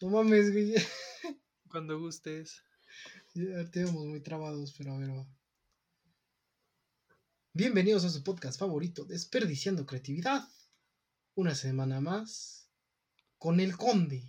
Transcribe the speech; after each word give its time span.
No 0.00 0.08
mames, 0.10 0.52
güey. 0.52 0.74
Cuando 1.70 1.98
gustes. 1.98 2.62
Tenemos 3.72 4.04
muy 4.06 4.20
trabados, 4.20 4.74
pero 4.76 4.94
a 4.94 4.98
ver, 4.98 5.10
va. 5.10 5.26
Bienvenidos 7.52 8.04
a 8.04 8.10
su 8.10 8.22
podcast 8.22 8.58
favorito, 8.58 9.04
Desperdiciando 9.04 9.86
Creatividad. 9.86 10.48
Una 11.34 11.54
semana 11.54 12.00
más 12.00 12.68
con 13.38 13.60
el 13.60 13.76
Conde. 13.76 14.22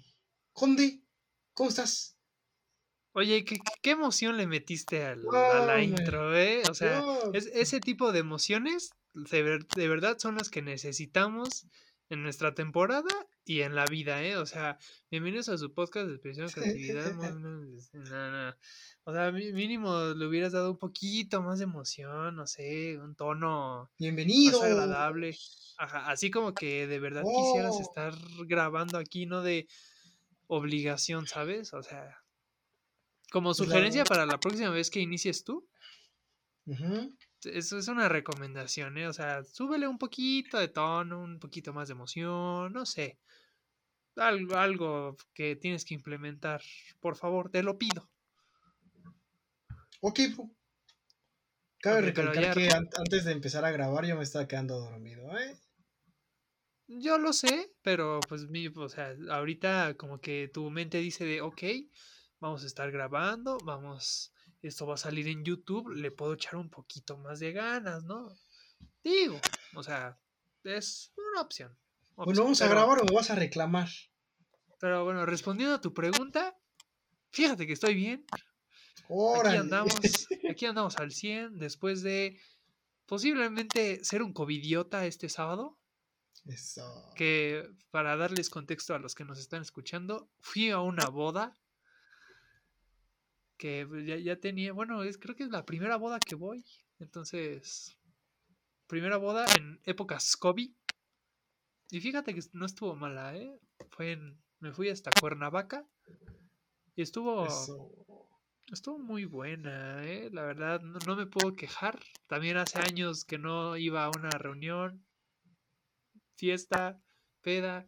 Conde, 0.53 1.01
¿cómo 1.53 1.69
estás? 1.69 2.17
Oye, 3.13 3.43
¿qué, 3.43 3.57
qué 3.81 3.91
emoción 3.91 4.37
le 4.37 4.47
metiste 4.47 5.03
al- 5.03 5.25
a 5.33 5.65
la 5.65 5.81
intro, 5.83 6.35
eh? 6.37 6.63
O 6.69 6.73
sea, 6.73 7.03
es- 7.33 7.49
ese 7.53 7.79
tipo 7.79 8.11
de 8.11 8.19
emociones 8.19 8.91
de, 9.13 9.43
ver- 9.43 9.67
de 9.67 9.87
verdad 9.87 10.17
son 10.17 10.35
las 10.35 10.49
que 10.49 10.61
necesitamos 10.61 11.65
en 12.11 12.23
nuestra 12.23 12.53
temporada 12.53 13.07
y 13.45 13.61
en 13.61 13.73
la 13.73 13.85
vida, 13.85 14.21
¿eh? 14.21 14.35
O 14.35 14.45
sea, 14.45 14.77
bienvenidos 15.09 15.47
a 15.47 15.57
su 15.57 15.73
podcast 15.73 16.07
de 16.07 16.13
expresión 16.15 16.49
creatividad. 16.49 17.13
no, 17.93 18.29
no. 18.31 18.55
O 19.05 19.13
sea, 19.13 19.31
mínimo 19.31 19.97
le 20.13 20.25
hubieras 20.27 20.51
dado 20.51 20.71
un 20.71 20.77
poquito 20.77 21.41
más 21.41 21.59
de 21.59 21.63
emoción, 21.63 22.35
no 22.35 22.45
sé, 22.47 22.99
un 22.99 23.15
tono 23.15 23.89
Bienvenido. 23.97 24.59
más 24.59 24.69
agradable. 24.71 25.37
Ajá, 25.77 26.11
así 26.11 26.29
como 26.29 26.53
que 26.53 26.85
de 26.85 26.99
verdad 26.99 27.23
quisieras 27.23 27.75
Oh. 27.77 27.81
estar 27.81 28.13
grabando 28.45 28.97
aquí, 28.97 29.25
no 29.25 29.41
de 29.41 29.69
obligación, 30.47 31.27
¿sabes? 31.27 31.73
O 31.73 31.81
sea, 31.81 32.23
como 33.31 33.53
sugerencia 33.53 34.03
para 34.03 34.25
la 34.25 34.37
próxima 34.37 34.69
vez 34.69 34.91
que 34.91 34.99
inicies 34.99 35.45
tú, 35.45 35.65
Ujú. 36.65 37.15
Eso 37.45 37.77
es 37.77 37.87
una 37.87 38.09
recomendación, 38.09 38.97
¿eh? 38.97 39.07
O 39.07 39.13
sea, 39.13 39.43
súbele 39.43 39.87
un 39.87 39.97
poquito 39.97 40.57
de 40.59 40.67
tono, 40.67 41.19
un 41.21 41.39
poquito 41.39 41.73
más 41.73 41.87
de 41.87 41.93
emoción, 41.93 42.73
no 42.73 42.85
sé. 42.85 43.19
Algo, 44.15 44.55
algo 44.57 45.17
que 45.33 45.55
tienes 45.57 45.85
que 45.85 45.93
implementar, 45.95 46.61
por 47.01 47.15
favor, 47.17 47.49
te 47.51 47.63
lo 47.63 47.77
pido. 47.77 48.09
Ok. 50.01 50.19
Cabe 51.83 51.99
recalcar 52.01 52.43
ya 52.43 52.51
que 52.53 52.69
an- 52.71 52.87
antes 52.97 53.25
de 53.25 53.33
empezar 53.33 53.65
a 53.65 53.71
grabar 53.71 54.05
yo 54.05 54.15
me 54.15 54.23
estaba 54.23 54.47
quedando 54.47 54.79
dormido, 54.79 55.37
¿eh? 55.37 55.57
Yo 56.87 57.17
lo 57.17 57.33
sé, 57.33 57.73
pero 57.81 58.19
pues 58.27 58.47
mi, 58.49 58.67
o 58.67 58.89
sea, 58.89 59.15
ahorita 59.29 59.95
como 59.97 60.19
que 60.19 60.49
tu 60.53 60.69
mente 60.69 60.97
dice 60.97 61.25
de, 61.25 61.41
ok, 61.41 61.63
vamos 62.39 62.63
a 62.63 62.67
estar 62.67 62.91
grabando, 62.91 63.57
vamos, 63.63 64.33
esto 64.61 64.85
va 64.85 64.95
a 64.95 64.97
salir 64.97 65.27
en 65.27 65.43
YouTube, 65.43 65.89
le 65.89 66.11
puedo 66.11 66.33
echar 66.33 66.55
un 66.55 66.69
poquito 66.69 67.17
más 67.17 67.39
de 67.39 67.51
ganas, 67.51 68.03
¿no? 68.03 68.37
Digo, 69.03 69.39
o 69.75 69.83
sea, 69.83 70.19
es 70.63 71.13
una 71.17 71.41
opción. 71.41 71.77
Bueno, 72.15 72.31
opción, 72.31 72.45
vamos 72.45 72.61
a 72.61 72.67
grabar 72.67 72.99
o 72.99 73.05
me 73.05 73.13
vas 73.13 73.31
a 73.31 73.35
reclamar. 73.35 73.89
Pero 74.79 75.03
bueno, 75.03 75.25
respondiendo 75.25 75.75
a 75.75 75.81
tu 75.81 75.93
pregunta, 75.93 76.57
fíjate 77.31 77.65
que 77.65 77.73
estoy 77.73 77.95
bien. 77.95 78.25
Aquí 78.31 78.43
Órale. 79.09 79.57
andamos, 79.57 79.93
aquí 80.49 80.65
andamos 80.65 80.97
al 80.97 81.11
100 81.11 81.57
después 81.57 82.01
de 82.01 82.39
posiblemente 83.05 84.03
ser 84.03 84.23
un 84.23 84.33
covidiota 84.33 85.05
este 85.05 85.29
sábado. 85.29 85.77
Eso. 86.45 87.11
Que 87.15 87.69
para 87.91 88.15
darles 88.15 88.49
contexto 88.49 88.95
a 88.95 88.99
los 88.99 89.13
que 89.13 89.25
nos 89.25 89.37
están 89.39 89.61
escuchando, 89.61 90.31
fui 90.39 90.71
a 90.71 90.79
una 90.79 91.07
boda 91.07 91.60
que 93.61 93.85
pues, 93.87 94.07
ya, 94.07 94.17
ya 94.17 94.37
tenía, 94.37 94.73
bueno, 94.73 95.03
es, 95.03 95.19
creo 95.19 95.35
que 95.35 95.43
es 95.43 95.51
la 95.51 95.63
primera 95.63 95.95
boda 95.95 96.19
que 96.19 96.33
voy. 96.33 96.65
Entonces, 96.97 97.95
primera 98.87 99.17
boda 99.17 99.45
en 99.55 99.79
épocas 99.83 100.35
COVID. 100.35 100.71
Y 101.91 102.01
fíjate 102.01 102.33
que 102.33 102.41
no 102.53 102.65
estuvo 102.65 102.95
mala, 102.95 103.37
¿eh? 103.37 103.55
Fue 103.91 104.13
en, 104.13 104.41
me 104.59 104.73
fui 104.73 104.89
hasta 104.89 105.11
Cuernavaca 105.19 105.85
y 106.95 107.03
estuvo, 107.03 107.45
Eso. 107.45 107.91
estuvo 108.71 108.97
muy 108.97 109.25
buena, 109.25 110.03
¿eh? 110.05 110.31
La 110.33 110.41
verdad, 110.41 110.81
no, 110.81 110.97
no 111.05 111.15
me 111.15 111.27
puedo 111.27 111.53
quejar. 111.53 111.99
También 112.25 112.57
hace 112.57 112.79
años 112.79 113.25
que 113.25 113.37
no 113.37 113.77
iba 113.77 114.05
a 114.05 114.09
una 114.09 114.31
reunión, 114.31 115.05
fiesta, 116.35 116.99
peda. 117.41 117.87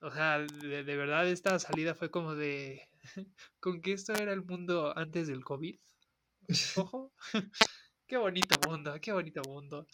O 0.00 0.10
sea, 0.10 0.40
de, 0.40 0.82
de 0.82 0.96
verdad 0.96 1.28
esta 1.28 1.56
salida 1.60 1.94
fue 1.94 2.10
como 2.10 2.34
de... 2.34 2.88
¿Con 3.60 3.80
que 3.80 3.92
esto 3.92 4.12
era 4.12 4.32
el 4.32 4.44
mundo 4.44 4.96
antes 4.96 5.28
del 5.28 5.44
COVID? 5.44 5.78
Ojo. 6.76 7.12
qué 8.06 8.16
bonito 8.16 8.56
mundo, 8.68 8.94
qué 9.00 9.12
bonito 9.12 9.42
mundo. 9.46 9.86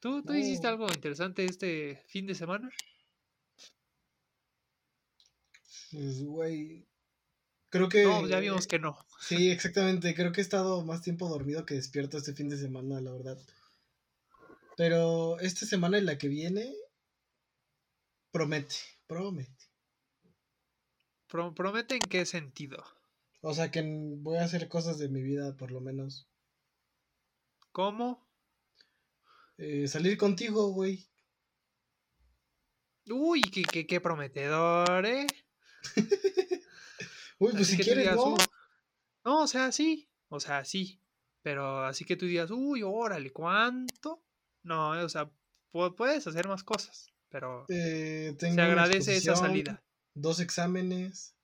¿Tú, 0.00 0.22
tú 0.22 0.32
hiciste 0.32 0.66
algo 0.66 0.86
interesante 0.86 1.44
este 1.44 2.02
fin 2.06 2.26
de 2.26 2.34
semana? 2.34 2.70
Pues, 5.90 6.22
güey. 6.24 6.86
Creo 7.68 7.88
que. 7.88 8.04
No, 8.04 8.26
ya 8.26 8.40
vimos 8.40 8.66
que 8.66 8.78
no. 8.78 8.96
Sí, 9.20 9.50
exactamente. 9.50 10.14
Creo 10.14 10.32
que 10.32 10.40
he 10.40 10.42
estado 10.42 10.84
más 10.84 11.02
tiempo 11.02 11.28
dormido 11.28 11.66
que 11.66 11.74
despierto 11.74 12.18
este 12.18 12.32
fin 12.32 12.48
de 12.48 12.56
semana, 12.56 13.00
la 13.00 13.12
verdad. 13.12 13.38
Pero 14.76 15.38
esta 15.40 15.66
semana 15.66 15.98
y 15.98 16.02
la 16.02 16.16
que 16.16 16.28
viene. 16.28 16.74
Promete, 18.32 18.76
promete. 19.06 19.69
Pro- 21.30 21.54
¿Promete 21.54 21.94
en 21.94 22.00
qué 22.00 22.26
sentido? 22.26 22.84
O 23.42 23.54
sea 23.54 23.70
que 23.70 23.82
voy 24.18 24.38
a 24.38 24.44
hacer 24.44 24.68
cosas 24.68 24.98
de 24.98 25.08
mi 25.08 25.22
vida, 25.22 25.56
por 25.56 25.70
lo 25.70 25.80
menos. 25.80 26.28
¿Cómo? 27.72 28.26
Eh, 29.56 29.86
salir 29.86 30.16
contigo, 30.18 30.72
güey. 30.72 31.06
Uy, 33.08 33.42
qué, 33.42 33.62
qué, 33.62 33.86
qué 33.86 34.00
prometedor, 34.00 35.06
¿eh? 35.06 35.26
Uy, 37.38 37.52
pues 37.52 37.54
Así 37.54 37.72
si 37.72 37.76
que 37.78 37.84
quieres, 37.84 38.04
digas, 38.04 38.16
¿no? 38.16 38.34
"Uh". 38.34 38.36
No, 39.24 39.42
o 39.42 39.46
sea, 39.46 39.72
sí. 39.72 40.08
O 40.28 40.40
sea, 40.40 40.64
sí. 40.64 41.00
Pero 41.42 41.84
así 41.84 42.04
que 42.04 42.16
tú 42.16 42.26
digas, 42.26 42.50
uy, 42.50 42.82
órale, 42.82 43.32
¿cuánto? 43.32 44.22
No, 44.62 44.90
o 44.90 45.08
sea, 45.08 45.30
pu- 45.72 45.94
puedes 45.94 46.26
hacer 46.26 46.48
más 46.48 46.62
cosas. 46.64 47.08
Pero 47.30 47.64
Eh, 47.68 48.34
tengo 48.38 48.56
se 48.56 48.60
agradece 48.62 49.16
esa 49.16 49.36
salida. 49.36 49.82
Dos 50.14 50.40
exámenes. 50.40 51.34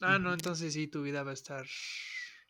Ah, 0.00 0.18
no, 0.18 0.32
entonces 0.32 0.74
sí, 0.74 0.86
tu 0.86 1.02
vida 1.02 1.22
va 1.24 1.32
a 1.32 1.34
estar 1.34 1.66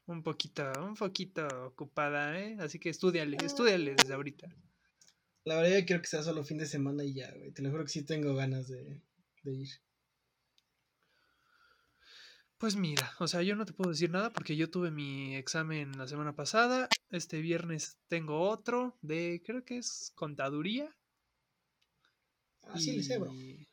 un 0.06 0.22
poquito, 0.22 0.70
un 0.82 0.94
poquito 0.94 1.46
ocupada, 1.66 2.38
¿eh? 2.38 2.56
Así 2.60 2.78
que 2.78 2.90
estudiale, 2.90 3.36
estudiale 3.42 3.94
desde 3.94 4.14
ahorita. 4.14 4.48
La 5.44 5.56
verdad, 5.56 5.78
yo 5.78 5.86
quiero 5.86 6.02
que 6.02 6.08
sea 6.08 6.22
solo 6.22 6.44
fin 6.44 6.58
de 6.58 6.66
semana 6.66 7.04
y 7.04 7.14
ya, 7.14 7.32
güey. 7.34 7.52
Te 7.52 7.62
lo 7.62 7.70
juro 7.70 7.84
que 7.84 7.90
sí 7.90 8.04
tengo 8.04 8.34
ganas 8.34 8.68
de, 8.68 9.00
de 9.44 9.52
ir. 9.52 9.68
Pues 12.58 12.74
mira, 12.74 13.12
o 13.20 13.28
sea, 13.28 13.42
yo 13.42 13.54
no 13.54 13.64
te 13.64 13.72
puedo 13.72 13.90
decir 13.90 14.10
nada 14.10 14.30
porque 14.30 14.56
yo 14.56 14.68
tuve 14.68 14.90
mi 14.90 15.36
examen 15.36 15.96
la 15.96 16.08
semana 16.08 16.34
pasada. 16.34 16.88
Este 17.08 17.40
viernes 17.40 17.98
tengo 18.08 18.40
otro 18.40 18.98
de, 19.00 19.40
creo 19.46 19.64
que 19.64 19.78
es 19.78 20.12
contaduría. 20.16 20.97
Así 22.68 22.92
le 22.96 23.02
sé, 23.02 23.18
bro. 23.18 23.32
y, 23.32 23.66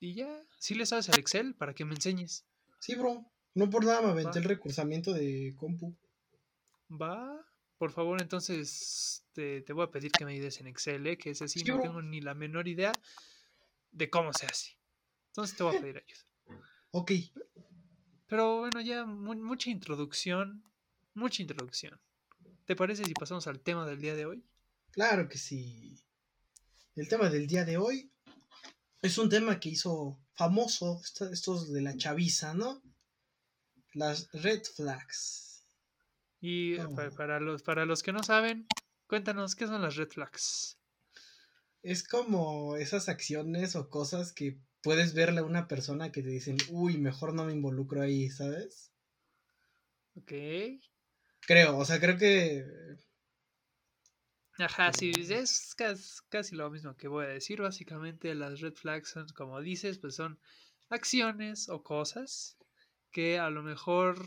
y 0.00 0.14
ya, 0.14 0.42
sí 0.58 0.74
le 0.74 0.86
sabes 0.86 1.08
al 1.08 1.18
Excel 1.18 1.54
para 1.54 1.74
que 1.74 1.84
me 1.84 1.94
enseñes. 1.94 2.44
Sí, 2.80 2.94
bro. 2.94 3.24
No 3.54 3.70
por 3.70 3.84
nada 3.84 4.02
me 4.02 4.08
aventé 4.10 4.38
Va. 4.38 4.38
el 4.38 4.44
recursamiento 4.44 5.12
de 5.12 5.54
compu. 5.56 5.96
Va, 6.90 7.44
por 7.78 7.90
favor, 7.92 8.20
entonces 8.20 9.24
te, 9.32 9.62
te 9.62 9.72
voy 9.72 9.84
a 9.84 9.90
pedir 9.90 10.12
que 10.12 10.24
me 10.24 10.32
ayudes 10.32 10.60
en 10.60 10.66
Excel, 10.66 11.06
¿eh? 11.06 11.16
que 11.18 11.30
ese 11.30 11.48
sí 11.48 11.60
Sí, 11.60 11.64
no 11.68 11.74
bro. 11.74 11.82
tengo 11.84 12.02
ni 12.02 12.20
la 12.20 12.34
menor 12.34 12.68
idea 12.68 12.92
de 13.92 14.10
cómo 14.10 14.32
se 14.32 14.46
hace. 14.46 14.76
Entonces 15.28 15.56
te 15.56 15.62
voy 15.62 15.76
a 15.76 15.80
pedir 15.80 15.96
ayuda. 15.96 16.62
Ok. 16.92 17.12
Pero 18.26 18.58
bueno, 18.60 18.80
ya 18.80 19.04
mu- 19.04 19.34
mucha 19.34 19.70
introducción, 19.70 20.64
mucha 21.14 21.42
introducción. 21.42 22.00
¿Te 22.66 22.76
parece 22.76 23.04
si 23.04 23.12
pasamos 23.14 23.46
al 23.46 23.60
tema 23.60 23.86
del 23.86 24.00
día 24.00 24.14
de 24.14 24.26
hoy? 24.26 24.44
Claro 24.90 25.28
que 25.28 25.38
sí. 25.38 26.02
El 26.94 27.08
tema 27.08 27.30
del 27.30 27.46
día 27.46 27.64
de 27.64 27.76
hoy 27.76 28.10
es 29.06 29.18
un 29.18 29.28
tema 29.28 29.58
que 29.60 29.70
hizo 29.70 30.18
famoso 30.34 31.00
estos 31.30 31.72
de 31.72 31.80
la 31.80 31.96
chaviza, 31.96 32.54
¿no? 32.54 32.82
Las 33.94 34.28
red 34.32 34.62
flags. 34.62 35.64
Y 36.40 36.78
Oh. 36.78 36.94
para, 37.16 37.40
los, 37.40 37.62
para 37.62 37.86
los 37.86 38.02
que 38.02 38.12
no 38.12 38.22
saben, 38.22 38.66
cuéntanos 39.06 39.54
qué 39.54 39.66
son 39.66 39.82
las 39.82 39.96
red 39.96 40.08
flags. 40.08 40.76
Es 41.82 42.06
como 42.06 42.76
esas 42.76 43.08
acciones 43.08 43.76
o 43.76 43.88
cosas 43.88 44.32
que 44.32 44.58
puedes 44.82 45.14
verle 45.14 45.40
a 45.40 45.44
una 45.44 45.68
persona 45.68 46.12
que 46.12 46.22
te 46.22 46.28
dicen, 46.28 46.56
uy, 46.70 46.98
mejor 46.98 47.32
no 47.32 47.44
me 47.44 47.52
involucro 47.52 48.02
ahí, 48.02 48.28
¿sabes? 48.28 48.92
Ok. 50.16 50.32
Creo, 51.40 51.78
o 51.78 51.84
sea, 51.84 52.00
creo 52.00 52.18
que... 52.18 52.64
Ajá, 54.58 54.92
sí, 54.92 55.12
es 55.16 55.74
casi, 55.76 56.20
casi 56.28 56.56
lo 56.56 56.70
mismo 56.70 56.96
que 56.96 57.08
voy 57.08 57.26
a 57.26 57.28
decir. 57.28 57.60
Básicamente 57.60 58.34
las 58.34 58.60
red 58.60 58.74
flags 58.74 59.10
son, 59.10 59.26
como 59.28 59.60
dices, 59.60 59.98
pues 59.98 60.14
son 60.14 60.38
acciones 60.88 61.68
o 61.68 61.82
cosas 61.82 62.56
que 63.10 63.38
a 63.38 63.50
lo 63.50 63.62
mejor 63.62 64.24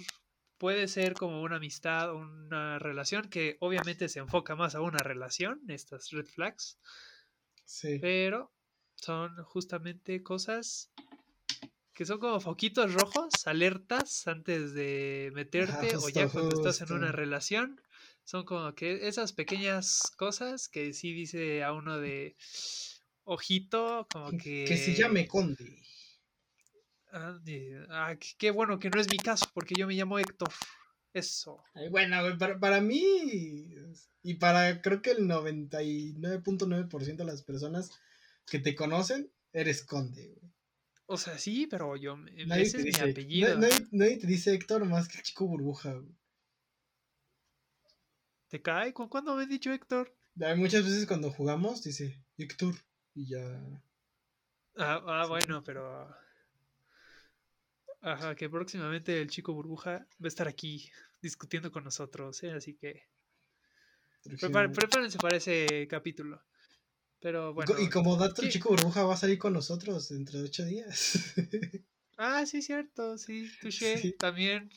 puede 0.57 0.87
ser 0.87 1.13
como 1.13 1.41
una 1.41 1.55
amistad 1.55 2.11
o 2.11 2.17
una 2.17 2.79
relación 2.79 3.29
que 3.29 3.57
obviamente 3.59 4.09
se 4.09 4.19
enfoca 4.19 4.55
más 4.55 4.75
a 4.75 4.81
una 4.81 4.99
relación, 4.99 5.61
estas 5.67 6.11
red 6.11 6.25
flags, 6.25 6.77
Sí. 7.65 7.99
pero 7.99 8.51
son 8.95 9.35
justamente 9.43 10.21
cosas 10.21 10.91
que 11.93 12.05
son 12.05 12.19
como 12.19 12.39
foquitos 12.39 12.93
rojos, 12.93 13.45
alertas 13.45 14.27
antes 14.27 14.73
de 14.73 15.31
meterte 15.33 15.95
o 15.97 16.09
ya 16.09 16.27
cuando 16.29 16.55
estás 16.55 16.81
en 16.81 16.93
una 16.93 17.11
relación. 17.11 17.81
Son 18.29 18.45
como 18.45 18.75
que 18.75 19.07
esas 19.07 19.33
pequeñas 19.33 20.03
cosas 20.15 20.69
que 20.69 20.93
sí 20.93 21.13
dice 21.13 21.63
a 21.63 21.73
uno 21.73 21.97
de 21.97 22.35
ojito, 23.23 24.05
como 24.13 24.37
que... 24.37 24.65
Que 24.65 24.77
se 24.77 24.93
llame 24.93 25.27
Conde. 25.27 25.81
Ah, 27.11 27.39
ah 27.89 28.15
qué 28.37 28.51
bueno 28.51 28.77
que 28.77 28.91
no 28.91 29.01
es 29.01 29.09
mi 29.09 29.17
caso, 29.17 29.47
porque 29.51 29.73
yo 29.75 29.87
me 29.87 29.95
llamo 29.95 30.19
Héctor. 30.19 30.49
Eso. 31.11 31.63
bueno, 31.89 32.17
para, 32.37 32.59
para 32.59 32.81
mí 32.81 33.73
y 34.21 34.35
para 34.35 34.79
creo 34.83 35.01
que 35.01 35.09
el 35.09 35.27
99.9% 35.27 37.15
de 37.15 37.25
las 37.25 37.41
personas 37.41 37.89
que 38.45 38.59
te 38.59 38.75
conocen, 38.75 39.31
eres 39.53 39.81
conde, 39.81 40.27
güey. 40.27 40.53
O 41.07 41.17
sea, 41.17 41.39
sí, 41.39 41.65
pero 41.65 41.95
yo. 41.95 42.15
Ese 42.37 42.77
es 42.77 42.99
mi 42.99 43.09
apellido. 43.09 43.57
Nadie, 43.57 44.17
te 44.17 44.27
dice 44.27 44.53
Héctor 44.53 44.85
más 44.85 45.07
que 45.07 45.17
el 45.17 45.23
chico 45.23 45.47
burbuja, 45.47 45.93
güey. 45.93 46.19
¿Te 48.49 48.61
cae? 48.61 48.93
¿Cuándo 48.93 49.35
me 49.35 49.43
has 49.43 49.49
dicho 49.49 49.71
Héctor? 49.71 50.11
Muchas 50.57 50.83
veces 50.83 51.05
cuando 51.05 51.31
jugamos 51.31 51.83
dice 51.83 52.19
Héctor 52.37 52.73
y 53.13 53.27
ya. 53.27 53.43
Ah, 54.75 55.03
ah 55.05 55.25
bueno, 55.27 55.63
pero. 55.63 56.09
Ajá, 58.01 58.33
que 58.35 58.49
próximamente 58.49 59.21
el 59.21 59.29
chico 59.29 59.53
burbuja 59.53 60.07
va 60.21 60.25
a 60.25 60.27
estar 60.27 60.47
aquí 60.47 60.89
discutiendo 61.21 61.71
con 61.71 61.83
nosotros, 61.83 62.41
¿eh? 62.43 62.51
así 62.51 62.75
que. 62.75 63.03
Prepárense 64.39 65.17
para 65.19 65.37
ese 65.37 65.87
capítulo. 65.87 66.41
Pero 67.19 67.53
bueno. 67.53 67.79
Y 67.79 67.89
como 67.89 68.15
dato, 68.15 68.41
el 68.41 68.49
chico 68.49 68.69
burbuja 68.69 69.03
va 69.03 69.13
a 69.13 69.17
salir 69.17 69.37
con 69.37 69.53
nosotros 69.53 70.09
dentro 70.09 70.39
de 70.39 70.45
ocho 70.45 70.65
días. 70.65 71.35
ah, 72.17 72.45
sí, 72.45 72.61
cierto, 72.61 73.17
sí, 73.17 73.51
touché 73.61 74.13
también. 74.13 74.71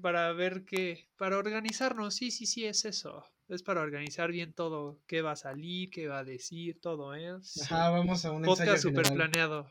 Para 0.00 0.32
ver 0.32 0.64
qué. 0.64 1.08
Para 1.16 1.38
organizarnos, 1.38 2.14
sí, 2.14 2.30
sí, 2.30 2.46
sí, 2.46 2.64
es 2.64 2.84
eso. 2.84 3.24
Es 3.48 3.62
para 3.62 3.80
organizar 3.80 4.30
bien 4.30 4.52
todo. 4.52 5.00
Qué 5.06 5.22
va 5.22 5.32
a 5.32 5.36
salir, 5.36 5.90
qué 5.90 6.08
va 6.08 6.18
a 6.18 6.24
decir, 6.24 6.80
todo, 6.80 7.14
¿eh? 7.14 7.36
Ajá, 7.62 7.90
vamos 7.90 8.24
a 8.24 8.32
un 8.32 8.42
podcast 8.42 8.82
super 8.82 9.12
planeado. 9.12 9.70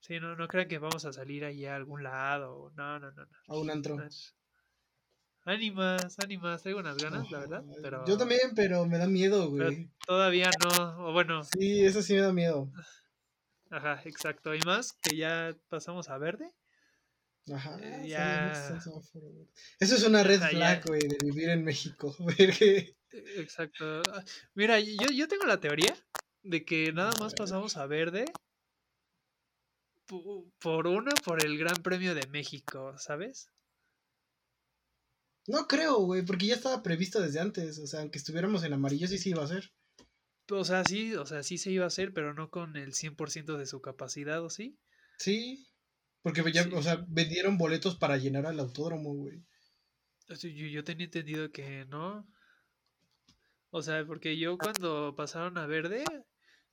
Sí, 0.00 0.20
no, 0.20 0.36
no 0.36 0.48
crean 0.48 0.68
que 0.68 0.78
vamos 0.78 1.04
a 1.04 1.12
salir 1.12 1.44
ahí 1.44 1.66
a 1.66 1.76
algún 1.76 2.02
lado. 2.02 2.72
No, 2.76 2.98
no, 2.98 3.10
no. 3.12 3.26
no. 3.26 3.38
A 3.46 3.58
un 3.58 3.70
antro. 3.70 3.98
Ánimas, 5.44 6.18
ánimas, 6.18 6.62
tengo 6.62 6.78
unas 6.78 6.96
ganas, 6.98 7.30
la 7.30 7.38
verdad. 7.40 7.64
Pero... 7.82 8.04
Yo 8.06 8.16
también, 8.16 8.54
pero 8.54 8.84
me 8.86 8.98
da 8.98 9.06
miedo, 9.06 9.48
güey. 9.50 9.90
todavía 10.06 10.50
no, 10.62 11.08
o 11.08 11.12
bueno. 11.12 11.42
Sí, 11.44 11.84
eso 11.84 12.02
sí 12.02 12.14
me 12.14 12.20
da 12.20 12.32
miedo. 12.32 12.70
Ajá, 13.70 14.02
exacto. 14.04 14.54
Y 14.54 14.60
más 14.60 14.92
que 14.92 15.16
ya 15.16 15.56
pasamos 15.68 16.08
a 16.08 16.18
verde. 16.18 16.52
Ajá. 17.52 17.78
Eh, 17.82 18.08
ya... 18.08 18.78
Eso 19.80 19.94
es 19.96 20.02
una 20.04 20.22
red 20.22 20.40
flag, 20.40 20.84
güey, 20.86 21.00
de 21.00 21.18
vivir 21.24 21.48
en 21.50 21.64
México. 21.64 22.14
Exacto. 23.10 24.02
Ah, 24.12 24.22
mira, 24.54 24.80
yo, 24.80 25.08
yo 25.14 25.28
tengo 25.28 25.44
la 25.46 25.60
teoría 25.60 25.94
de 26.42 26.64
que 26.64 26.92
nada 26.92 27.12
más 27.20 27.34
pasamos 27.34 27.76
a 27.76 27.86
verde 27.86 28.26
por 30.58 30.86
uno, 30.86 31.10
por 31.24 31.44
el 31.44 31.58
Gran 31.58 31.76
Premio 31.82 32.14
de 32.14 32.26
México, 32.28 32.94
¿sabes? 32.98 33.50
No 35.46 35.66
creo, 35.66 35.96
güey, 36.00 36.24
porque 36.24 36.46
ya 36.46 36.54
estaba 36.54 36.82
previsto 36.82 37.20
desde 37.20 37.40
antes. 37.40 37.78
O 37.78 37.86
sea, 37.86 38.00
aunque 38.00 38.18
estuviéramos 38.18 38.64
en 38.64 38.72
amarillo, 38.72 39.08
sí 39.08 39.18
se 39.18 39.30
iba 39.30 39.42
a 39.42 39.46
hacer. 39.46 39.72
O 40.50 40.64
sea, 40.64 40.84
sí, 40.84 41.14
o 41.14 41.26
sea, 41.26 41.42
sí 41.42 41.58
se 41.58 41.70
iba 41.70 41.84
a 41.84 41.88
hacer, 41.88 42.12
pero 42.12 42.32
no 42.32 42.50
con 42.50 42.76
el 42.76 42.92
100% 42.92 43.56
de 43.56 43.66
su 43.66 43.80
capacidad, 43.80 44.42
¿o 44.42 44.50
sí? 44.50 44.78
Sí, 45.18 45.68
porque 46.34 46.52
ya, 46.52 46.68
o 46.72 46.82
sea, 46.82 47.04
vendieron 47.08 47.58
boletos 47.58 47.96
para 47.96 48.16
llenar 48.16 48.46
al 48.46 48.60
autódromo, 48.60 49.14
güey. 49.14 49.42
Yo, 50.28 50.48
yo 50.48 50.84
tenía 50.84 51.06
entendido 51.06 51.50
que 51.50 51.86
no. 51.86 52.28
O 53.70 53.82
sea, 53.82 54.04
porque 54.06 54.38
yo 54.38 54.58
cuando 54.58 55.14
pasaron 55.16 55.58
a 55.58 55.66
verde, 55.66 56.04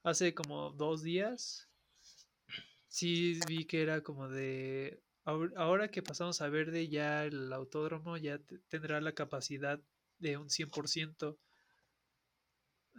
hace 0.03 0.33
como 0.33 0.71
dos 0.71 1.03
días, 1.03 1.69
sí 2.87 3.39
vi 3.47 3.65
que 3.65 3.81
era 3.81 4.01
como 4.01 4.29
de, 4.29 5.01
ahora 5.23 5.89
que 5.89 6.03
pasamos 6.03 6.41
a 6.41 6.49
verde 6.49 6.87
ya 6.87 7.25
el 7.25 7.51
autódromo 7.51 8.17
ya 8.17 8.39
tendrá 8.69 9.01
la 9.01 9.13
capacidad 9.13 9.81
de 10.19 10.37
un 10.37 10.49
100%. 10.49 11.37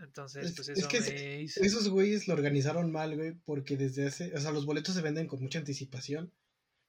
Entonces, 0.02 0.52
pues 0.54 0.68
eso 0.68 0.88
me 0.90 1.42
hizo... 1.42 1.62
Esos 1.62 1.88
güeyes 1.88 2.28
lo 2.28 2.34
organizaron 2.34 2.92
mal, 2.92 3.16
güey, 3.16 3.32
porque 3.46 3.78
desde 3.78 4.06
hace, 4.06 4.34
o 4.34 4.40
sea, 4.40 4.52
los 4.52 4.66
boletos 4.66 4.94
se 4.94 5.00
venden 5.00 5.26
con 5.26 5.40
mucha 5.40 5.58
anticipación. 5.58 6.32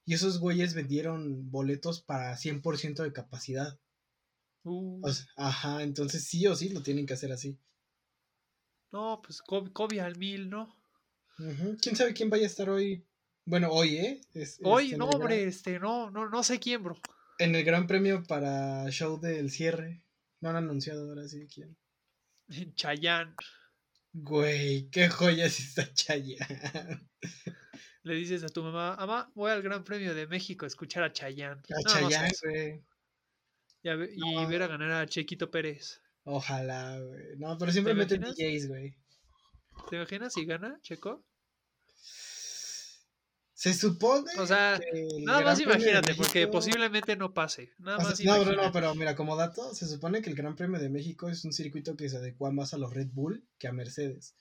Y 0.08 0.14
esos 0.14 0.40
güeyes 0.40 0.72
vendieron 0.72 1.50
boletos 1.50 2.00
para 2.00 2.34
100% 2.34 3.02
de 3.02 3.12
capacidad. 3.12 3.78
Uh. 4.64 5.02
ajá, 5.36 5.82
entonces 5.82 6.24
sí 6.24 6.46
o 6.46 6.56
sí 6.56 6.70
lo 6.70 6.82
tienen 6.82 7.04
que 7.04 7.12
hacer 7.12 7.30
así. 7.30 7.58
No, 8.90 9.20
pues 9.22 9.42
Kobe 9.42 10.00
al 10.00 10.16
mil, 10.16 10.48
¿no? 10.48 10.74
¿Quién 11.82 11.94
sabe 11.94 12.14
quién 12.14 12.30
vaya 12.30 12.44
a 12.44 12.46
estar 12.46 12.70
hoy? 12.70 13.06
Bueno, 13.44 13.68
hoy, 13.70 13.96
¿eh? 13.96 14.20
hoy, 14.62 14.84
este, 14.84 14.96
no, 14.96 15.10
hombre, 15.10 15.44
este, 15.44 15.78
no, 15.78 16.10
no, 16.10 16.30
no 16.30 16.42
sé 16.42 16.58
quién, 16.58 16.84
bro. 16.84 16.96
En 17.38 17.54
el 17.54 17.62
Gran 17.62 17.86
Premio 17.86 18.22
para 18.22 18.90
show 18.90 19.20
del 19.20 19.50
cierre. 19.50 20.02
No 20.40 20.48
han 20.48 20.56
anunciado 20.56 21.06
ahora 21.06 21.28
sí 21.28 21.46
quién. 21.52 21.76
Chayán. 22.76 23.36
Güey, 24.14 24.88
qué 24.88 25.10
joya 25.10 25.44
es 25.44 25.60
esta 25.60 25.92
Chayán. 25.92 27.10
Le 28.08 28.14
dices 28.14 28.42
a 28.42 28.48
tu 28.48 28.62
mamá, 28.62 28.96
mamá, 28.96 29.30
voy 29.34 29.50
al 29.50 29.60
Gran 29.60 29.84
Premio 29.84 30.14
de 30.14 30.26
México 30.26 30.64
a 30.64 30.68
escuchar 30.68 31.02
a 31.02 31.12
Chayán. 31.12 31.58
A 31.58 31.88
Chayán, 31.90 32.30
güey. 32.42 32.82
Y, 33.82 34.46
ver 34.46 34.62
a 34.62 34.66
ganar 34.66 34.90
a 34.92 35.06
Chequito 35.06 35.50
Pérez. 35.50 36.00
Ojalá, 36.24 36.98
güey. 36.98 37.36
No, 37.36 37.58
pero 37.58 37.70
siempre 37.70 37.92
meten 37.92 38.22
DJs, 38.22 38.68
güey. 38.68 38.96
¿Te 39.90 39.96
imaginas 39.96 40.32
si 40.32 40.46
gana 40.46 40.80
Checo? 40.80 41.22
Se 43.52 43.74
supone. 43.74 44.30
O 44.38 44.46
sea, 44.46 44.80
nada 45.20 45.42
más 45.42 45.60
imagínate, 45.60 46.14
porque 46.14 46.48
posiblemente 46.48 47.14
no 47.14 47.34
pase. 47.34 47.74
Nada 47.76 47.98
más 47.98 48.24
no, 48.24 48.42
no, 48.42 48.52
no, 48.52 48.72
pero 48.72 48.94
mira, 48.94 49.14
como 49.14 49.36
dato, 49.36 49.74
se 49.74 49.86
supone 49.86 50.22
que 50.22 50.30
el 50.30 50.36
Gran 50.36 50.56
Premio 50.56 50.80
de 50.80 50.88
México 50.88 51.28
es 51.28 51.44
un 51.44 51.52
circuito 51.52 51.94
que 51.94 52.08
se 52.08 52.16
adecua 52.16 52.50
más 52.52 52.72
a 52.72 52.78
los 52.78 52.94
Red 52.94 53.08
Bull 53.12 53.44
que 53.58 53.68
a 53.68 53.72
Mercedes. 53.72 54.34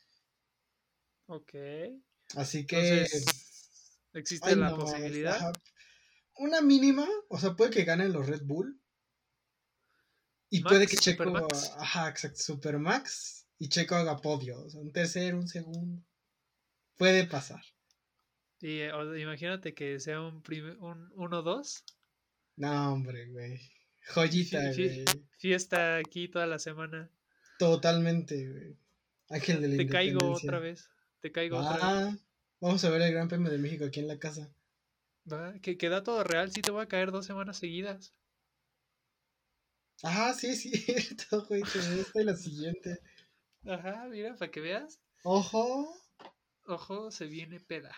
Ok. 1.26 1.54
Así 2.36 2.66
que. 2.66 3.06
Existe 4.20 4.56
la 4.56 4.76
posibilidad. 4.76 5.54
Una 6.36 6.62
mínima, 6.62 7.08
o 7.30 7.40
sea, 7.40 7.56
puede 7.56 7.72
que 7.72 7.84
ganen 7.84 8.14
los 8.14 8.28
Red 8.28 8.44
Bull. 8.44 8.80
Y 10.50 10.62
puede 10.62 10.88
que 10.88 10.96
Checo. 10.96 11.48
Ajá, 11.78 12.10
exacto, 12.10 12.38
Supermax. 12.38 13.48
Y 13.60 13.70
Checo 13.70 13.96
haga 13.96 14.18
podio. 14.18 14.64
O 14.64 14.70
sea, 14.70 14.82
un 14.82 14.92
tercero, 14.92 15.38
un 15.38 15.48
segundo. 15.48 16.04
Puede 16.96 17.26
pasar. 17.26 17.62
Y 18.60 18.84
imagínate 18.84 19.74
que 19.74 20.00
sea 20.00 20.22
un 20.22 20.42
1-2. 20.44 21.84
no, 22.56 22.94
hombre, 22.94 23.30
güey. 23.30 23.60
Joyita, 24.10 24.74
güey. 24.74 25.06
Fiesta 25.38 25.98
aquí 25.98 26.28
toda 26.30 26.48
la 26.48 26.60
semana. 26.60 27.12
Totalmente, 27.60 28.50
güey. 28.50 28.78
Ángel 29.30 29.62
de 29.62 29.68
la 29.68 29.78
Te 29.78 29.88
caigo 29.88 30.32
otra 30.32 30.60
vez. 30.60 30.90
Te 31.20 31.32
caigo 31.32 31.58
otra 31.58 32.06
vez. 32.06 32.27
Vamos 32.60 32.84
a 32.84 32.90
ver 32.90 33.02
el 33.02 33.14
Gran 33.14 33.28
Premio 33.28 33.52
de 33.52 33.58
México 33.58 33.86
aquí 33.86 34.00
en 34.00 34.08
la 34.08 34.18
casa. 34.18 34.52
Que 35.62 35.78
queda 35.78 36.04
todo 36.04 36.24
real, 36.24 36.52
sí 36.52 36.62
te 36.62 36.72
voy 36.72 36.84
a 36.84 36.88
caer 36.88 37.12
dos 37.12 37.26
semanas 37.26 37.58
seguidas. 37.58 38.14
Ah, 40.04 40.34
sí, 40.34 40.48
es 40.48 40.62
cierto, 40.62 41.46
güey. 41.50 41.64
Te 42.14 42.24
la 42.24 42.36
siguiente. 42.36 43.00
Ajá, 43.66 44.08
mira, 44.10 44.36
para 44.36 44.52
que 44.52 44.62
veas. 44.62 45.02
Ojo. 45.24 45.94
Ojo, 46.66 47.12
se 47.12 47.26
viene 47.26 47.60
peda. 47.60 47.96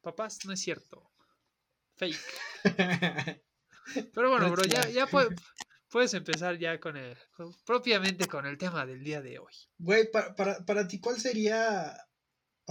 Papás, 0.00 0.38
no 0.44 0.52
es 0.52 0.60
cierto. 0.60 1.10
Fake. 1.96 2.18
Pero 4.14 4.30
bueno, 4.30 4.50
bro, 4.50 4.64
ya, 4.64 4.88
ya 4.88 5.06
puedes 5.88 6.14
empezar 6.14 6.58
ya 6.58 6.80
con 6.80 6.96
el, 6.96 7.16
propiamente 7.66 8.26
con 8.26 8.46
el 8.46 8.56
tema 8.56 8.86
del 8.86 9.04
día 9.04 9.20
de 9.20 9.38
hoy. 9.38 9.52
Güey, 9.78 10.10
para, 10.10 10.34
para, 10.34 10.64
para 10.64 10.88
ti, 10.88 11.00
¿cuál 11.00 11.20
sería, 11.20 11.94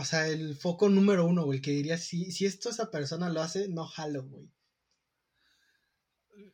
o 0.01 0.05
sea, 0.05 0.27
el 0.27 0.55
foco 0.55 0.89
número 0.89 1.25
uno, 1.25 1.45
güey? 1.45 1.61
Que 1.61 1.71
dirías, 1.71 2.03
si, 2.03 2.31
si 2.31 2.45
esto 2.45 2.69
esa 2.69 2.89
persona 2.89 3.29
lo 3.29 3.41
hace, 3.41 3.67
no 3.69 3.85
jalo, 3.85 4.23
güey. 4.23 4.49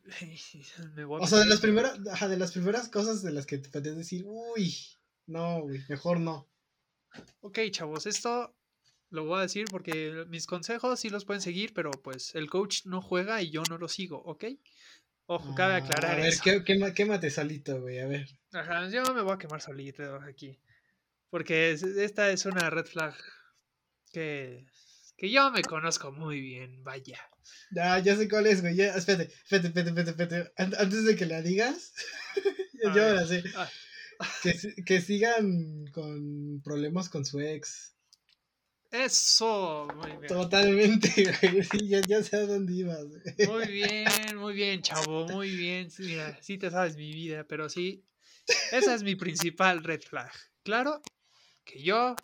o 1.08 1.26
sea, 1.26 1.38
de 1.38 1.46
las 1.46 1.60
primeras, 1.60 2.02
de 2.02 2.36
las 2.36 2.52
primeras 2.52 2.88
cosas 2.88 3.22
de 3.22 3.32
las 3.32 3.46
que 3.46 3.58
te 3.58 3.70
puedes 3.70 3.96
decir, 3.96 4.24
uy, 4.26 4.76
no, 5.26 5.62
güey, 5.62 5.80
mejor 5.88 6.20
no. 6.20 6.48
Ok, 7.40 7.58
chavos, 7.70 8.06
esto 8.06 8.54
lo 9.10 9.24
voy 9.24 9.38
a 9.38 9.42
decir 9.42 9.64
porque 9.70 10.26
mis 10.28 10.46
consejos 10.46 11.00
sí 11.00 11.08
los 11.08 11.24
pueden 11.24 11.40
seguir, 11.40 11.72
pero 11.72 11.90
pues 11.90 12.34
el 12.34 12.50
coach 12.50 12.84
no 12.84 13.00
juega 13.00 13.40
y 13.40 13.50
yo 13.50 13.62
no 13.70 13.78
lo 13.78 13.88
sigo, 13.88 14.22
¿ok? 14.24 14.44
Ojo, 15.26 15.54
cabe 15.54 15.74
ah, 15.74 15.76
aclarar 15.76 16.12
a 16.12 16.16
ver, 16.16 16.26
eso. 16.26 16.42
Qué, 16.42 16.92
quémate 16.94 17.30
solito, 17.30 17.80
güey, 17.80 17.98
a 18.00 18.06
ver. 18.06 18.26
Ajá, 18.52 18.88
yo 18.88 19.02
me 19.14 19.22
voy 19.22 19.32
a 19.32 19.38
quemar 19.38 19.60
solito 19.60 20.16
aquí. 20.16 20.58
Porque 21.30 21.72
es- 21.72 21.82
esta 21.82 22.30
es 22.30 22.46
una 22.46 22.70
red 22.70 22.86
flag 22.86 23.14
que, 24.12 24.66
que 25.16 25.30
yo 25.30 25.50
me 25.50 25.62
conozco 25.62 26.12
muy 26.12 26.40
bien, 26.40 26.82
vaya. 26.84 27.18
Ya, 27.70 27.98
ya 27.98 28.16
sé 28.16 28.28
cuál 28.28 28.46
es, 28.46 28.60
güey. 28.60 28.76
Ya, 28.76 28.94
espérate, 28.94 29.32
espérate, 29.32 29.68
espérate, 29.68 29.88
espérate, 29.90 30.10
espérate. 30.22 30.52
An- 30.56 30.74
Antes 30.78 31.04
de 31.04 31.16
que 31.16 31.26
la 31.26 31.42
digas, 31.42 31.92
yo 32.82 32.92
ver. 32.94 33.02
ahora 33.10 33.26
sé. 33.26 33.42
Ah, 33.56 33.70
Que, 34.42 34.84
que 34.84 35.00
sigan 35.00 35.86
con 35.92 36.60
problemas 36.62 37.08
con 37.08 37.24
su 37.24 37.40
ex. 37.40 37.94
Eso, 38.90 39.86
muy 39.96 40.10
bien. 40.12 40.26
Totalmente, 40.28 41.10
güey. 41.42 41.62
Sí, 41.64 41.88
ya, 41.88 42.00
ya 42.00 42.22
sé 42.22 42.36
a 42.36 42.46
dónde 42.46 42.72
ibas, 42.72 43.04
güey. 43.06 43.48
Muy 43.48 43.66
bien, 43.66 44.36
muy 44.36 44.54
bien, 44.54 44.80
chavo, 44.82 45.26
muy 45.28 45.50
bien. 45.54 45.90
Sí, 45.90 46.04
Mira, 46.04 46.38
sí 46.42 46.56
te 46.56 46.70
sabes 46.70 46.96
mi 46.96 47.12
vida, 47.12 47.44
pero 47.46 47.68
sí, 47.68 48.02
esa 48.72 48.94
es 48.94 49.02
mi 49.02 49.14
principal 49.14 49.84
red 49.84 50.00
flag. 50.00 50.32
Claro 50.62 51.02
que 51.64 51.82
yo, 51.82 52.16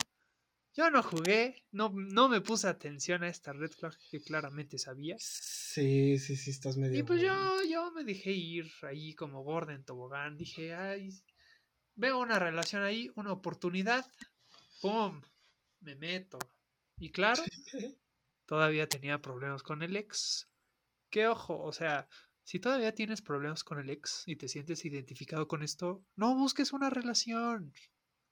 yo 0.75 0.91
no 0.91 1.03
jugué, 1.03 1.65
no, 1.71 1.93
no 1.95 2.29
me 2.29 2.41
puse 2.41 2.67
atención 2.67 3.23
a 3.23 3.29
esta 3.29 3.53
red 3.53 3.71
flag 3.71 3.97
que 4.11 4.21
claramente 4.21 4.77
sabía. 4.77 5.17
Sí, 5.21 6.19
sí, 6.19 6.37
sí, 6.37 6.51
estás 6.51 6.77
medio. 6.77 6.99
Y 6.99 7.05
pues 7.05 7.23
yo, 7.23 7.63
yo 7.63 7.93
me 7.93 8.03
dejé 8.03 8.33
ir 8.33 8.71
ahí 8.83 9.15
como 9.15 9.43
gorda 9.45 9.73
en 9.73 9.85
tobogán. 9.85 10.37
Dije, 10.37 10.75
ay, 10.75 11.11
veo 11.95 12.19
una 12.19 12.41
relación 12.41 12.83
ahí, 12.83 13.11
una 13.15 13.33
oportunidad. 13.33 14.05
¡Pum! 14.81 15.23
Me 15.81 15.95
meto. 15.95 16.39
Y 16.99 17.11
claro, 17.11 17.43
todavía 18.47 18.89
tenía 18.89 19.23
problemas 19.23 19.63
con 19.63 19.83
el 19.83 19.97
ex. 19.97 20.49
Que 21.09 21.29
ojo, 21.29 21.63
o 21.63 21.73
sea, 21.73 22.09
si 22.43 22.59
todavía 22.59 22.95
tienes 22.95 23.23
problemas 23.23 23.63
con 23.63 23.79
el 23.79 23.91
ex 23.91 24.25
y 24.27 24.35
te 24.35 24.49
sientes 24.49 24.85
identificado 24.85 25.47
con 25.47 25.63
esto, 25.63 26.05
no 26.17 26.35
busques 26.35 26.73
una 26.73 26.91
relación. 26.91 27.73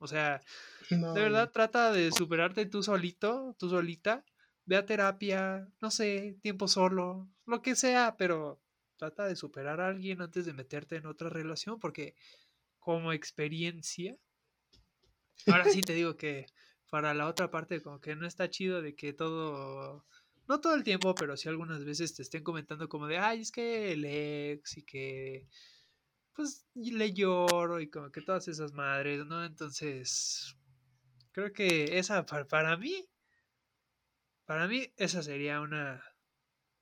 O 0.03 0.09
sea, 0.09 0.43
No, 0.91 1.15
de 1.15 1.23
verdad 1.23 1.51
trata 1.51 1.93
de 1.93 2.11
superarte 2.13 2.67
tú 2.67 2.83
solito, 2.83 3.55
tú 3.59 3.71
solita. 3.71 4.25
Ve 4.65 4.77
a 4.77 4.87
terapia, 4.87 5.69
no 5.81 5.91
sé, 5.91 6.37
tiempo 6.41 6.69
solo, 6.69 7.29
lo 7.47 7.63
que 7.63 7.75
sea, 7.75 8.17
pero 8.17 8.61
trata 8.97 9.27
de 9.27 9.35
superar 9.35 9.81
a 9.81 9.89
alguien 9.89 10.23
antes 10.23 10.47
de 10.47 10.53
meterte 10.53 10.97
en 10.97 11.07
otra 11.07 11.29
relación, 11.29 11.81
porque 11.81 12.15
como 12.79 13.13
experiencia, 13.13 14.17
ahora 15.47 15.65
sí 15.65 15.81
te 15.81 15.95
digo 15.95 16.17
que 16.17 16.47
para 16.91 17.15
la 17.15 17.27
otra 17.27 17.51
parte 17.51 17.81
como 17.81 18.01
que 18.01 18.15
no 18.15 18.27
está 18.27 18.51
chido 18.51 18.83
de 18.83 18.95
que 18.95 19.13
todo, 19.13 20.05
no 20.49 20.61
todo 20.61 20.75
el 20.75 20.85
tiempo, 20.85 21.15
pero 21.15 21.37
sí 21.37 21.49
algunas 21.49 21.85
veces 21.85 22.15
te 22.15 22.23
estén 22.23 22.45
comentando 22.45 22.89
como 22.89 23.07
de, 23.07 23.19
ay, 23.19 23.41
es 23.41 23.51
que 23.51 23.93
el 23.93 24.05
ex 24.05 24.77
y 24.77 24.83
que 24.83 25.49
pues 26.35 26.67
le 26.75 27.13
lloro 27.13 27.81
y 27.81 27.91
como 27.91 28.11
que 28.11 28.23
todas 28.23 28.49
esas 28.49 28.73
madres, 28.73 29.27
¿no? 29.27 29.45
Entonces, 29.45 30.57
creo 31.33 31.53
que 31.53 31.99
esa 31.99 32.25
pa- 32.27 32.47
para, 32.47 32.77
mí, 32.77 33.07
para 34.45 34.69
mí 34.69 34.93
esa 34.97 35.23
sería 35.23 35.61
una, 35.61 36.03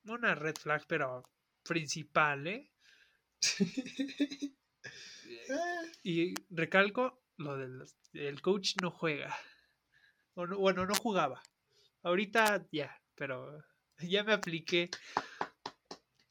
una 0.04 0.34
red 0.34 0.56
flag, 0.56 0.84
pero 0.88 1.24
principal, 1.64 2.46
¿eh? 2.46 2.72
Ah, 5.50 5.82
Y 6.04 6.34
recalco 6.50 7.22
lo 7.36 7.56
del 7.56 7.84
el 8.14 8.40
coach 8.42 8.74
no 8.82 8.90
juega. 8.90 9.36
O 10.34 10.46
no- 10.46 10.58
bueno, 10.58 10.86
no 10.86 10.94
jugaba. 10.94 11.42
Ahorita 12.02 12.66
ya, 12.72 13.00
pero 13.14 13.64
ya 14.00 14.24
me 14.24 14.32
apliqué. 14.34 14.90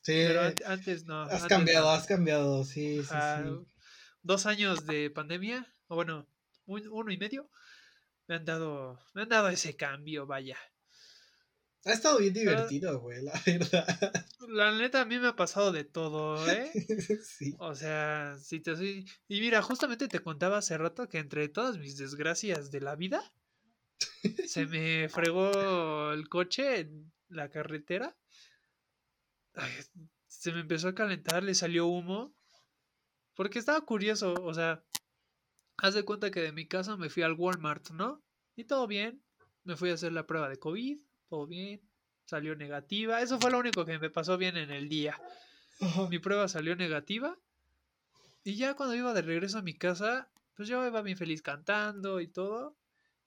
Sí, 0.02 0.14
Pero 0.28 0.42
an- 0.42 0.56
antes 0.66 1.06
no. 1.06 1.22
has 1.24 1.32
antes 1.34 1.48
cambiado, 1.48 1.86
no. 1.88 1.92
has 1.92 2.08
cambiado, 2.08 2.64
sí, 2.64 3.02
sí, 3.04 3.10
sí. 3.10 3.68
Dos 4.22 4.46
años 4.46 4.86
de 4.86 5.10
pandemia, 5.10 5.68
o 5.88 5.96
bueno, 5.96 6.28
un- 6.66 6.88
uno 6.90 7.12
y 7.12 7.18
medio, 7.18 7.50
me 8.28 8.36
han 8.36 8.46
dado, 8.46 9.00
me 9.14 9.24
han 9.24 9.30
dado 9.30 9.50
ese 9.50 9.76
cambio, 9.76 10.26
vaya. 10.26 10.58
Ha 11.86 11.94
estado 11.94 12.20
bien 12.20 12.34
divertido, 12.34 13.00
güey, 13.00 13.22
la 13.24 13.42
verdad. 13.46 13.86
La 14.50 14.72
neta 14.72 15.02
a 15.02 15.06
mí 15.06 15.20
me 15.20 15.28
ha 15.28 15.36
pasado 15.36 15.72
de 15.72 15.84
todo, 15.84 16.50
¿eh? 16.50 16.72
sí. 17.24 17.56
O 17.60 17.76
sea, 17.76 18.36
si 18.42 18.60
te 18.60 18.76
soy... 18.76 19.06
Y 19.28 19.42
mira, 19.42 19.62
justamente 19.62 20.08
te 20.08 20.20
contaba 20.22 20.58
hace 20.58 20.78
rato 20.78 21.08
que 21.08 21.20
entre 21.20 21.48
todas 21.50 21.78
mis 21.78 21.98
desgracias 21.98 22.72
de 22.72 22.82
la 22.82 22.96
vida, 22.96 23.22
se 24.48 24.66
me 24.66 25.08
fregó 25.10 26.12
el 26.12 26.28
coche 26.30 26.80
en 26.80 27.12
la 27.30 27.50
carretera. 27.50 28.18
Ay, 29.56 29.72
se 30.28 30.52
me 30.52 30.62
empezó 30.62 30.90
a 30.90 30.96
calentar, 30.96 31.44
le 31.44 31.56
salió 31.56 31.88
humo. 31.88 32.34
Porque 33.36 33.60
estaba 33.60 33.82
curioso, 33.82 34.34
o 34.34 34.54
sea, 34.54 34.84
haz 35.78 35.94
de 35.94 36.04
cuenta 36.04 36.32
que 36.32 36.42
de 36.42 36.52
mi 36.52 36.68
casa 36.68 36.98
me 36.98 37.10
fui 37.10 37.24
al 37.24 37.34
Walmart, 37.34 37.92
¿no? 37.92 38.22
Y 38.56 38.66
todo 38.66 38.88
bien. 38.88 39.24
Me 39.64 39.78
fui 39.78 39.90
a 39.92 39.94
hacer 39.94 40.12
la 40.12 40.26
prueba 40.26 40.50
de 40.50 40.58
COVID, 40.58 41.00
todo 41.30 41.48
bien. 41.48 41.82
Salió 42.26 42.56
negativa. 42.56 43.22
Eso 43.22 43.40
fue 43.40 43.52
lo 43.52 43.60
único 43.60 43.86
que 43.86 43.98
me 44.00 44.10
pasó 44.10 44.38
bien 44.38 44.58
en 44.58 44.72
el 44.72 44.90
día 44.90 45.18
mi 46.10 46.20
prueba 46.20 46.48
salió 46.48 46.76
negativa. 46.76 47.38
Y 48.44 48.56
ya 48.56 48.76
cuando 48.76 48.96
iba 48.96 49.14
de 49.14 49.22
regreso 49.22 49.60
a 49.60 49.62
mi 49.62 49.78
casa, 49.78 50.30
pues 50.56 50.68
yo 50.68 50.86
iba 50.86 51.02
bien 51.02 51.18
feliz 51.18 51.42
cantando 51.42 52.20
y 52.22 52.28
todo. 52.28 52.78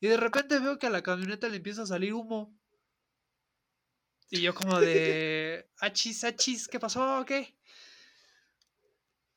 Y 0.00 0.08
de 0.08 0.16
repente 0.16 0.58
veo 0.58 0.78
que 0.78 0.86
a 0.86 0.90
la 0.90 1.02
camioneta 1.02 1.48
le 1.48 1.56
empieza 1.56 1.82
a 1.82 1.86
salir 1.86 2.14
humo. 2.14 2.54
Y 4.34 4.40
yo 4.40 4.54
como 4.54 4.80
de... 4.80 5.68
Achis, 5.80 6.24
achis, 6.24 6.66
¿qué 6.66 6.80
pasó? 6.80 7.20
¿O 7.20 7.24
¿Qué? 7.26 7.54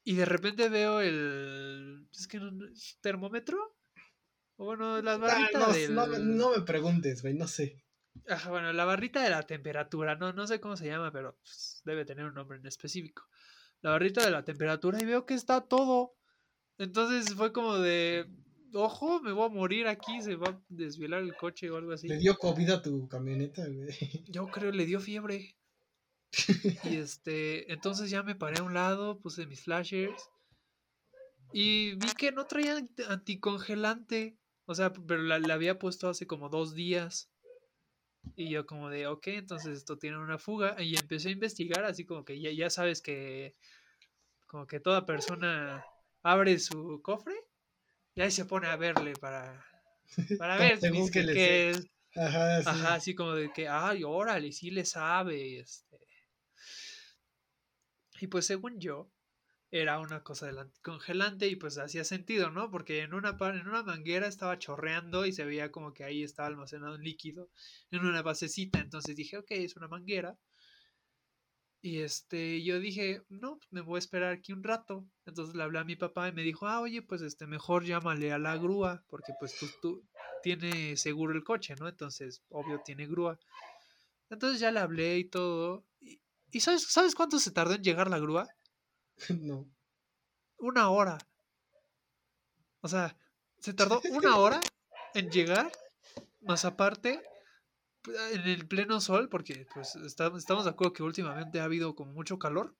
Y 0.06 0.16
de 0.16 0.24
repente 0.24 0.70
veo 0.70 1.02
el... 1.02 2.08
Es 2.18 2.28
que 2.28 2.40
no... 2.40 2.66
¿es 2.68 2.98
termómetro? 3.02 3.75
O 4.56 4.64
bueno, 4.66 5.02
las 5.02 5.18
Ah, 5.18 5.20
barritas 5.20 5.68
no, 5.68 5.74
del... 5.74 5.96
no 5.96 6.08
me- 6.08 6.20
no 6.20 6.52
me 6.52 6.62
preguntes, 6.62 7.22
güey, 7.22 7.34
no 7.34 7.46
sé. 7.46 7.84
Bueno, 8.48 8.72
la 8.72 8.86
barrita 8.86 9.22
de 9.22 9.30
la 9.32 9.44
temperatura, 9.44 10.16
no, 10.16 10.32
no 10.32 10.48
sé 10.48 10.62
cómo 10.62 10.78
se 10.78 10.86
llama, 10.88 11.12
pero 11.12 11.36
pues, 11.42 11.82
debe 11.84 12.06
tener 12.06 12.24
un 12.25 12.34
nombre 12.34 12.58
en 12.58 12.66
específico. 12.66 13.28
La 13.82 13.90
barrita 13.92 14.24
de 14.24 14.32
la 14.32 14.46
temperatura 14.46 14.98
y 15.02 15.06
veo 15.06 15.25
que 15.25 15.34
está 15.34 15.60
todo. 15.60 16.16
Entonces 16.78 17.36
fue 17.36 17.52
como 17.52 17.78
de, 17.80 18.28
ojo, 18.75 19.22
me 19.22 19.32
voy 19.32 19.46
a 19.46 19.50
morir 19.50 19.88
aquí, 19.88 20.22
se 20.22 20.36
va 20.36 20.50
a 20.50 20.62
desvielar 20.70 21.22
el 21.24 21.36
coche 21.36 21.70
o 21.70 21.77
algo 21.77 21.94
así. 21.94 22.08
Le 22.08 22.17
dio 22.17 22.38
COVID 22.38 22.70
a 22.70 22.82
tu 22.82 23.08
camioneta, 23.08 23.67
güey. 23.67 23.88
Yo 24.27 24.48
creo 24.48 24.72
le 24.72 24.86
dio 24.86 25.00
fiebre. 25.00 25.58
Y 26.84 26.96
este, 26.98 27.72
entonces 27.72 28.10
ya 28.10 28.24
me 28.24 28.36
paré 28.36 28.60
a 28.60 28.63
un 28.63 28.74
lado, 28.74 29.20
puse 29.20 29.46
mis 29.48 29.63
flashers 29.63 30.29
y 31.53 31.96
vi 31.96 32.08
que 32.17 32.32
no 32.32 32.46
traía 32.48 32.77
ant- 32.77 33.08
anticongelante. 33.08 34.38
O 34.65 34.75
sea, 34.75 34.91
pero 34.91 35.22
la, 35.22 35.39
la 35.39 35.53
había 35.53 35.79
puesto 35.79 36.10
hace 36.10 36.27
como 36.27 36.50
dos 36.50 36.74
días. 36.75 37.32
Y 38.36 38.50
yo 38.50 38.65
como 38.65 38.89
de, 38.89 39.08
ok, 39.08 39.27
entonces 39.27 39.77
esto 39.77 39.98
tiene 39.98 40.17
una 40.17 40.38
fuga. 40.38 40.82
Y 40.82 40.98
empecé 40.98 41.29
a 41.29 41.34
investigar, 41.34 41.86
así 41.86 42.05
como 42.05 42.25
que 42.25 42.41
ya, 42.41 42.51
ya 42.51 42.70
sabes 42.70 43.01
que 43.01 43.55
como 44.48 44.67
que 44.67 44.79
toda 44.79 45.05
persona 45.05 45.86
abre 46.24 46.60
su 46.60 47.01
cofre 47.03 47.36
y 48.15 48.22
ahí 48.22 48.31
se 48.31 48.45
pone 48.45 48.67
a 48.67 48.77
verle 48.77 49.13
para, 49.13 49.65
para 50.39 50.57
ver 50.57 50.79
Según 50.79 51.12
que 51.12 51.25
que. 51.25 51.72
Ajá, 52.15 52.62
sí. 52.62 52.69
Ajá, 52.69 52.93
así 52.95 53.13
como 53.13 53.34
de 53.34 53.51
que, 53.51 53.67
ay, 53.67 54.03
órale, 54.05 54.51
sí 54.53 54.72
le 54.72 54.86
sabe. 54.86 55.60
Este. 55.60 56.00
Y 58.22 58.27
pues 58.27 58.45
según 58.45 58.79
yo, 58.79 59.12
era 59.69 60.00
una 60.00 60.24
cosa 60.24 60.45
del 60.45 60.60
anticongelante 60.60 61.48
y 61.48 61.57
pues 61.57 61.77
hacía 61.77 62.05
sentido, 62.05 62.50
¿no? 62.50 62.72
Porque 62.72 63.01
en 63.01 63.13
una, 63.13 63.36
en 63.41 63.67
una 63.67 63.84
manguera 63.84 64.27
estaba 64.27 64.57
chorreando 64.57 65.25
y 65.25 65.34
se 65.34 65.43
veía 65.43 65.72
como 65.72 65.93
que 65.93 66.05
ahí 66.05 66.24
estaba 66.24 66.48
almacenado 66.48 66.95
un 66.95 67.03
líquido 67.03 67.50
en 67.91 68.05
una 68.05 68.22
basecita. 68.22 68.79
Entonces 68.79 69.17
dije, 69.17 69.38
ok, 69.38 69.51
es 69.51 69.75
una 69.75 69.89
manguera. 69.89 70.38
Y 71.86 72.01
este, 72.01 72.63
yo 72.63 72.80
dije, 72.80 73.22
no, 73.30 73.58
pues 73.60 73.72
me 73.72 73.82
voy 73.82 73.98
a 73.98 74.00
esperar 74.00 74.34
aquí 74.34 74.51
un 74.54 74.63
rato. 74.63 75.06
Entonces 75.27 75.54
le 75.54 75.62
hablé 75.62 75.77
a 75.77 75.84
mi 75.84 75.96
papá 75.96 76.27
y 76.27 76.32
me 76.32 76.42
dijo, 76.42 76.65
ah, 76.65 76.82
oye, 76.82 77.04
pues 77.04 77.22
este, 77.22 77.46
mejor 77.46 77.86
llámale 77.86 78.34
a 78.34 78.39
la 78.39 78.58
grúa, 78.58 79.04
porque 79.08 79.34
pues 79.39 79.56
tú, 79.60 79.68
tú 79.84 80.04
tiene 80.42 80.98
seguro 80.98 81.34
el 81.34 81.44
coche, 81.44 81.75
¿no? 81.75 81.88
Entonces, 81.88 82.42
obvio, 82.50 82.82
tiene 82.84 83.06
grúa. 83.06 83.38
Entonces 84.32 84.60
ya 84.60 84.72
le 84.72 84.80
hablé 84.80 85.20
y 85.20 85.25
todo. 85.25 85.86
¿Y, 86.01 86.20
y 86.50 86.60
sabes, 86.62 86.92
sabes 86.92 87.13
cuánto 87.13 87.38
se 87.38 87.51
tardó 87.51 87.75
en 87.75 87.84
llegar 87.84 88.10
la 88.10 88.18
grúa? 88.18 88.48
No. 89.39 89.70
Una 90.58 90.89
hora. 90.89 91.20
O 92.82 92.88
sea, 92.88 93.15
se 93.60 93.74
tardó 93.75 94.01
una 94.10 94.38
hora 94.38 94.60
en 95.13 95.30
llegar, 95.30 95.72
más 96.42 96.65
aparte, 96.65 97.22
en 98.34 98.42
el 98.42 98.68
pleno 98.68 99.00
sol, 99.02 99.30
porque 99.30 99.66
pues 99.74 99.96
estamos, 99.96 100.40
estamos 100.40 100.66
de 100.66 100.72
acuerdo 100.72 100.94
que 100.94 101.04
últimamente 101.04 101.60
ha 101.60 101.64
habido 101.66 101.96
como 101.96 102.12
mucho 102.14 102.38
calor. 102.40 102.76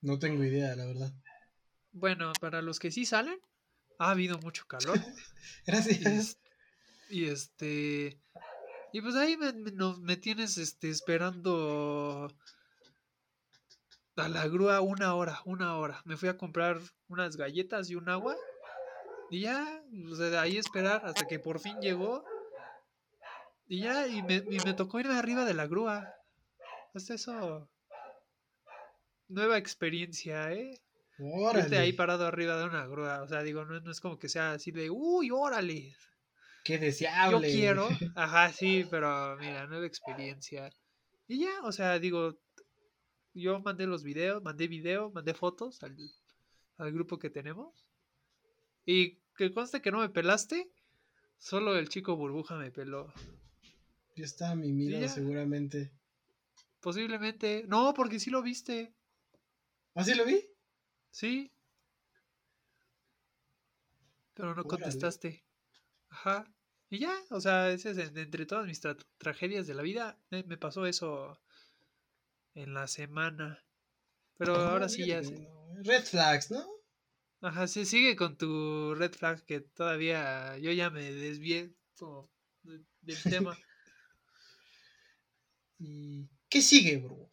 No 0.00 0.18
tengo 0.18 0.44
idea, 0.44 0.74
la 0.76 0.84
verdad. 0.86 1.12
Bueno, 1.92 2.32
para 2.40 2.60
los 2.60 2.78
que 2.78 2.90
sí 2.90 3.04
salen, 3.06 3.38
ha 3.98 4.10
habido 4.10 4.38
mucho 4.38 4.66
calor. 4.66 4.98
Gracias. 5.66 6.38
y 7.08 7.26
este. 7.26 8.20
Y 8.92 9.00
pues 9.00 9.14
ahí 9.16 9.36
me, 9.36 9.52
me- 9.52 10.16
tienes 10.16 10.56
este, 10.58 10.88
esperando 10.90 12.28
a 14.16 14.28
la 14.28 14.46
grúa 14.46 14.80
una 14.80 15.14
hora, 15.14 15.40
una 15.44 15.76
hora. 15.76 16.00
Me 16.04 16.16
fui 16.16 16.28
a 16.28 16.36
comprar 16.36 16.80
unas 17.08 17.36
galletas 17.36 17.90
y 17.90 17.96
un 17.96 18.08
agua. 18.08 18.36
Y 19.30 19.40
ya, 19.40 19.82
o 20.10 20.14
sea, 20.14 20.26
de 20.26 20.38
ahí 20.38 20.58
esperar 20.58 21.04
hasta 21.04 21.26
que 21.26 21.38
por 21.38 21.58
fin 21.58 21.80
llegó. 21.80 22.24
Y 23.66 23.80
ya, 23.80 24.06
y 24.06 24.22
me, 24.22 24.36
y 24.36 24.58
me 24.64 24.74
tocó 24.74 25.00
irme 25.00 25.14
arriba 25.14 25.44
de 25.44 25.54
la 25.54 25.66
grúa. 25.66 26.12
Pues 26.92 27.10
eso. 27.10 27.68
Nueva 29.28 29.58
experiencia, 29.58 30.52
¿eh? 30.52 30.80
Irte 31.18 31.76
ahí 31.78 31.90
Órale. 31.90 31.94
parado 31.94 32.26
arriba 32.26 32.56
de 32.58 32.64
una 32.64 32.86
grúa. 32.86 33.22
O 33.22 33.28
sea, 33.28 33.42
digo, 33.42 33.64
no, 33.64 33.80
no 33.80 33.90
es 33.90 34.00
como 34.00 34.18
que 34.18 34.28
sea 34.28 34.52
así 34.52 34.70
de, 34.70 34.90
uy, 34.90 35.30
órale. 35.30 35.94
Qué 36.64 36.74
Yo 36.74 36.80
deseable. 36.80 37.50
quiero. 37.52 37.88
Ajá, 38.16 38.52
sí, 38.52 38.86
pero 38.90 39.36
mira, 39.38 39.66
nueva 39.66 39.86
experiencia. 39.86 40.70
Y 41.26 41.40
ya, 41.40 41.62
o 41.62 41.72
sea, 41.72 41.98
digo, 41.98 42.38
yo 43.32 43.60
mandé 43.60 43.86
los 43.86 44.02
videos, 44.02 44.42
mandé 44.42 44.68
video, 44.68 45.10
mandé 45.10 45.34
fotos 45.34 45.82
al, 45.82 45.96
al 46.78 46.92
grupo 46.92 47.18
que 47.18 47.30
tenemos. 47.30 47.86
Y 48.84 49.18
que 49.36 49.52
conste 49.52 49.80
que 49.80 49.90
no 49.90 50.00
me 50.00 50.10
pelaste, 50.10 50.70
solo 51.38 51.76
el 51.78 51.88
chico 51.88 52.16
burbuja 52.16 52.56
me 52.56 52.70
peló. 52.70 53.12
Yo 54.16 54.24
estaba 54.24 54.54
mimido 54.56 54.98
ya, 55.00 55.08
seguramente. 55.08 55.92
posiblemente. 56.80 57.64
No, 57.66 57.92
porque 57.94 58.20
sí 58.20 58.30
lo 58.30 58.40
viste. 58.42 58.94
¿Así 59.94 60.14
lo 60.14 60.24
vi? 60.24 60.40
Sí, 61.10 61.50
pero 64.34 64.54
no 64.54 64.62
Órale. 64.64 64.70
contestaste. 64.70 65.44
Ajá. 66.10 66.46
Y 66.90 66.98
ya, 67.00 67.14
o 67.30 67.40
sea, 67.40 67.70
ese 67.70 67.90
es 67.92 67.98
entre 67.98 68.46
todas 68.46 68.66
mis 68.66 68.82
tra- 68.82 69.06
tragedias 69.18 69.66
de 69.66 69.74
la 69.74 69.82
vida, 69.82 70.18
me, 70.30 70.44
me 70.44 70.58
pasó 70.58 70.86
eso 70.86 71.40
en 72.54 72.74
la 72.74 72.86
semana. 72.86 73.62
Pero 74.38 74.54
No, 74.54 74.60
ahora 74.60 74.88
sí 74.88 75.06
ya 75.06 75.22
no. 75.22 75.30
Red 75.84 76.04
flags, 76.04 76.50
¿no? 76.50 76.66
Ajá, 77.40 77.66
sí, 77.66 77.84
sigue 77.84 78.16
con 78.16 78.36
tu 78.38 78.94
red 78.94 79.12
flag 79.12 79.44
que 79.44 79.60
todavía 79.60 80.56
yo 80.58 80.72
ya 80.72 80.90
me 80.90 81.02
desvié 81.12 81.74
como 81.98 82.30
del 83.02 83.22
tema. 83.28 83.56
¿Y 85.86 86.28
qué 86.48 86.62
sigue, 86.62 86.96
bro? 86.98 87.28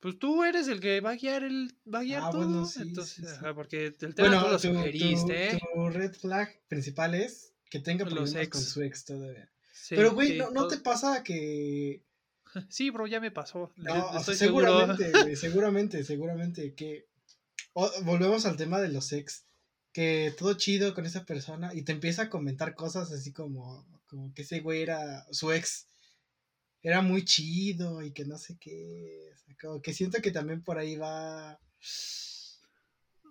Pues 0.00 0.18
tú 0.18 0.44
eres 0.44 0.68
el 0.68 0.80
que 0.80 1.00
va 1.00 1.10
a 1.10 1.16
guiar 1.16 1.42
el 1.42 1.74
va 1.92 2.00
a 2.00 2.02
guiar 2.02 2.22
Ah, 2.24 2.30
todo, 2.30 2.44
bueno, 2.46 2.64
sí, 2.66 2.82
entonces, 2.82 3.14
sí, 3.16 3.22
sí. 3.22 3.28
ajá, 3.28 3.54
porque 3.54 3.86
el 3.86 3.94
tema 3.96 4.12
tú 4.14 4.22
Bueno, 4.22 4.40
lo 4.52 4.58
tu, 4.58 4.68
tu- 4.68 4.74
sugeriste, 4.74 5.50
¿eh? 5.50 5.58
tu 5.74 5.88
red 5.90 6.12
flag 6.14 6.60
principal 6.68 7.14
es 7.14 7.52
que 7.68 7.80
tenga 7.80 8.04
Los 8.04 8.14
problemas 8.14 8.42
ex. 8.42 8.48
con 8.50 8.62
su 8.62 8.82
ex 8.82 9.04
todavía. 9.04 9.50
Pero, 9.90 10.12
güey, 10.14 10.38
¿no, 10.38 10.50
no 10.50 10.60
todo- 10.62 10.68
te 10.68 10.78
pasa 10.78 11.22
que 11.24 12.04
Sí, 12.68 12.90
bro, 12.90 13.06
ya 13.06 13.20
me 13.20 13.30
pasó. 13.32 13.72
No, 13.76 14.06
o 14.06 14.10
sea, 14.10 14.20
estoy 14.20 14.36
seguro. 14.36 14.66
seguramente, 14.68 15.36
seguramente, 15.36 16.04
seguramente 16.04 16.74
que 16.74 17.08
o- 17.72 17.90
volvemos 18.04 18.46
al 18.46 18.56
tema 18.56 18.80
de 18.80 18.88
los 18.88 19.12
ex, 19.12 19.46
que 19.92 20.32
todo 20.38 20.54
chido 20.54 20.94
con 20.94 21.06
esa 21.06 21.24
persona 21.24 21.74
y 21.74 21.82
te 21.82 21.90
empieza 21.92 22.22
a 22.22 22.30
comentar 22.30 22.76
cosas 22.76 23.10
así 23.10 23.32
como, 23.32 23.84
como 24.06 24.32
que 24.32 24.42
ese 24.42 24.60
güey 24.60 24.82
era 24.82 25.26
su 25.32 25.50
ex 25.52 25.87
era 26.82 27.02
muy 27.02 27.24
chido 27.24 28.02
y 28.02 28.12
que 28.12 28.24
no 28.24 28.38
sé 28.38 28.56
qué, 28.58 29.30
o 29.34 29.38
sea, 29.38 29.56
como 29.60 29.82
que 29.82 29.92
siento 29.92 30.20
que 30.22 30.30
también 30.30 30.62
por 30.62 30.78
ahí 30.78 30.96
va 30.96 31.58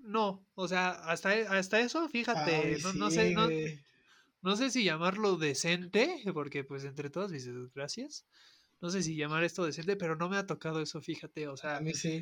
No, 0.03 0.47
o 0.55 0.67
sea, 0.67 0.91
hasta, 0.91 1.31
hasta 1.57 1.79
eso, 1.79 2.07
fíjate, 2.09 2.77
Ay, 2.77 2.77
no, 2.79 2.93
no 2.93 3.11
sé, 3.11 3.31
no, 3.31 3.49
no 4.41 4.55
sé 4.57 4.71
si 4.71 4.83
llamarlo 4.83 5.37
decente, 5.37 6.23
porque 6.33 6.63
pues 6.63 6.85
entre 6.85 7.09
todas 7.09 7.31
mis 7.31 7.45
desgracias, 7.45 8.27
no 8.81 8.89
sé 8.89 9.03
si 9.03 9.15
llamar 9.17 9.43
esto 9.43 9.65
decente, 9.65 9.97
pero 9.97 10.15
no 10.15 10.29
me 10.29 10.37
ha 10.37 10.47
tocado 10.47 10.81
eso, 10.81 11.01
fíjate, 11.01 11.47
o 11.47 11.57
A 11.61 11.61
sea, 11.61 11.81
mí 11.81 11.93
sí. 11.93 12.15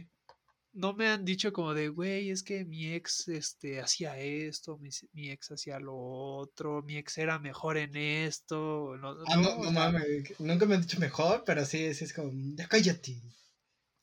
No 0.75 0.93
me 0.93 1.07
han 1.07 1.23
dicho 1.23 1.53
como 1.53 1.73
de, 1.73 1.87
güey, 1.87 2.29
es 2.29 2.43
que 2.43 2.65
mi 2.65 2.93
ex 2.93 3.29
este, 3.29 3.79
hacía 3.79 4.19
esto, 4.19 4.77
mi, 4.77 5.29
ex 5.31 5.51
hacía 5.51 5.79
lo 5.79 5.95
otro, 5.95 6.83
mi 6.83 6.97
ex 6.97 7.17
era 7.17 7.39
mejor 7.39 7.77
en 7.77 7.95
esto, 7.95 8.97
no, 8.97 9.11
Ah, 9.27 9.37
no, 9.37 9.41
no, 9.41 9.57
no 9.57 9.63
sea, 9.63 9.71
mames, 9.71 10.05
nunca 10.39 10.65
me 10.65 10.75
han 10.75 10.81
dicho 10.81 10.99
mejor, 10.99 11.43
pero 11.45 11.65
sí, 11.65 11.93
sí 11.93 12.03
es 12.03 12.13
como, 12.13 12.29
ya 12.55 12.67
cállate. 12.67 13.15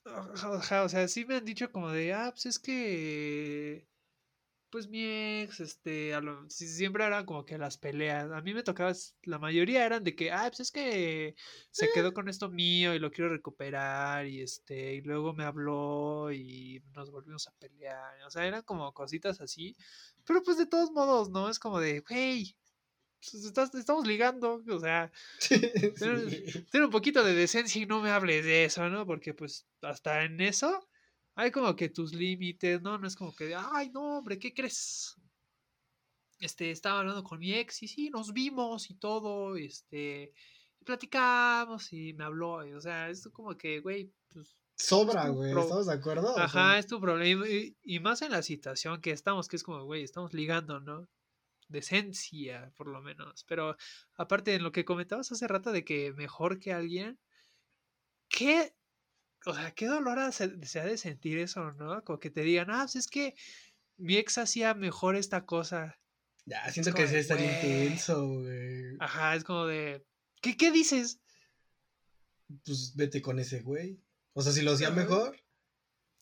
O 0.04 0.88
sea, 0.88 1.08
sí 1.08 1.24
me 1.26 1.36
han 1.36 1.44
dicho 1.44 1.70
como 1.70 1.90
de, 1.90 2.14
ah, 2.14 2.30
pues 2.32 2.46
es 2.46 2.58
que, 2.58 3.86
pues 4.72 4.88
mi 4.88 5.04
ex, 5.42 5.60
este, 5.60 6.14
a 6.14 6.20
lo- 6.20 6.48
siempre 6.50 7.04
eran 7.04 7.26
como 7.26 7.44
que 7.44 7.58
las 7.58 7.76
peleas. 7.78 8.30
A 8.32 8.40
mí 8.40 8.54
me 8.54 8.62
tocaba, 8.64 8.92
la 9.24 9.38
mayoría 9.38 9.84
eran 9.86 10.02
de 10.02 10.16
que, 10.16 10.32
ah, 10.32 10.46
pues 10.48 10.60
es 10.60 10.72
que 10.72 11.36
se 11.70 11.90
quedó 11.92 12.12
con 12.14 12.28
esto 12.28 12.48
mío 12.50 12.94
y 12.94 12.98
lo 12.98 13.12
quiero 13.12 13.30
recuperar 13.30 14.26
y 14.26 14.40
este, 14.40 14.94
y 14.94 15.00
luego 15.02 15.34
me 15.34 15.44
habló 15.44 16.32
y 16.32 16.82
nos 16.94 17.10
volvimos 17.10 17.46
a 17.48 17.52
pelear. 17.58 18.22
O 18.26 18.30
sea, 18.30 18.46
eran 18.46 18.62
como 18.62 18.92
cositas 18.94 19.40
así. 19.40 19.76
Pero 20.26 20.42
pues 20.42 20.56
de 20.58 20.66
todos 20.66 20.90
modos, 20.90 21.28
¿no? 21.30 21.48
Es 21.50 21.58
como 21.58 21.78
de, 21.78 22.00
güey, 22.00 22.56
pues, 23.20 23.44
estás- 23.44 23.74
estamos 23.74 24.06
ligando, 24.06 24.62
o 24.68 24.80
sea, 24.80 25.12
Sí. 25.38 25.60
ten 26.72 26.82
un 26.84 26.90
poquito 26.90 27.22
de 27.22 27.34
decencia 27.34 27.80
y 27.82 27.86
no 27.86 28.00
me 28.00 28.10
hables 28.10 28.44
de 28.44 28.64
eso, 28.64 28.88
¿no? 28.88 29.06
Porque 29.06 29.34
pues 29.34 29.66
hasta 29.82 30.24
en 30.24 30.40
eso 30.40 30.88
hay 31.34 31.50
como 31.50 31.74
que 31.76 31.88
tus 31.88 32.12
límites, 32.14 32.82
¿no? 32.82 32.98
No 32.98 33.06
es 33.06 33.16
como 33.16 33.34
que, 33.34 33.54
ay, 33.54 33.90
no, 33.90 34.18
hombre, 34.18 34.38
¿qué 34.38 34.52
crees? 34.52 35.16
Este, 36.38 36.70
estaba 36.70 37.00
hablando 37.00 37.22
con 37.22 37.38
mi 37.38 37.54
ex 37.54 37.82
y 37.82 37.88
sí, 37.88 38.10
nos 38.10 38.32
vimos 38.32 38.90
y 38.90 38.94
todo, 38.94 39.56
este, 39.56 40.32
y 40.80 40.84
platicamos 40.84 41.92
y 41.92 42.12
me 42.14 42.24
habló, 42.24 42.66
y, 42.66 42.72
o 42.72 42.80
sea, 42.80 43.08
es 43.10 43.28
como 43.32 43.56
que, 43.56 43.80
güey, 43.80 44.12
pues, 44.28 44.56
Sobra, 44.74 45.28
güey, 45.28 45.52
pro- 45.52 45.62
¿estamos 45.62 45.86
de 45.86 45.92
acuerdo? 45.92 46.32
O 46.32 46.34
sea, 46.34 46.44
ajá, 46.44 46.78
es 46.78 46.88
tu 46.88 47.00
problema, 47.00 47.48
y, 47.48 47.76
y 47.82 48.00
más 48.00 48.22
en 48.22 48.32
la 48.32 48.42
situación 48.42 49.00
que 49.00 49.12
estamos, 49.12 49.46
que 49.46 49.56
es 49.56 49.62
como, 49.62 49.84
güey, 49.84 50.02
estamos 50.02 50.34
ligando, 50.34 50.80
¿no? 50.80 51.08
Decencia, 51.68 52.72
por 52.76 52.88
lo 52.88 53.00
menos. 53.00 53.44
Pero 53.44 53.76
aparte 54.16 54.50
de 54.50 54.58
lo 54.58 54.72
que 54.72 54.84
comentabas 54.84 55.30
hace 55.30 55.46
rato 55.46 55.70
de 55.70 55.84
que 55.84 56.12
mejor 56.12 56.58
que 56.58 56.72
alguien, 56.72 57.20
¿qué? 58.28 58.74
O 59.46 59.54
sea, 59.54 59.72
qué 59.72 59.86
dolor 59.86 60.32
se, 60.32 60.64
se 60.64 60.80
ha 60.80 60.84
de 60.84 60.96
sentir 60.96 61.38
eso, 61.38 61.72
¿no? 61.72 62.02
Como 62.04 62.18
que 62.18 62.30
te 62.30 62.42
digan, 62.42 62.70
ah, 62.70 62.82
pues 62.84 62.96
es 62.96 63.06
que 63.08 63.34
mi 63.96 64.16
ex 64.16 64.38
hacía 64.38 64.74
mejor 64.74 65.16
esta 65.16 65.44
cosa. 65.44 65.98
Ya, 66.46 66.64
Es 66.66 66.74
siento 66.74 66.92
como 66.92 67.04
que 67.04 67.22
sí 67.22 67.28
"Güey". 67.28 67.44
intenso, 67.44 68.28
güey. 68.28 68.96
Ajá, 69.00 69.34
es 69.36 69.44
como 69.44 69.66
de, 69.66 70.04
¿qué, 70.40 70.56
qué 70.56 70.70
dices? 70.70 71.20
Pues 72.64 72.94
vete 72.94 73.22
con 73.22 73.38
ese 73.38 73.60
güey. 73.60 73.98
O 74.34 74.42
sea, 74.42 74.52
si 74.52 74.62
lo 74.62 74.72
hacía 74.72 74.88
Ajá. 74.88 74.96
mejor, 74.96 75.36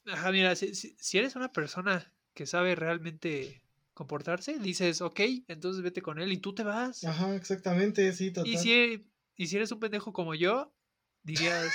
Ajá, 0.07 0.33
mira, 0.33 0.57
si, 0.57 0.75
si- 0.75 0.97
si 0.99 1.19
eres 1.19 1.37
una 1.37 1.53
persona 1.53 2.13
que 2.35 2.47
sabe 2.47 2.75
realmente 2.75 3.63
comportarse, 3.95 4.59
dices, 4.59 5.01
ok, 5.03 5.21
entonces 5.49 5.83
vete 5.83 6.01
con 6.01 6.19
él 6.21 6.33
y 6.33 6.39
tú 6.39 6.55
te 6.55 6.63
vas. 6.63 7.05
ajá, 7.05 7.35
exactamente, 7.37 8.13
sí, 8.13 8.31
total. 8.33 8.51
Y 8.53 8.57
si, 8.59 9.07
y 9.37 9.47
si 9.47 9.57
eres 9.57 9.73
un 9.73 9.81
pendejo 9.81 10.13
como 10.13 10.35
yo, 10.35 10.73
dirías, 11.23 11.73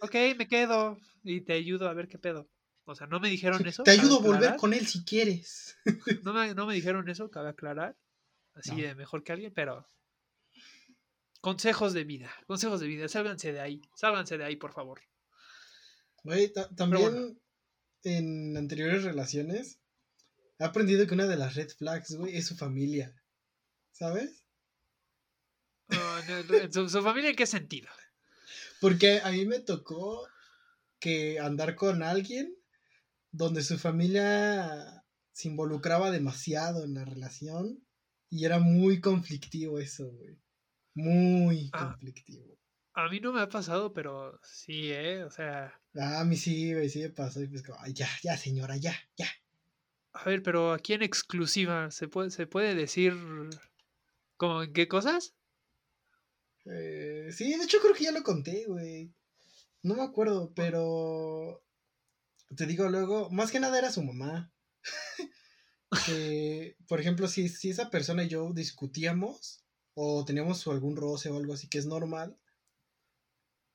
ok, 0.00 0.14
me 0.36 0.46
quedo 0.48 0.98
y 1.22 1.40
te 1.42 1.54
ayudo 1.54 1.88
a 1.88 1.94
ver 1.94 2.08
qué 2.08 2.18
pedo. 2.18 2.48
O 2.84 2.94
sea, 2.94 3.06
no 3.06 3.20
me 3.20 3.28
dijeron 3.28 3.66
eso. 3.66 3.82
Te 3.82 3.90
ayudo 3.90 4.18
a 4.18 4.22
volver 4.22 4.56
con 4.56 4.72
él 4.72 4.86
si 4.86 5.04
quieres. 5.04 5.76
No 6.24 6.32
me, 6.32 6.54
no 6.54 6.66
me 6.66 6.74
dijeron 6.74 7.08
eso, 7.08 7.30
cabe 7.30 7.50
aclarar. 7.50 7.96
Así 8.54 8.70
No. 8.72 8.76
de 8.78 8.94
mejor 8.94 9.22
que 9.24 9.32
alguien, 9.32 9.52
pero. 9.54 9.86
Consejos 11.40 11.92
de 11.92 12.02
vida, 12.04 12.34
consejos 12.46 12.80
de 12.80 12.88
vida, 12.88 13.08
sálganse 13.08 13.52
de 13.52 13.60
ahí, 13.60 13.80
sálganse 13.94 14.36
de 14.38 14.44
ahí, 14.44 14.56
por 14.56 14.72
favor. 14.72 15.00
Güey, 16.24 16.52
ta- 16.52 16.68
también 16.74 17.02
bueno. 17.02 17.36
en 18.02 18.56
anteriores 18.56 19.04
relaciones 19.04 19.78
he 20.58 20.64
aprendido 20.64 21.06
que 21.06 21.14
una 21.14 21.26
de 21.28 21.36
las 21.36 21.54
red 21.54 21.68
flags, 21.70 22.16
güey, 22.16 22.36
es 22.36 22.46
su 22.46 22.56
familia. 22.56 23.14
¿Sabes? 23.92 24.44
No, 25.88 26.72
¿Su, 26.72 26.88
su 26.88 27.02
familia 27.02 27.30
en 27.30 27.36
qué 27.36 27.46
sentido? 27.46 27.88
Porque 28.80 29.20
a 29.22 29.30
mí 29.32 29.46
me 29.46 29.60
tocó 29.60 30.26
que 31.00 31.38
andar 31.40 31.74
con 31.76 32.02
alguien 32.02 32.56
donde 33.30 33.62
su 33.62 33.78
familia 33.78 35.04
se 35.32 35.48
involucraba 35.48 36.10
demasiado 36.10 36.84
en 36.84 36.94
la 36.94 37.04
relación 37.04 37.86
y 38.30 38.44
era 38.44 38.58
muy 38.58 39.00
conflictivo 39.00 39.78
eso, 39.78 40.10
güey. 40.12 40.38
Muy 40.94 41.70
Ah. 41.72 41.90
conflictivo. 41.90 42.58
A 42.94 43.08
mí 43.08 43.20
no 43.20 43.32
me 43.32 43.40
ha 43.40 43.48
pasado, 43.48 43.92
pero 43.92 44.40
sí, 44.42 44.90
¿eh? 44.92 45.22
O 45.24 45.30
sea, 45.30 45.80
Ah, 45.94 46.20
a 46.20 46.24
mí 46.24 46.36
sí, 46.36 46.72
güey, 46.74 46.88
sí 46.88 47.00
me 47.00 47.10
pasó. 47.10 47.40
Y 47.42 47.46
pues 47.48 47.62
como, 47.62 47.78
ay, 47.80 47.92
ya, 47.92 48.08
ya, 48.22 48.36
señora, 48.36 48.76
ya, 48.76 48.94
ya. 49.16 49.26
a 50.12 50.24
ver, 50.24 50.42
pero 50.42 50.72
aquí 50.72 50.94
en 50.94 51.02
exclusiva, 51.02 51.90
¿se 51.90 52.08
puede, 52.08 52.30
se 52.30 52.46
puede 52.46 52.74
decir 52.74 53.14
como 54.36 54.62
en 54.62 54.72
qué 54.72 54.88
cosas? 54.88 55.34
Eh, 56.70 57.30
sí, 57.32 57.56
de 57.56 57.64
hecho 57.64 57.78
creo 57.80 57.94
que 57.94 58.04
ya 58.04 58.12
lo 58.12 58.22
conté, 58.22 58.64
güey. 58.66 59.12
No 59.82 59.94
me 59.94 60.02
acuerdo, 60.02 60.52
pero 60.54 61.62
te 62.56 62.66
digo 62.66 62.88
luego, 62.88 63.30
más 63.30 63.50
que 63.50 63.60
nada 63.60 63.78
era 63.78 63.92
su 63.92 64.02
mamá. 64.02 64.52
Que, 66.04 66.76
por 66.86 67.00
ejemplo, 67.00 67.28
si, 67.28 67.48
si 67.48 67.70
esa 67.70 67.88
persona 67.88 68.22
y 68.24 68.28
yo 68.28 68.52
discutíamos 68.52 69.64
o 69.94 70.22
teníamos 70.26 70.66
algún 70.66 70.96
roce 70.96 71.30
o 71.30 71.38
algo 71.38 71.54
así 71.54 71.66
que 71.66 71.78
es 71.78 71.86
normal, 71.86 72.38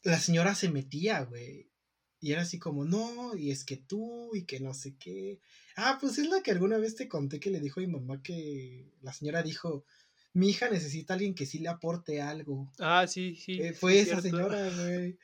la 0.03 0.19
señora 0.19 0.53
se 0.53 0.69
metía, 0.69 1.23
güey. 1.23 1.71
Y 2.19 2.31
era 2.31 2.43
así 2.43 2.59
como, 2.59 2.85
no, 2.85 3.35
y 3.35 3.51
es 3.51 3.65
que 3.65 3.77
tú, 3.77 4.29
y 4.35 4.45
que 4.45 4.59
no 4.59 4.73
sé 4.73 4.95
qué. 4.97 5.41
Ah, 5.75 5.97
pues 5.99 6.17
es 6.19 6.27
la 6.27 6.41
que 6.43 6.51
alguna 6.51 6.77
vez 6.77 6.95
te 6.95 7.07
conté 7.07 7.39
que 7.39 7.49
le 7.49 7.59
dijo 7.59 7.79
a 7.79 7.83
mi 7.83 7.87
mamá 7.87 8.21
que 8.21 8.93
la 9.01 9.11
señora 9.11 9.41
dijo, 9.41 9.83
mi 10.33 10.49
hija 10.49 10.69
necesita 10.69 11.13
a 11.13 11.15
alguien 11.15 11.35
que 11.35 11.45
sí 11.45 11.59
le 11.59 11.69
aporte 11.69 12.21
algo. 12.21 12.71
Ah, 12.79 13.05
sí, 13.07 13.35
sí. 13.35 13.61
Eh, 13.61 13.73
fue 13.73 13.99
es 13.99 14.07
esa 14.07 14.21
cierto. 14.21 14.37
señora, 14.37 14.69
güey. 14.69 15.17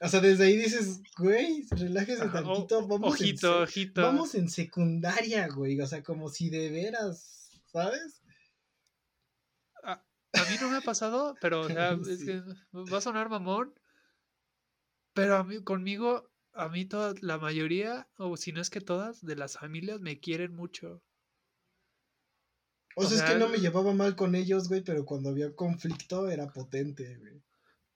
O 0.00 0.08
sea, 0.08 0.20
desde 0.20 0.46
ahí 0.46 0.56
dices, 0.56 1.00
güey, 1.16 1.64
relájese 1.70 2.22
Ajá, 2.22 2.42
tantito, 2.42 2.86
vamos 2.86 3.12
ojito, 3.12 3.62
ojito. 3.62 4.02
Vamos 4.02 4.34
en 4.34 4.48
secundaria, 4.48 5.46
güey. 5.48 5.80
O 5.80 5.86
sea, 5.86 6.02
como 6.02 6.28
si 6.28 6.50
de 6.50 6.70
veras, 6.70 7.50
¿sabes? 7.66 8.22
A, 9.84 9.92
a 9.92 10.50
mí 10.50 10.56
no 10.60 10.70
me 10.70 10.78
ha 10.78 10.80
pasado, 10.80 11.36
pero 11.40 11.60
o 11.60 11.68
sea, 11.68 11.92
es 12.08 12.24
que 12.24 12.42
va 12.72 12.98
a 12.98 13.00
sonar 13.00 13.28
mamón. 13.28 13.74
Pero 15.12 15.36
a 15.36 15.44
mí, 15.44 15.62
conmigo, 15.62 16.30
a 16.52 16.68
mí 16.68 16.84
toda, 16.84 17.14
la 17.20 17.38
mayoría, 17.38 18.08
o 18.16 18.36
si 18.36 18.52
no 18.52 18.60
es 18.60 18.70
que 18.70 18.80
todas, 18.80 19.24
de 19.24 19.36
las 19.36 19.54
familias 19.58 20.00
me 20.00 20.18
quieren 20.18 20.54
mucho. 20.54 21.02
O, 22.96 23.04
O 23.04 23.06
sea, 23.06 23.16
es 23.16 23.22
sea, 23.24 23.32
que 23.32 23.38
no 23.38 23.48
me 23.48 23.58
llevaba 23.58 23.94
mal 23.94 24.16
con 24.16 24.34
ellos, 24.34 24.68
güey, 24.68 24.82
pero 24.82 25.04
cuando 25.04 25.30
había 25.30 25.54
conflicto 25.54 26.28
era 26.28 26.52
potente, 26.52 27.16
güey. 27.18 27.42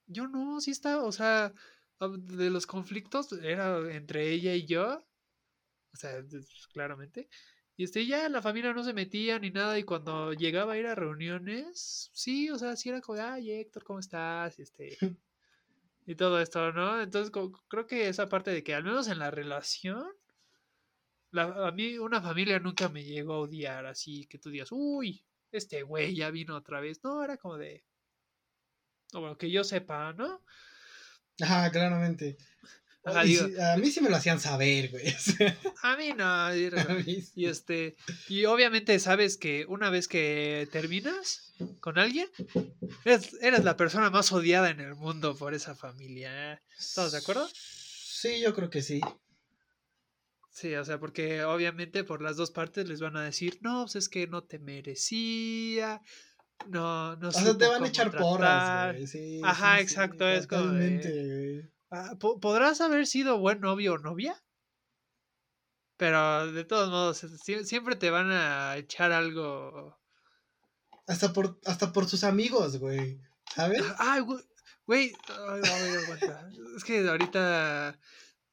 Yo 0.07 0.29
no, 0.29 0.61
sí 0.61 0.71
está, 0.71 1.03
o 1.03 1.13
sea, 1.13 1.53
de 2.01 2.51
los 2.51 2.67
conflictos 2.67 3.33
era 3.33 3.79
entre 3.93 4.31
ella 4.31 4.55
y 4.55 4.67
yo, 4.67 5.05
o 5.93 5.97
sea, 5.97 6.23
claramente. 6.73 7.29
Y 7.77 7.85
este, 7.85 8.07
ya 8.07 8.29
la 8.29 8.41
familia 8.41 8.73
no 8.73 8.85
se 8.85 8.95
metía 8.95 9.39
ni 9.39 9.51
nada, 9.51 9.79
y 9.79 9.83
cuando 9.83 10.33
llegaba 10.33 10.75
a 10.75 10.79
ir 10.79 10.87
a 10.87 10.95
reuniones, 10.95 12.11
sí, 12.15 12.51
o 12.51 12.59
sea, 12.59 12.77
sí 12.77 12.89
era 12.89 13.01
como, 13.01 13.21
ay, 13.21 13.51
Héctor, 13.51 13.85
¿cómo 13.85 13.99
estás? 13.99 14.59
Y 14.59 14.63
este, 14.63 14.97
y 16.07 16.15
todo 16.15 16.41
esto, 16.41 16.73
¿no? 16.73 17.03
Entonces, 17.03 17.31
creo 17.69 17.87
que 17.87 18.09
esa 18.09 18.29
parte 18.29 18.51
de 18.51 18.63
que 18.63 18.75
al 18.75 18.85
menos 18.85 19.09
en 19.09 19.19
la 19.19 19.31
relación, 19.31 20.07
la- 21.37 21.68
a 21.68 21.70
mí 21.72 21.99
una 21.99 22.20
familia 22.20 22.59
nunca 22.59 22.88
me 22.88 23.05
llegó 23.05 23.35
a 23.35 23.38
odiar, 23.40 23.87
así 23.87 24.27
que 24.27 24.38
tú 24.38 24.51
digas, 24.51 24.68
uy, 24.72 25.25
este 25.53 25.83
güey 25.83 26.14
ya 26.16 26.31
vino 26.31 26.57
otra 26.57 26.81
vez. 26.81 27.01
No, 27.05 27.22
era 27.22 27.37
como 27.37 27.57
de, 27.57 27.85
o 29.12 29.20
bueno, 29.20 29.38
que 29.38 29.51
yo 29.51 29.62
sepa, 29.64 30.12
¿no? 30.12 30.42
Ajá, 31.40 31.70
claramente. 31.70 32.37
Ajá, 33.05 33.22
digo, 33.22 33.46
a 33.62 33.77
mí 33.77 33.88
sí 33.92 34.01
me 34.01 34.11
lo 34.11 34.16
hacían 34.16 34.40
saber, 34.40 34.90
güey. 34.90 35.05
a 35.83 35.96
mí 35.96 36.12
no. 36.16 36.57
y 36.57 36.64
era 36.64 36.83
a 36.83 36.87
como- 36.87 36.99
mí 37.01 37.20
sí. 37.22 37.33
Y 37.37 37.46
este, 37.46 37.96
y 38.29 38.46
obviamente 38.46 38.99
sabes 38.99 39.37
que 39.37 39.64
una 39.68 39.90
vez 39.90 40.09
que 40.09 40.68
terminas 40.72 41.53
con 41.81 41.99
alguien, 42.01 42.29
eres, 43.05 43.35
eres 43.42 43.62
la 43.62 43.77
persona 43.77 44.11
más 44.11 44.33
odiada 44.33 44.70
en 44.70 44.81
el 44.81 44.96
mundo 44.96 45.37
por 45.37 45.55
esa 45.55 45.77
familia. 45.77 46.55
¿eh? 46.55 46.59
¿Estamos 46.77 47.12
de 47.12 47.18
acuerdo? 47.18 47.49
Sí, 47.55 48.40
yo 48.40 48.53
creo 48.55 48.70
que 48.70 48.83
sí. 48.83 49.01
Sí, 50.57 50.75
o 50.75 50.83
sea, 50.87 50.99
porque 50.99 51.45
obviamente 51.45 52.03
por 52.03 52.23
las 52.23 52.38
dos 52.38 52.51
partes 52.51 52.88
les 52.88 52.99
van 52.99 53.14
a 53.19 53.23
decir, 53.25 53.59
no, 53.61 53.83
pues 53.83 53.97
es 53.97 54.09
que 54.09 54.27
no 54.27 54.42
te 54.42 54.59
merecía, 54.59 56.01
no, 56.71 57.14
no 57.16 57.29
O 57.29 57.33
sea, 57.33 57.59
te 57.59 57.66
van 57.69 57.85
a 57.85 57.88
echar 57.88 58.11
tratar". 58.11 58.21
porras, 58.23 58.95
güey. 58.95 59.07
Sí, 59.07 59.42
Ajá, 59.45 59.73
sí, 59.73 59.77
sí, 59.77 59.83
exacto, 59.83 60.27
es 60.27 60.47
como 60.47 60.73
de-. 60.73 61.71
Ah, 61.90 62.14
po- 62.19 62.40
podrás 62.40 62.81
haber 62.81 63.07
sido 63.07 63.38
buen 63.38 63.61
novio 63.61 63.92
o 63.95 63.99
novia, 63.99 64.42
pero 65.99 66.51
de 66.51 66.64
todos 66.64 66.88
modos, 66.88 67.23
sie- 67.23 67.64
siempre 67.64 67.95
te 67.95 68.09
van 68.09 68.31
a 68.33 68.79
echar 68.79 69.12
algo. 69.12 69.99
Hasta 71.07 71.35
por, 71.35 71.61
hasta 71.66 71.92
por 71.92 72.09
sus 72.09 72.25
amigos, 72.25 72.79
güey. 72.79 73.21
¿Sabes? 73.55 73.83
Ay, 73.99 74.21
güey, 74.23 74.40
güey. 74.87 75.12
Es 76.77 76.83
que 76.85 77.07
ahorita, 77.07 77.99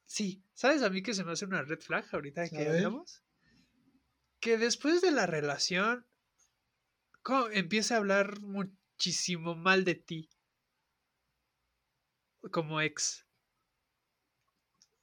sí, 0.06 0.42
¿sabes 0.54 0.82
a 0.82 0.90
mí 0.90 1.02
que 1.02 1.14
se 1.14 1.24
me 1.24 1.32
hace 1.32 1.44
una 1.44 1.62
red 1.62 1.80
flag 1.80 2.06
ahorita 2.12 2.48
que 2.48 2.68
hablamos? 2.68 3.22
Que 4.40 4.58
después 4.58 5.00
de 5.00 5.10
la 5.10 5.26
relación, 5.26 6.06
co- 7.22 7.50
empieza 7.50 7.94
a 7.94 7.98
hablar 7.98 8.40
muchísimo 8.40 9.54
mal 9.54 9.84
de 9.84 9.94
ti. 9.96 10.30
Como 12.52 12.80
ex. 12.80 13.24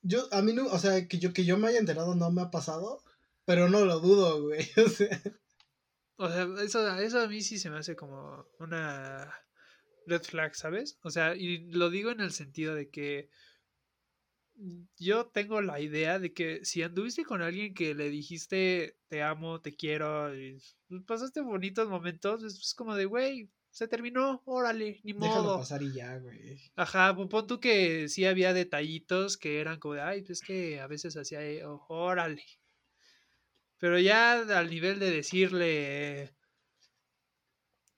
Yo, 0.04 0.28
a 0.32 0.42
mí 0.42 0.54
no, 0.54 0.66
o 0.68 0.80
sea, 0.80 1.08
que 1.08 1.20
yo, 1.20 1.34
que 1.34 1.46
yo 1.46 1.58
me 1.58 1.68
haya 1.68 1.80
enterado 1.80 2.16
no 2.16 2.32
me 2.32 2.42
ha 2.42 2.52
pasado, 2.52 3.04
pero 3.46 3.70
no 3.70 3.86
lo 3.86 4.00
dudo, 4.00 4.42
güey. 4.44 4.68
O 4.76 4.90
sea, 4.90 5.22
O 6.18 6.30
sea, 6.30 6.44
eso, 6.64 6.98
eso 7.00 7.20
a 7.22 7.28
mí 7.28 7.42
sí 7.42 7.58
se 7.58 7.70
me 7.70 7.78
hace 7.80 7.96
como 7.96 8.48
una 8.60 9.34
red 10.06 10.22
flag, 10.24 10.56
¿sabes? 10.56 11.00
O 11.04 11.10
sea, 11.10 11.36
y 11.36 11.72
lo 11.72 11.90
digo 11.90 12.12
en 12.12 12.22
el 12.22 12.32
sentido 12.32 12.76
de 12.76 12.90
que 12.90 13.30
yo 14.98 15.28
tengo 15.28 15.62
la 15.62 15.80
idea 15.80 16.20
de 16.20 16.34
que 16.34 16.64
si 16.66 16.84
anduviste 16.84 17.24
con 17.24 17.42
alguien 17.42 17.74
que 17.74 17.94
le 17.96 18.10
dijiste 18.10 18.98
te 19.08 19.24
amo, 19.24 19.62
te 19.62 19.76
quiero, 19.76 20.36
y 20.36 20.58
pues, 20.88 21.04
pasaste 21.06 21.42
bonitos 21.42 21.90
momentos, 21.90 22.44
es 22.44 22.56
pues 22.56 22.74
como 22.76 22.96
de, 22.96 23.06
güey, 23.06 23.50
se 23.72 23.88
terminó, 23.88 24.42
órale, 24.46 25.00
ni 25.04 25.14
déjalo 25.14 25.44
modo. 25.44 25.58
pasar 25.60 25.82
y 25.82 25.94
ya, 25.94 26.18
güey. 26.18 26.60
Ajá, 26.76 27.16
pon 27.16 27.48
tú 27.48 27.60
que 27.60 28.08
sí 28.10 28.26
había 28.26 28.54
detallitos 28.54 29.38
que 29.38 29.60
eran 29.60 29.80
como 29.80 29.96
de, 29.96 30.02
ay, 30.02 30.22
pues 30.24 30.42
que 30.42 30.80
a 30.80 30.88
veces 30.88 31.16
hacía, 31.18 31.44
eh, 31.44 31.66
oh, 31.66 31.86
órale. 31.90 32.44
Pero 33.80 34.00
ya 34.00 34.34
al 34.60 34.70
nivel 34.70 35.00
de 35.00 35.12
decirle, 35.12 36.36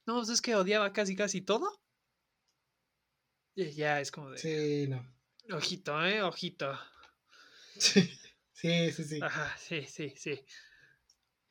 no, 0.06 0.14
pues 0.16 0.28
es 0.30 0.40
que 0.42 0.54
odiaba 0.54 0.92
casi 0.92 1.14
casi 1.16 1.40
todo. 1.42 1.80
Ya 3.56 3.66
ya 3.70 4.00
es 4.00 4.10
como 4.10 4.30
de, 4.30 4.38
Sí, 4.38 4.86
no. 4.88 5.13
Ojito, 5.50 6.04
eh, 6.04 6.22
ojito. 6.22 6.78
Sí, 7.76 8.02
sí, 8.52 8.92
sí. 8.92 9.04
sí. 9.04 9.20
Ajá, 9.22 9.56
sí, 9.58 9.84
sí, 9.86 10.14
sí. 10.16 10.44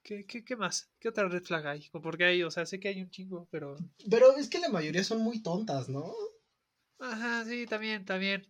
¿Qué, 0.02 0.26
qué, 0.26 0.44
qué 0.44 0.56
más? 0.56 0.92
¿Qué 1.00 1.10
otra 1.10 1.28
red 1.28 1.44
flag 1.44 1.66
hay? 1.68 1.90
Porque 1.92 2.26
hay, 2.26 2.44
o 2.44 2.52
sea, 2.52 2.66
sé 2.66 2.80
que 2.80 2.90
hay 2.90 3.02
un 3.02 3.10
chingo, 3.10 3.48
pero... 3.50 3.78
Pero 4.10 4.36
es 4.36 4.50
que 4.50 4.60
la 4.60 4.70
mayoría 4.70 5.04
son 5.04 5.22
muy 5.22 5.42
tontas, 5.42 5.88
¿no? 5.88 6.14
Ajá, 7.00 7.46
sí, 7.46 7.66
también, 7.68 8.04
también. 8.06 8.50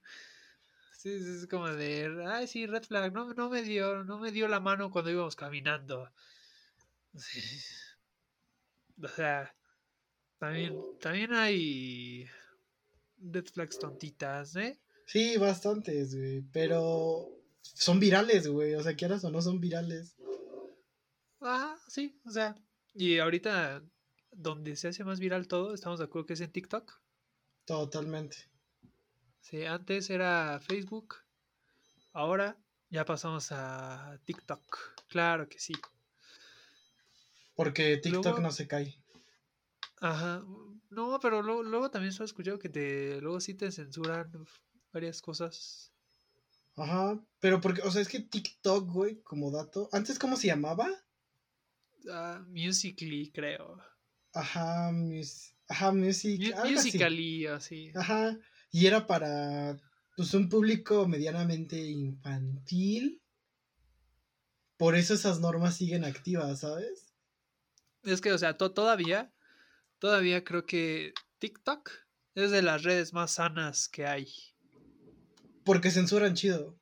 Sí, 0.97 1.19
sí, 1.19 1.29
es 1.41 1.47
como 1.47 1.67
de, 1.67 2.25
ay, 2.27 2.47
sí, 2.47 2.65
red 2.65 2.83
flag, 2.83 3.11
no, 3.11 3.33
no 3.33 3.49
me 3.49 3.61
dio, 3.61 4.03
no 4.03 4.19
me 4.19 4.31
dio 4.31 4.47
la 4.47 4.59
mano 4.59 4.89
cuando 4.89 5.11
íbamos 5.11 5.35
caminando. 5.35 6.11
Sí. 7.15 7.41
O 9.01 9.07
sea, 9.07 9.55
también, 10.39 10.79
también 10.99 11.33
hay 11.33 12.27
red 13.17 13.45
flags 13.45 13.79
tontitas, 13.79 14.55
¿eh? 14.55 14.79
Sí, 15.05 15.37
bastantes, 15.37 16.15
güey. 16.15 16.41
Pero 16.51 17.29
son 17.61 17.99
virales, 17.99 18.47
güey. 18.47 18.73
O 18.75 18.83
sea, 18.83 18.95
quieras 18.95 19.23
o 19.23 19.31
no 19.31 19.41
son 19.41 19.59
virales. 19.59 20.15
Ah, 21.41 21.75
sí, 21.87 22.19
o 22.25 22.31
sea, 22.31 22.55
y 22.93 23.19
ahorita 23.19 23.83
donde 24.31 24.75
se 24.77 24.87
hace 24.87 25.03
más 25.03 25.19
viral 25.19 25.47
todo, 25.47 25.73
estamos 25.73 25.99
de 25.99 26.05
acuerdo 26.05 26.25
que 26.27 26.33
es 26.33 26.41
en 26.41 26.51
TikTok. 26.51 26.91
Totalmente. 27.65 28.37
Sí, 29.41 29.63
antes 29.65 30.09
era 30.09 30.59
Facebook, 30.61 31.15
ahora 32.13 32.57
ya 32.89 33.03
pasamos 33.03 33.51
a 33.51 34.17
TikTok. 34.25 34.61
Claro 35.09 35.49
que 35.49 35.59
sí. 35.59 35.73
Porque 37.55 37.97
TikTok 37.97 38.23
Luego- 38.23 38.39
no 38.39 38.51
se 38.51 38.67
cae. 38.67 38.95
Ajá. 39.99 40.43
No, 40.89 41.19
pero 41.21 41.41
luego, 41.41 41.63
luego 41.63 41.91
también 41.91 42.13
se 42.13 42.23
ha 42.23 42.25
escuchado 42.25 42.57
que 42.59 42.69
te, 42.69 43.19
luego 43.21 43.39
sí 43.41 43.53
te 43.53 43.71
censuran 43.71 44.31
varias 44.93 45.21
cosas. 45.21 45.91
Ajá. 46.75 47.19
Pero 47.39 47.59
porque, 47.59 47.81
o 47.81 47.91
sea, 47.91 48.01
es 48.01 48.07
que 48.07 48.19
TikTok, 48.21 48.89
güey, 48.91 49.21
como 49.21 49.51
dato. 49.51 49.89
¿Antes 49.91 50.17
cómo 50.19 50.37
se 50.37 50.47
llamaba? 50.47 50.87
Ah, 52.09 52.43
Musically, 52.47 53.31
creo. 53.31 53.81
Ajá, 54.33 54.91
mus- 54.91 55.53
Ajá, 55.67 55.91
music. 55.91 56.39
Mu- 56.41 56.59
algo 56.61 56.79
así. 56.79 56.87
Musically, 56.89 57.45
así. 57.47 57.91
Ajá. 57.95 58.37
Y 58.71 58.85
era 58.87 59.05
para 59.07 59.79
pues 60.15 60.33
un 60.33 60.47
público 60.49 61.07
medianamente 61.07 61.77
infantil. 61.77 63.21
Por 64.77 64.95
eso 64.95 65.13
esas 65.13 65.39
normas 65.39 65.77
siguen 65.77 66.03
activas, 66.03 66.59
¿sabes? 66.61 67.13
Es 68.03 68.19
que, 68.21 68.33
o 68.33 68.37
sea, 68.37 68.57
to- 68.57 68.71
todavía, 68.73 69.31
todavía 69.99 70.43
creo 70.43 70.65
que 70.65 71.13
TikTok 71.39 71.89
es 72.35 72.51
de 72.51 72.61
las 72.63 72.83
redes 72.83 73.13
más 73.13 73.31
sanas 73.35 73.87
que 73.87 74.05
hay. 74.05 74.27
Porque 75.65 75.91
censuran 75.91 76.35
chido. 76.35 76.75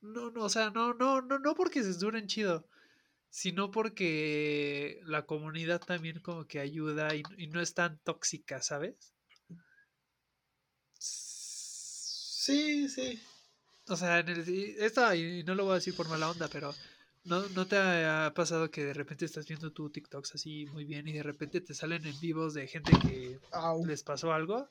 No, 0.00 0.30
no, 0.30 0.44
o 0.44 0.48
sea, 0.48 0.70
no, 0.70 0.94
no, 0.94 1.22
no, 1.22 1.38
no 1.38 1.54
porque 1.54 1.82
se 1.82 1.94
duren 1.94 2.26
chido, 2.26 2.68
sino 3.30 3.70
porque 3.70 5.00
la 5.06 5.24
comunidad 5.24 5.80
también 5.80 6.20
como 6.20 6.46
que 6.46 6.60
ayuda 6.60 7.14
y, 7.14 7.22
y 7.38 7.46
no 7.46 7.60
es 7.60 7.74
tan 7.74 7.98
tóxica, 8.04 8.60
¿sabes? 8.60 9.14
Sí, 10.98 12.88
sí. 12.90 13.18
O 13.88 13.96
sea, 13.96 14.18
en 14.18 14.28
el, 14.28 14.48
y 14.48 14.76
esto, 14.78 15.14
y 15.14 15.42
no 15.44 15.54
lo 15.54 15.64
voy 15.64 15.72
a 15.72 15.74
decir 15.76 15.94
por 15.94 16.08
mala 16.08 16.30
onda, 16.30 16.48
pero 16.48 16.74
¿no, 17.24 17.48
¿no 17.48 17.66
te 17.66 17.76
ha 17.76 18.32
pasado 18.34 18.70
que 18.70 18.84
de 18.84 18.92
repente 18.92 19.24
estás 19.24 19.46
viendo 19.46 19.72
tu 19.72 19.88
TikToks 19.90 20.34
así 20.34 20.66
muy 20.66 20.84
bien 20.84 21.08
y 21.08 21.12
de 21.12 21.22
repente 21.22 21.62
te 21.62 21.72
salen 21.72 22.04
en 22.04 22.20
vivos 22.20 22.52
de 22.52 22.66
gente 22.66 22.92
que 23.02 23.38
Au. 23.52 23.84
les 23.86 24.02
pasó 24.02 24.32
algo? 24.32 24.68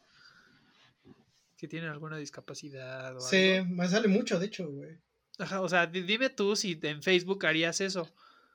Que 1.64 1.70
tienen 1.70 1.90
alguna 1.90 2.18
discapacidad 2.18 3.16
o 3.16 3.22
Sí, 3.22 3.54
algo. 3.54 3.74
me 3.74 3.88
sale 3.88 4.10
mucho, 4.10 4.38
de 4.38 4.48
hecho, 4.48 4.70
güey. 4.70 5.00
Ajá, 5.40 5.62
o 5.62 5.70
sea, 5.70 5.88
di- 5.88 6.02
dime 6.02 6.30
tú 6.30 6.58
si 6.58 6.78
en 6.84 7.02
Facebook 7.02 7.46
harías 7.46 7.80
eso. 7.80 8.14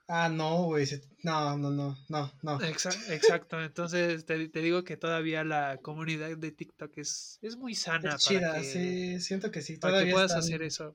Ah, 0.09 0.29
no, 0.29 0.65
güey. 0.65 0.87
No, 1.23 1.57
no, 1.57 1.71
no, 1.71 1.97
no, 2.11 2.33
no. 2.43 2.61
Exa- 2.61 3.11
exacto, 3.11 3.63
entonces 3.63 4.27
te, 4.27 4.47
te 4.51 4.61
digo 4.61 4.85
que 4.85 4.99
todavía 4.99 5.43
la 5.43 5.79
comunidad 5.79 6.37
de 6.37 6.53
TikTok 6.53 6.99
es, 6.99 7.39
es 7.41 7.57
muy 7.57 7.75
sana 7.75 8.15
Es 8.17 8.25
para 8.27 8.39
chida, 8.41 8.55
que, 8.59 8.65
sí, 8.65 9.21
siento 9.21 9.51
que 9.51 9.63
sí. 9.63 9.79
para 9.79 9.93
que 9.93 9.95
Todavía 9.95 10.13
puedas 10.13 10.31
están- 10.33 10.41
hacer 10.45 10.63
eso. 10.63 10.95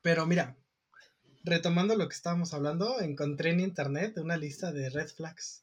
Pero 0.00 0.24
mira, 0.26 0.56
retomando 1.42 1.94
lo 1.94 2.08
que 2.08 2.14
estábamos 2.14 2.54
hablando, 2.54 3.00
encontré 3.02 3.50
en 3.50 3.60
internet 3.60 4.16
una 4.16 4.38
lista 4.38 4.72
de 4.72 4.88
red 4.88 5.08
flags. 5.08 5.62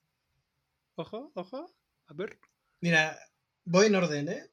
Ojo, 0.94 1.32
ojo, 1.34 1.74
a 2.06 2.14
ver. 2.14 2.38
Mira, 2.82 3.18
voy 3.66 3.88
en 3.88 3.96
orden, 3.96 4.30
¿eh? 4.30 4.51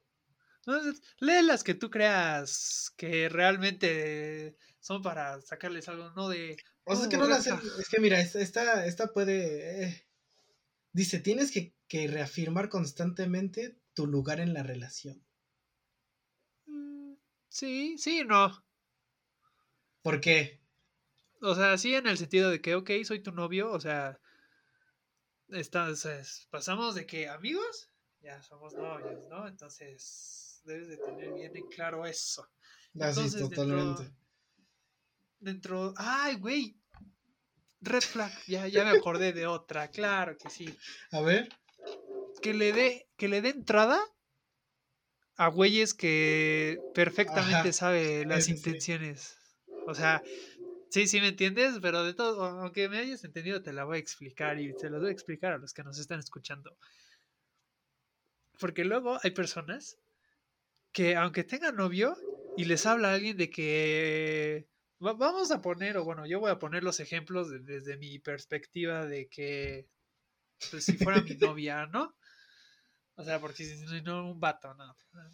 Lee 1.19 1.41
las 1.43 1.63
que 1.63 1.73
tú 1.73 1.89
creas 1.89 2.91
que 2.97 3.29
realmente 3.29 4.57
son 4.79 5.01
para 5.01 5.41
sacarles 5.41 5.87
algo, 5.89 6.11
no 6.11 6.29
de... 6.29 6.61
O 6.85 6.95
sea, 6.95 7.03
es 7.03 7.09
que 7.09 7.17
"Oh, 7.17 7.21
no 7.21 7.27
red 7.27 7.27
la 7.27 7.41
sé. 7.41 7.51
flag". 7.57 7.63
Es 7.79 7.87
que 7.89 7.99
mira, 8.01 8.19
esta, 8.19 8.85
esta, 8.85 9.13
puede. 9.13 9.83
eh, 9.85 10.07
Dice, 10.93 11.19
tienes 11.19 11.51
que, 11.51 11.75
que 11.87 12.07
reafirmar 12.07 12.69
constantemente 12.69 13.79
tu 13.93 14.07
lugar 14.07 14.39
en 14.41 14.53
la 14.53 14.63
relación. 14.63 15.25
Mm, 16.69 17.17
Sí, 17.49 17.97
sí, 17.97 18.23
no. 18.23 18.63
¿Por 20.01 20.19
qué? 20.19 20.59
O 21.41 21.53
sea, 21.53 21.77
sí 21.77 21.95
en 21.95 22.07
el 22.07 22.17
sentido 22.17 22.49
de 22.49 22.61
que, 22.61 22.75
ok, 22.75 22.91
soy 23.03 23.21
tu 23.21 23.31
novio, 23.33 23.71
o 23.71 23.79
sea, 23.81 24.21
estás, 25.49 26.47
pasamos 26.49 26.95
de 26.95 27.05
que 27.05 27.27
amigos, 27.29 27.91
ya 28.21 28.41
somos 28.43 28.75
novios, 28.75 29.25
¿no? 29.27 29.47
Entonces, 29.47 30.48
debes 30.63 30.87
de 30.87 30.97
tener 30.97 31.33
bien 31.33 31.55
en 31.55 31.67
claro 31.67 32.05
eso. 32.05 32.47
Así, 32.99 33.21
Entonces, 33.21 33.35
Ah, 33.35 33.49
totalmente. 33.49 34.03
dentro, 34.03 34.15
dentro, 35.39 35.93
ay, 35.97 36.35
güey, 36.35 36.75
red 37.81 38.01
flag, 38.01 38.31
ya, 38.47 38.67
ya 38.67 38.83
me 38.83 38.91
acordé 38.91 39.33
de 39.33 39.47
otra, 39.47 39.87
claro 39.89 40.37
que 40.37 40.49
sí. 40.49 40.77
A 41.11 41.21
ver. 41.21 41.49
Que 42.41 42.53
le 42.53 42.71
dé, 42.73 43.07
que 43.17 43.27
le 43.27 43.41
dé 43.41 43.49
entrada 43.49 43.99
a 45.37 45.47
güeyes 45.47 45.93
que 45.93 46.79
perfectamente 46.93 47.69
Ajá, 47.69 47.73
sabe 47.73 48.25
las 48.27 48.45
sí. 48.45 48.53
intenciones. 48.53 49.37
O 49.87 49.95
sea, 49.95 50.21
sí, 50.89 51.07
sí 51.07 51.21
me 51.21 51.29
entiendes, 51.29 51.79
pero 51.81 52.03
de 52.03 52.13
todo, 52.13 52.43
aunque 52.43 52.89
me 52.89 52.97
hayas 52.99 53.23
entendido, 53.23 53.61
te 53.61 53.73
la 53.73 53.85
voy 53.85 53.97
a 53.97 53.99
explicar 53.99 54.59
y 54.59 54.73
te 54.73 54.89
las 54.89 54.99
voy 54.99 55.09
a 55.09 55.13
explicar 55.13 55.53
a 55.53 55.57
los 55.57 55.73
que 55.73 55.83
nos 55.83 55.97
están 55.97 56.19
escuchando. 56.19 56.77
Porque 58.59 58.85
luego 58.85 59.17
hay 59.23 59.31
personas 59.31 59.97
que 60.91 61.15
aunque 61.15 61.43
tengan 61.43 61.75
novio 61.75 62.15
y 62.55 62.65
les 62.65 62.85
habla 62.85 63.13
alguien 63.13 63.37
de 63.37 63.49
que 63.49 64.67
va- 65.03 65.13
vamos 65.13 65.51
a 65.51 65.61
poner, 65.61 65.97
o 65.97 66.03
bueno, 66.03 66.25
yo 66.25 66.39
voy 66.39 66.51
a 66.51 66.59
poner 66.59 66.83
los 66.83 66.99
ejemplos 66.99 67.49
de- 67.49 67.59
desde 67.59 67.97
mi 67.97 68.19
perspectiva 68.19 69.05
de 69.05 69.27
que 69.29 69.87
pues, 70.71 70.85
si 70.85 70.97
fuera 70.97 71.21
mi 71.21 71.35
novia, 71.39 71.85
¿no? 71.87 72.15
O 73.15 73.23
sea, 73.23 73.39
porque 73.39 73.65
si 73.65 74.01
no, 74.01 74.31
un 74.31 74.39
vato, 74.39 74.73
no, 74.73 74.87
no. 74.87 75.29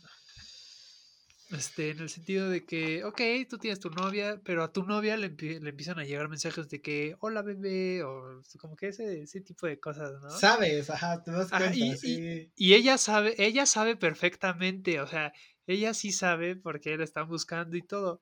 Este, 1.50 1.92
en 1.92 2.00
el 2.00 2.10
sentido 2.10 2.50
de 2.50 2.66
que, 2.66 3.04
ok, 3.06 3.22
tú 3.50 3.60
tienes 3.60 3.80
tu 3.80 3.90
novia, 3.92 4.42
pero 4.44 4.64
a 4.64 4.74
tu 4.74 4.84
novia 4.84 5.16
le, 5.16 5.30
le 5.30 5.70
empiezan 5.70 6.00
a 6.00 6.04
llegar 6.04 6.28
mensajes 6.28 6.70
de 6.70 6.82
que, 6.82 7.16
hola 7.20 7.44
bebé, 7.44 8.04
o 8.04 8.42
como 8.60 8.76
que 8.76 8.88
ese, 8.88 9.22
ese 9.22 9.42
tipo 9.42 9.68
de 9.68 9.80
cosas, 9.80 10.12
¿no? 10.22 10.42
Sabes, 10.42 10.92
ajá, 10.92 11.24
te 11.24 11.32
das 11.32 11.52
Ajá, 11.52 11.72
cuenta, 11.72 11.96
y- 11.96 11.96
sí. 11.96 12.54
Y 12.58 12.74
ella 12.76 12.98
sabe, 12.98 13.36
ella 13.38 13.66
sabe 13.66 13.98
perfectamente, 13.98 15.02
o 15.02 15.08
sea, 15.08 15.34
ella 15.68 15.94
sí 15.94 16.12
sabe 16.14 16.56
porque 16.56 16.98
la 16.98 17.04
están 17.04 17.28
buscando 17.28 17.76
y 17.78 17.82
todo. 17.82 18.22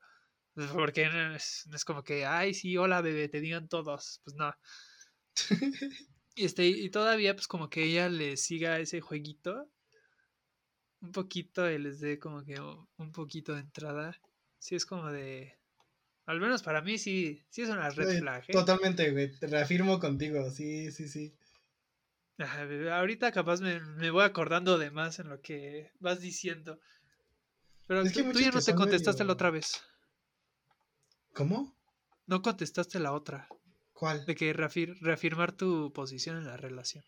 Pues, 0.56 0.72
Porque 0.72 1.08
no 1.10 1.36
es, 1.36 1.66
no 1.70 1.76
es 1.78 1.86
como 1.86 2.04
que, 2.04 2.26
ay, 2.26 2.54
sí, 2.56 2.78
hola 2.78 3.02
bebé, 3.02 3.30
te 3.30 3.42
digan 3.42 3.68
todos. 3.70 4.22
Pues 4.26 4.36
no. 4.38 4.54
Este, 6.36 6.68
y 6.68 6.90
todavía, 6.90 7.36
pues 7.36 7.48
como 7.48 7.70
que 7.70 7.84
ella 7.84 8.10
le 8.10 8.38
siga 8.38 8.80
ese 8.80 9.02
jueguito. 9.02 9.70
Un 11.04 11.12
poquito 11.12 11.70
y 11.70 11.78
les 11.78 12.00
dé 12.00 12.18
como 12.18 12.44
que 12.44 12.60
un 12.60 13.12
poquito 13.12 13.54
de 13.54 13.60
entrada. 13.60 14.18
Sí, 14.58 14.74
es 14.76 14.86
como 14.86 15.12
de. 15.12 15.60
Al 16.26 16.39
menos 16.39 16.63
para 16.63 16.82
mí 16.82 16.98
sí, 16.98 17.44
sí 17.50 17.62
es 17.62 17.70
una 17.70 17.89
red 17.89 18.20
flag. 18.20 18.46
¿eh? 18.48 18.54
Totalmente, 18.54 19.12
güey. 19.12 19.38
Te 19.38 19.48
reafirmo 19.48 20.00
contigo. 20.00 20.50
Sí, 20.50 20.92
sí, 20.92 21.08
sí. 21.10 21.36
Ahorita 22.92 23.32
capaz 23.32 23.60
me, 23.62 23.80
me 23.82 24.10
voy 24.10 24.24
acordando 24.24 24.78
de 24.78 24.89
más 24.89 25.20
en 25.20 25.30
lo 25.30 25.42
que 25.42 25.92
vas 26.00 26.20
diciendo. 26.22 26.80
Pero 27.86 28.02
Es 28.02 28.13
que 28.13 28.24
tú, 28.24 28.39
ya 28.39 28.52
no 28.52 28.62
te 28.62 28.74
contestaste 28.74 29.24
la 29.26 29.34
otra 29.34 29.52
vez. 29.52 29.84
¿Cómo? 31.34 31.76
No 32.26 32.42
contestaste 32.42 33.00
la 33.00 33.12
otra. 33.12 33.48
¿Cuál? 33.92 34.26
De 34.26 34.36
que 34.36 34.54
reafir- 34.56 34.98
reafirmar 35.02 35.52
tu 35.52 35.92
posición 35.92 36.38
en 36.38 36.46
la 36.46 36.56
relación. 36.58 37.04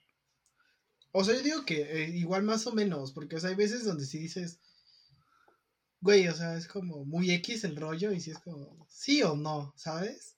O 1.18 1.24
sea, 1.24 1.34
yo 1.34 1.42
digo 1.42 1.66
que 1.66 1.82
eh, 1.82 2.10
igual 2.10 2.44
más 2.44 2.68
o 2.68 2.74
menos, 2.74 3.14
porque 3.14 3.38
o 3.38 3.40
sea, 3.40 3.50
hay 3.50 3.56
veces 3.56 3.86
donde 3.86 4.06
sí 4.06 4.20
dices, 4.20 4.60
güey, 6.02 6.28
o 6.28 6.34
sea, 6.34 6.58
es 6.58 6.68
como 6.68 7.06
muy 7.06 7.32
X 7.32 7.64
el 7.64 7.78
rollo 7.78 8.12
y 8.12 8.20
sí 8.20 8.32
es 8.32 8.40
como, 8.40 8.86
sí 8.90 9.24
o 9.24 9.38
no, 9.38 9.74
¿sabes? 9.78 10.36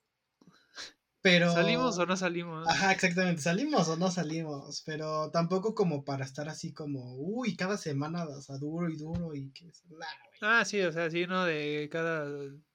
Pero... 1.20 1.52
¿Salimos 1.52 1.98
o 1.98 2.06
no 2.06 2.16
salimos? 2.16 2.68
Ajá, 2.68 2.92
exactamente, 2.92 3.42
salimos 3.42 3.88
o 3.88 3.96
no 3.96 4.08
salimos, 4.12 4.84
pero 4.86 5.32
tampoco 5.32 5.74
como 5.74 6.04
para 6.04 6.24
estar 6.24 6.48
así 6.48 6.72
como, 6.72 7.16
uy, 7.16 7.56
cada 7.56 7.76
semana, 7.76 8.24
o 8.28 8.40
sea, 8.40 8.56
duro 8.58 8.88
y 8.88 8.96
duro 8.96 9.34
y 9.34 9.50
que... 9.50 9.66
Nah. 9.90 10.06
Ah, 10.40 10.64
sí, 10.64 10.80
o 10.80 10.92
sea, 10.92 11.10
sí, 11.10 11.26
¿no? 11.26 11.44
De 11.44 11.88
cada 11.90 12.24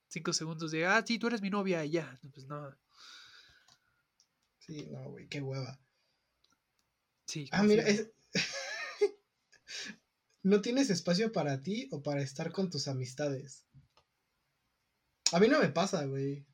cinco 0.10 0.34
segundos 0.34 0.72
de, 0.72 0.86
ah, 0.86 1.02
sí, 1.08 1.18
tú 1.18 1.28
eres 1.28 1.42
mi 1.42 1.50
novia 1.50 1.86
y 1.86 1.92
ya. 1.92 2.20
Pues 2.34 2.48
no. 2.48 2.70
Sí, 4.60 4.90
no, 4.92 5.10
güey, 5.12 5.30
qué 5.30 5.40
hueva. 5.40 5.80
Sí. 7.26 7.48
Ah, 7.52 7.64
mira, 7.64 7.84
es... 7.84 8.10
¿No 10.44 10.62
tienes 10.62 10.90
espacio 10.90 11.32
para 11.32 11.62
ti 11.62 11.88
o 11.92 12.04
para 12.04 12.22
estar 12.22 12.52
con 12.52 12.70
tus 12.70 12.88
amistades? 12.88 13.66
A 15.32 15.40
mí 15.40 15.48
no 15.48 15.60
me 15.60 15.70
pasa, 15.70 16.06
güey. 16.06 16.46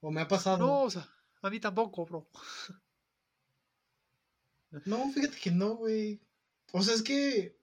O 0.00 0.10
me 0.10 0.20
ha 0.20 0.28
pasado. 0.28 0.58
No, 0.58 0.82
o 0.82 0.90
sea, 0.90 1.08
a 1.42 1.50
mí 1.50 1.60
tampoco, 1.60 2.04
bro. 2.06 2.28
No, 4.84 5.10
fíjate 5.12 5.38
que 5.38 5.50
no, 5.50 5.76
güey. 5.76 6.20
O 6.72 6.82
sea, 6.82 6.94
es 6.94 7.02
que. 7.02 7.56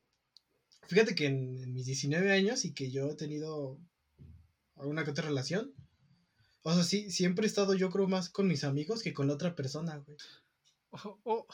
Fíjate 0.88 1.14
que 1.14 1.28
en, 1.28 1.62
en 1.62 1.72
mis 1.72 1.86
19 1.86 2.32
años 2.32 2.66
y 2.66 2.74
que 2.74 2.90
yo 2.90 3.12
he 3.12 3.16
tenido 3.16 3.80
alguna 4.76 5.04
que 5.04 5.12
otra 5.12 5.28
relación. 5.28 5.72
O 6.64 6.74
sea, 6.74 6.84
sí, 6.84 7.12
siempre 7.12 7.46
he 7.46 7.48
estado 7.48 7.76
yo 7.76 7.92
creo 7.92 8.08
más 8.08 8.30
con 8.30 8.48
mis 8.48 8.64
amigos 8.64 9.04
que 9.04 9.14
con 9.14 9.28
la 9.28 9.36
otra 9.36 9.56
persona, 9.56 9.98
güey. 9.98 10.18
Oh, 11.04 11.20
oh, 11.26 11.46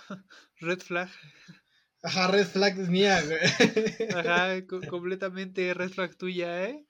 red 0.62 0.82
flag. 0.82 1.10
Ajá, 2.04 2.28
red 2.28 2.46
flag 2.48 2.80
es 2.80 2.90
mía, 2.90 3.22
güey. 3.24 3.40
Ajá, 4.10 4.64
co- 4.68 4.86
completamente 4.86 5.74
red 5.74 5.90
flag 5.92 6.16
tuya, 6.16 6.66
¿eh? 6.70 6.86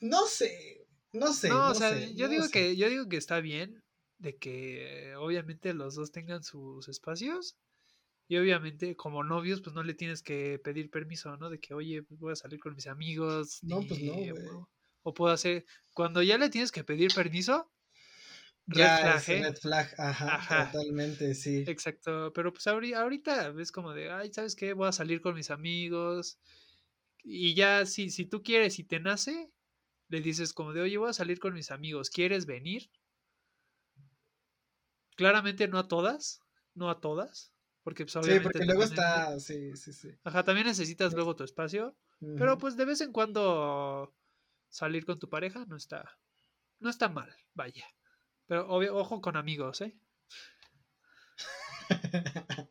No 0.00 0.26
sé, 0.26 0.86
no 1.12 1.32
sé. 1.32 1.48
no, 1.50 1.54
No, 1.54 1.70
o 1.70 1.74
sea, 1.74 1.90
sé, 1.90 2.14
yo 2.14 2.26
no 2.26 2.32
digo 2.32 2.44
sé. 2.44 2.50
que 2.52 2.76
yo 2.76 2.88
digo 2.88 3.08
que 3.08 3.16
está 3.16 3.40
bien 3.40 3.82
de 4.18 4.36
que 4.38 5.10
eh, 5.12 5.16
obviamente 5.16 5.74
los 5.74 5.94
dos 5.94 6.10
tengan 6.12 6.42
sus 6.42 6.88
espacios 6.88 7.56
y 8.28 8.36
obviamente 8.38 8.96
como 8.96 9.24
novios 9.24 9.62
pues 9.62 9.74
no 9.76 9.82
le 9.84 9.94
tienes 9.94 10.22
que 10.22 10.58
pedir 10.64 10.90
permiso, 10.90 11.36
¿no? 11.38 11.50
De 11.50 11.60
que 11.60 11.74
oye, 11.74 12.02
pues 12.02 12.20
voy 12.20 12.32
a 12.32 12.36
salir 12.36 12.60
con 12.60 12.74
mis 12.74 12.86
amigos. 12.88 13.62
No, 13.62 13.80
pues 13.86 14.00
no, 14.00 14.14
ni- 14.14 14.30
güey. 14.30 14.46
o, 14.54 14.70
o 15.02 15.14
puedo 15.14 15.32
hacer 15.34 15.66
cuando 15.94 16.22
ya 16.22 16.38
le 16.38 16.50
tienes 16.50 16.72
que 16.72 16.84
pedir 16.84 17.12
permiso. 17.14 17.72
Red 18.68 18.92
Ya 18.92 19.00
flag, 19.00 19.28
¿eh? 19.28 19.42
red 19.42 19.56
flag, 19.56 19.88
ajá, 19.98 20.38
Ajá. 20.38 20.54
totalmente, 20.54 21.34
sí. 21.34 21.66
Exacto, 21.66 22.32
pero 22.34 22.52
pues 22.52 22.66
ahori- 22.68 22.94
ahorita 22.94 23.54
es 23.60 23.72
como 23.72 23.92
de, 23.94 24.10
ay, 24.12 24.32
¿sabes 24.32 24.56
qué? 24.56 24.72
Voy 24.74 24.88
a 24.88 24.92
salir 24.92 25.20
con 25.22 25.34
mis 25.34 25.50
amigos. 25.50 26.40
Y 27.24 27.54
ya, 27.56 27.86
si, 27.86 28.10
si 28.10 28.26
tú 28.26 28.42
quieres 28.42 28.78
y 28.80 28.84
te 28.84 29.00
nace, 29.00 29.52
le 30.08 30.20
dices 30.22 30.52
como 30.54 30.72
de, 30.74 30.82
oye, 30.82 30.98
voy 30.98 31.10
a 31.10 31.14
salir 31.14 31.40
con 31.40 31.54
mis 31.54 31.70
amigos, 31.72 32.10
¿quieres 32.10 32.46
venir? 32.46 32.90
Claramente 35.16 35.68
no 35.68 35.78
a 35.78 35.88
todas, 35.88 36.40
no 36.74 36.88
a 36.90 37.00
todas, 37.00 37.52
porque 37.82 38.04
pues 38.04 38.16
Sí, 38.20 38.40
obviamente 38.40 38.60
porque 38.60 38.64
luego 38.64 38.82
está, 38.82 39.38
sí, 39.38 39.74
sí, 39.76 39.92
sí. 39.92 40.10
Ajá, 40.24 40.44
también 40.44 40.66
necesitas 40.66 41.14
luego 41.14 41.36
tu 41.36 41.44
espacio, 41.44 41.96
pero 42.34 42.58
pues 42.58 42.76
de 42.76 42.84
vez 42.84 43.00
en 43.00 43.12
cuando 43.12 44.14
salir 44.68 45.04
con 45.06 45.18
tu 45.18 45.28
pareja 45.28 45.64
no 45.66 45.76
está, 45.76 46.18
no 46.80 46.90
está 46.90 47.08
mal, 47.08 47.34
vaya. 47.54 47.86
Pero 48.48 48.68
obvio, 48.68 48.96
ojo 48.96 49.20
con 49.20 49.36
amigos, 49.36 49.80
¿eh? 49.82 49.94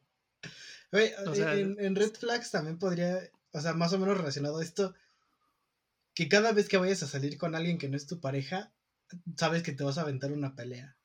Güey, 0.92 1.14
O 1.28 1.36
sea, 1.36 1.56
en, 1.56 1.76
en 1.80 1.96
Red 1.96 2.14
Flags 2.16 2.52
también 2.52 2.80
podría, 2.80 3.20
o 3.52 3.60
sea, 3.60 3.74
más 3.74 3.92
o 3.94 4.00
menos 4.00 4.18
relacionado 4.18 4.60
a 4.60 4.64
esto, 4.64 4.94
que 6.16 6.28
cada 6.30 6.52
vez 6.52 6.68
que 6.68 6.78
vayas 6.78 7.04
a 7.04 7.08
salir 7.08 7.38
con 7.38 7.54
alguien 7.56 7.78
que 7.78 7.90
no 7.90 7.98
es 7.98 8.08
tu 8.08 8.20
pareja, 8.20 8.74
sabes 9.38 9.64
que 9.64 9.74
te 9.74 9.84
vas 9.84 9.98
a 9.98 10.02
aventar 10.02 10.32
una 10.32 10.56
pelea. 10.56 10.98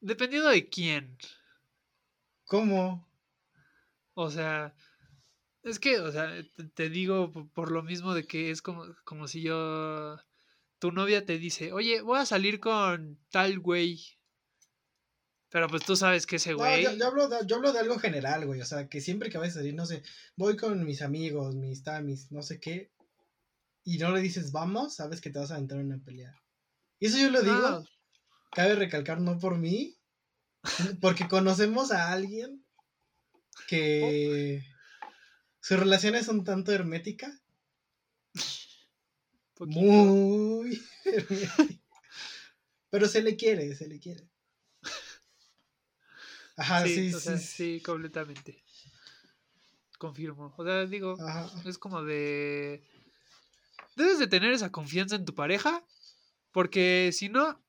Dependiendo 0.00 0.50
de 0.50 0.68
quién. 0.68 1.18
¿Cómo? 2.46 3.06
O 4.14 4.30
sea, 4.30 4.74
Es 5.62 5.78
que, 5.80 5.98
o 6.00 6.12
sea, 6.12 6.28
te, 6.56 6.64
te 6.64 6.90
digo 6.90 7.32
por 7.54 7.70
lo 7.72 7.82
mismo 7.82 8.14
de 8.14 8.26
que 8.26 8.50
es 8.50 8.62
como, 8.62 8.84
como 9.04 9.28
si 9.28 9.42
yo, 9.42 10.18
tu 10.84 10.92
novia 10.92 11.24
te 11.24 11.38
dice, 11.38 11.72
oye, 11.72 12.02
voy 12.02 12.18
a 12.18 12.26
salir 12.26 12.60
con 12.60 13.18
tal 13.30 13.58
güey. 13.58 14.04
Pero 15.48 15.66
pues 15.66 15.82
tú 15.82 15.96
sabes 15.96 16.26
que 16.26 16.36
ese 16.36 16.50
No, 16.50 16.58
güey... 16.58 16.82
yo, 16.82 16.92
yo 16.92 17.06
hablo 17.06 17.26
de, 17.26 17.38
yo 17.46 17.56
hablo 17.56 17.72
de 17.72 17.78
algo 17.78 17.98
general, 17.98 18.44
güey. 18.44 18.60
O 18.60 18.66
sea, 18.66 18.86
que 18.86 19.00
siempre 19.00 19.30
que 19.30 19.38
vas 19.38 19.48
a 19.48 19.52
salir, 19.52 19.74
no 19.74 19.86
sé, 19.86 20.02
voy 20.36 20.58
con 20.58 20.84
mis 20.84 21.00
amigos, 21.00 21.54
mis 21.54 21.82
tamis, 21.82 22.30
no 22.30 22.42
sé 22.42 22.60
qué, 22.60 22.92
y 23.82 23.96
no 23.96 24.10
le 24.10 24.20
dices 24.20 24.52
vamos, 24.52 24.96
sabes 24.96 25.22
que 25.22 25.30
te 25.30 25.38
vas 25.38 25.52
a 25.52 25.56
entrar 25.56 25.80
en 25.80 25.86
una 25.86 26.04
pelea. 26.04 26.38
Y 26.98 27.06
eso 27.06 27.16
yo 27.16 27.30
lo 27.30 27.40
digo, 27.40 27.66
Ah, 27.66 27.82
cabe 28.52 28.74
recalcar, 28.74 29.22
no 29.22 29.38
por 29.38 29.56
mí, 29.56 29.96
porque 31.00 31.28
conocemos 31.28 31.92
a 31.92 32.12
alguien 32.12 32.62
que 33.68 34.62
sus 35.60 35.78
relaciones 35.78 36.26
son 36.26 36.44
tanto 36.44 36.72
hermética, 36.72 37.40
poquito. 39.54 39.80
muy. 39.80 40.82
Pero 42.90 43.08
se 43.08 43.22
le 43.22 43.36
quiere, 43.36 43.74
se 43.74 43.88
le 43.88 43.98
quiere. 43.98 44.28
Ajá, 46.56 46.84
sí, 46.84 46.94
sí, 46.94 47.08
sí, 47.10 47.14
o 47.14 47.20
sea, 47.20 47.38
sí. 47.38 47.46
sí, 47.46 47.82
completamente. 47.82 48.62
Confirmo. 49.98 50.54
O 50.56 50.64
sea, 50.64 50.86
digo, 50.86 51.16
Ajá. 51.20 51.50
es 51.68 51.78
como 51.78 52.04
de... 52.04 52.84
Debes 53.96 54.18
de 54.18 54.26
tener 54.26 54.52
esa 54.52 54.70
confianza 54.70 55.16
en 55.16 55.24
tu 55.24 55.34
pareja, 55.34 55.84
porque 56.52 57.10
si 57.12 57.28
no, 57.28 57.64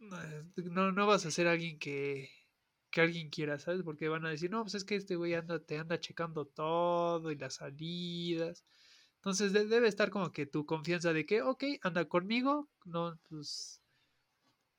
eh, 0.00 0.44
no, 0.70 0.92
no 0.92 1.06
vas 1.06 1.26
a 1.26 1.30
ser 1.30 1.48
alguien 1.48 1.78
que, 1.78 2.30
que 2.90 3.00
alguien 3.00 3.30
quiera, 3.30 3.58
¿sabes? 3.58 3.82
Porque 3.82 4.08
van 4.08 4.24
a 4.24 4.30
decir, 4.30 4.50
no, 4.50 4.62
pues 4.62 4.74
es 4.74 4.84
que 4.84 4.96
este 4.96 5.16
güey 5.16 5.34
anda, 5.34 5.58
te 5.58 5.78
anda 5.78 6.00
checando 6.00 6.46
todo 6.46 7.30
y 7.30 7.36
las 7.36 7.54
salidas. 7.54 8.64
Entonces 9.28 9.52
de- 9.52 9.66
debe 9.66 9.88
estar 9.88 10.08
como 10.08 10.32
que 10.32 10.46
tu 10.46 10.64
confianza 10.64 11.12
de 11.12 11.26
que, 11.26 11.42
ok, 11.42 11.62
anda 11.82 12.06
conmigo, 12.08 12.70
no, 12.86 13.20
pues 13.28 13.82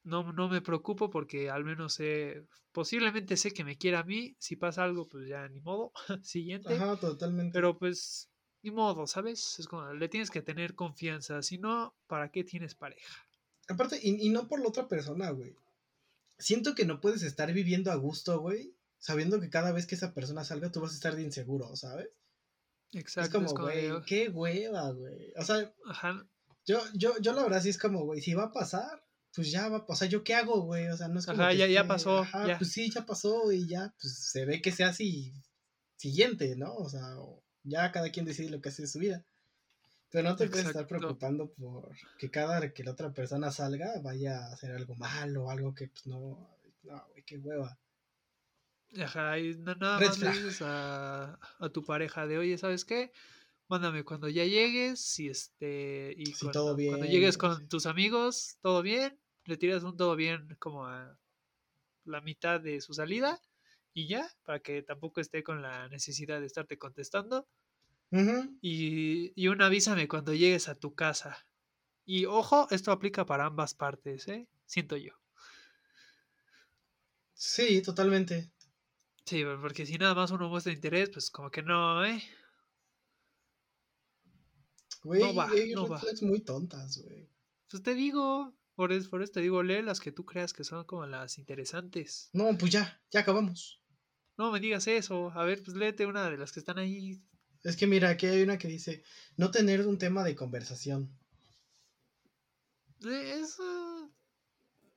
no, 0.04 0.34
no 0.34 0.50
me 0.50 0.60
preocupo 0.62 1.12
porque 1.12 1.52
al 1.52 1.64
menos 1.64 1.94
sé, 1.94 2.48
posiblemente 2.72 3.38
sé 3.38 3.52
que 3.52 3.64
me 3.64 3.78
quiere 3.78 3.98
a 3.98 4.04
mí, 4.04 4.36
si 4.40 4.56
pasa 4.56 4.84
algo, 4.84 5.08
pues 5.08 5.28
ya 5.28 5.48
ni 5.50 5.60
modo, 5.60 5.92
siguiente. 6.24 6.74
Ajá, 6.74 7.00
totalmente. 7.00 7.54
Pero 7.54 7.78
pues, 7.78 8.28
ni 8.64 8.72
modo, 8.72 9.06
¿sabes? 9.06 9.60
Es 9.60 9.68
como, 9.68 9.94
le 9.94 10.10
tienes 10.10 10.32
que 10.32 10.42
tener 10.42 10.74
confianza. 10.74 11.44
Si 11.44 11.60
no, 11.60 11.94
¿para 12.08 12.32
qué 12.32 12.44
tienes 12.44 12.74
pareja? 12.74 13.24
Aparte, 13.68 14.00
y, 14.02 14.16
y 14.26 14.30
no 14.32 14.48
por 14.48 14.62
la 14.62 14.70
otra 14.70 14.88
persona, 14.88 15.30
güey. 15.30 15.54
Siento 16.40 16.74
que 16.74 16.86
no 16.86 17.02
puedes 17.02 17.22
estar 17.22 17.54
viviendo 17.54 17.92
a 17.92 17.96
gusto, 17.98 18.40
güey, 18.40 18.74
sabiendo 18.98 19.40
que 19.40 19.52
cada 19.52 19.74
vez 19.74 19.86
que 19.86 19.94
esa 19.94 20.16
persona 20.16 20.44
salga 20.44 20.72
tú 20.72 20.82
vas 20.82 20.94
a 20.94 20.96
estar 20.96 21.16
de 21.16 21.22
inseguro, 21.22 21.76
¿sabes? 21.76 22.10
Exacto. 22.94 23.38
es 23.40 23.54
como, 23.54 23.62
güey, 23.64 23.90
qué 24.06 24.30
hueva, 24.30 24.92
güey. 24.92 25.34
O 25.38 25.44
sea, 25.44 25.72
Ajá. 25.88 26.28
yo, 26.66 26.80
yo, 26.96 27.14
yo 27.22 27.34
la 27.34 27.44
verdad 27.44 27.62
sí 27.62 27.70
es 27.70 27.78
como, 27.78 28.04
güey, 28.06 28.22
si 28.22 28.34
va 28.34 28.46
a 28.46 28.52
pasar, 28.52 29.04
pues 29.34 29.52
ya 29.52 29.70
va 29.70 29.78
a 29.78 29.86
pasar. 29.86 30.10
¿Yo 30.10 30.24
qué 30.24 30.34
hago, 30.36 30.62
güey? 30.64 30.88
O 30.88 30.98
sea, 30.98 31.08
no 31.08 31.20
es 31.20 31.26
como. 31.26 31.42
Ajá, 31.42 31.52
que 31.52 31.58
ya- 31.58 31.68
ya 31.68 31.82
esté- 31.82 31.88
pasó, 31.88 32.20
Ajá, 32.20 32.48
ya. 32.48 32.58
pues 32.58 32.72
sí, 32.72 32.90
ya 32.92 33.06
pasó 33.06 33.52
y 33.52 33.68
ya, 33.68 33.94
pues 34.02 34.30
se 34.32 34.46
ve 34.46 34.62
que 34.62 34.72
sea 34.72 34.90
así 34.90 35.34
siguiente, 35.98 36.56
¿no? 36.56 36.74
O 36.76 36.90
sea, 36.90 37.16
ya 37.64 37.92
cada 37.92 38.10
quien 38.10 38.26
decide 38.26 38.50
lo 38.50 38.62
que 38.62 38.70
hace 38.70 38.82
de 38.84 38.88
su 38.88 39.00
vida. 39.00 39.26
Pero 40.12 40.28
no 40.28 40.36
te 40.36 40.48
puedes 40.48 40.66
estar 40.66 40.88
preocupando 40.88 41.52
por 41.54 41.96
que 42.18 42.32
cada 42.32 42.74
que 42.74 42.84
la 42.84 42.92
otra 42.94 43.14
persona 43.14 43.52
salga 43.52 44.00
vaya 44.02 44.40
a 44.48 44.54
hacer 44.54 44.72
algo 44.72 44.96
malo, 44.96 45.52
algo 45.52 45.76
que 45.76 45.88
pues 45.90 46.08
no, 46.08 46.58
no, 46.82 47.08
güey, 47.10 47.24
qué 47.24 47.38
hueva. 47.38 47.78
Ajá. 48.98 49.38
Y 49.40 49.56
na- 49.58 49.76
nada 49.76 50.00
más 50.02 50.18
le 50.18 50.28
dices 50.28 50.62
a, 50.62 51.40
a 51.60 51.70
tu 51.70 51.84
pareja 51.84 52.26
de, 52.28 52.38
oye, 52.38 52.58
¿sabes 52.58 52.86
qué? 52.86 53.12
Mándame 53.70 54.04
cuando 54.06 54.30
ya 54.30 54.46
llegues 54.46 55.20
y 55.20 55.30
este 55.30 56.14
y 56.18 56.34
Sí, 56.34 56.36
cuando, 56.38 56.60
todo 56.60 56.76
cuando 56.86 57.06
bien, 57.06 57.08
llegues 57.08 57.38
sí. 57.38 57.40
con 57.40 57.70
tus 57.70 57.86
amigos, 57.88 58.58
todo 58.62 58.82
bien, 58.82 59.20
le 59.46 59.58
tiras 59.58 59.84
un 59.84 59.98
todo 59.98 60.16
bien 60.16 60.56
como 60.60 60.88
a 60.88 61.20
la 62.06 62.22
mitad 62.22 62.62
de 62.62 62.82
su 62.82 62.94
salida 62.94 63.42
y 63.94 64.08
ya, 64.10 64.30
para 64.44 64.62
que 64.62 64.84
tampoco 64.84 65.22
esté 65.22 65.44
con 65.44 65.62
la 65.64 65.90
necesidad 65.90 66.40
de 66.42 66.48
estarte 66.48 66.78
contestando. 66.80 67.50
Y, 68.62 69.34
y 69.36 69.48
un 69.50 69.62
avísame 69.62 70.08
cuando 70.08 70.34
llegues 70.34 70.70
a 70.70 70.76
tu 70.76 70.96
casa. 70.96 71.46
Y 72.06 72.26
ojo, 72.26 72.68
esto 72.72 72.92
aplica 72.92 73.26
para 73.26 73.46
ambas 73.48 73.76
partes, 73.76 74.28
¿eh? 74.30 74.50
Siento 74.66 74.98
yo. 74.98 75.14
Sí, 77.34 77.82
totalmente. 77.82 78.52
Sí, 79.30 79.44
porque 79.62 79.86
si 79.86 80.00
nada 80.00 80.16
más 80.16 80.32
uno 80.32 80.50
muestra 80.50 80.74
interés, 80.74 81.12
pues 81.12 81.30
como 81.30 81.52
que 81.52 81.62
no, 81.62 82.04
¿eh? 82.04 82.20
Güey, 85.04 85.22
No 85.22 85.36
va, 85.36 85.48
no 85.76 85.88
va. 85.88 86.02
muy 86.24 86.42
tontas, 86.42 86.98
güey. 87.04 87.30
Pues 87.70 87.84
te 87.84 87.94
digo, 87.94 88.58
por 88.74 88.92
eso, 88.92 89.08
por 89.08 89.22
eso 89.22 89.34
te 89.34 89.42
digo, 89.42 89.62
lee 89.62 89.84
las 89.84 90.00
que 90.00 90.12
tú 90.12 90.26
creas 90.26 90.52
que 90.52 90.64
son 90.64 90.84
como 90.86 91.06
las 91.06 91.38
interesantes. 91.38 92.32
No, 92.34 92.58
pues 92.58 92.72
ya, 92.72 93.00
ya 93.12 93.20
acabamos. 93.20 93.80
No 94.36 94.52
me 94.52 94.60
digas 94.60 94.88
eso. 94.88 95.30
A 95.36 95.44
ver, 95.44 95.62
pues 95.64 95.78
léete 95.78 96.08
una 96.08 96.28
de 96.28 96.38
las 96.38 96.52
que 96.52 96.60
están 96.62 96.80
ahí. 96.80 97.22
Es 97.64 97.78
que 97.78 97.86
mira, 97.86 98.10
aquí 98.10 98.26
hay 98.26 98.42
una 98.42 98.58
que 98.58 98.68
dice, 98.68 99.04
no 99.38 99.52
tener 99.52 99.86
un 99.86 100.00
tema 100.00 100.24
de 100.24 100.36
conversación. 100.36 101.16
Eh, 103.06 103.42
Eso. 103.42 104.12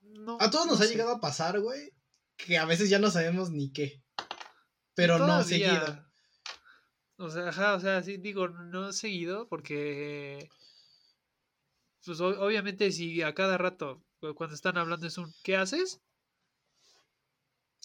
No, 0.00 0.38
A 0.40 0.50
todos 0.50 0.66
nos 0.66 0.78
no 0.78 0.84
ha 0.84 0.86
sé. 0.88 0.92
llegado 0.94 1.12
a 1.12 1.20
pasar, 1.20 1.60
güey, 1.60 1.92
que 2.36 2.56
a 2.56 2.64
veces 2.64 2.88
ya 2.88 2.98
no 2.98 3.10
sabemos 3.10 3.50
ni 3.50 3.70
qué. 3.72 4.01
Pero 4.94 5.18
no 5.18 5.42
seguido. 5.42 6.06
O 7.16 7.30
sea, 7.30 7.48
ajá, 7.48 7.74
o 7.74 7.80
sea, 7.80 8.02
sí 8.02 8.16
digo, 8.16 8.48
no 8.48 8.92
seguido, 8.92 9.48
porque. 9.48 10.48
Pues 12.04 12.20
obviamente, 12.20 12.90
si 12.90 13.22
a 13.22 13.32
cada 13.34 13.58
rato, 13.58 14.02
cu- 14.20 14.34
cuando 14.34 14.54
están 14.54 14.76
hablando, 14.76 15.06
es 15.06 15.18
un 15.18 15.32
¿qué 15.44 15.56
haces? 15.56 16.00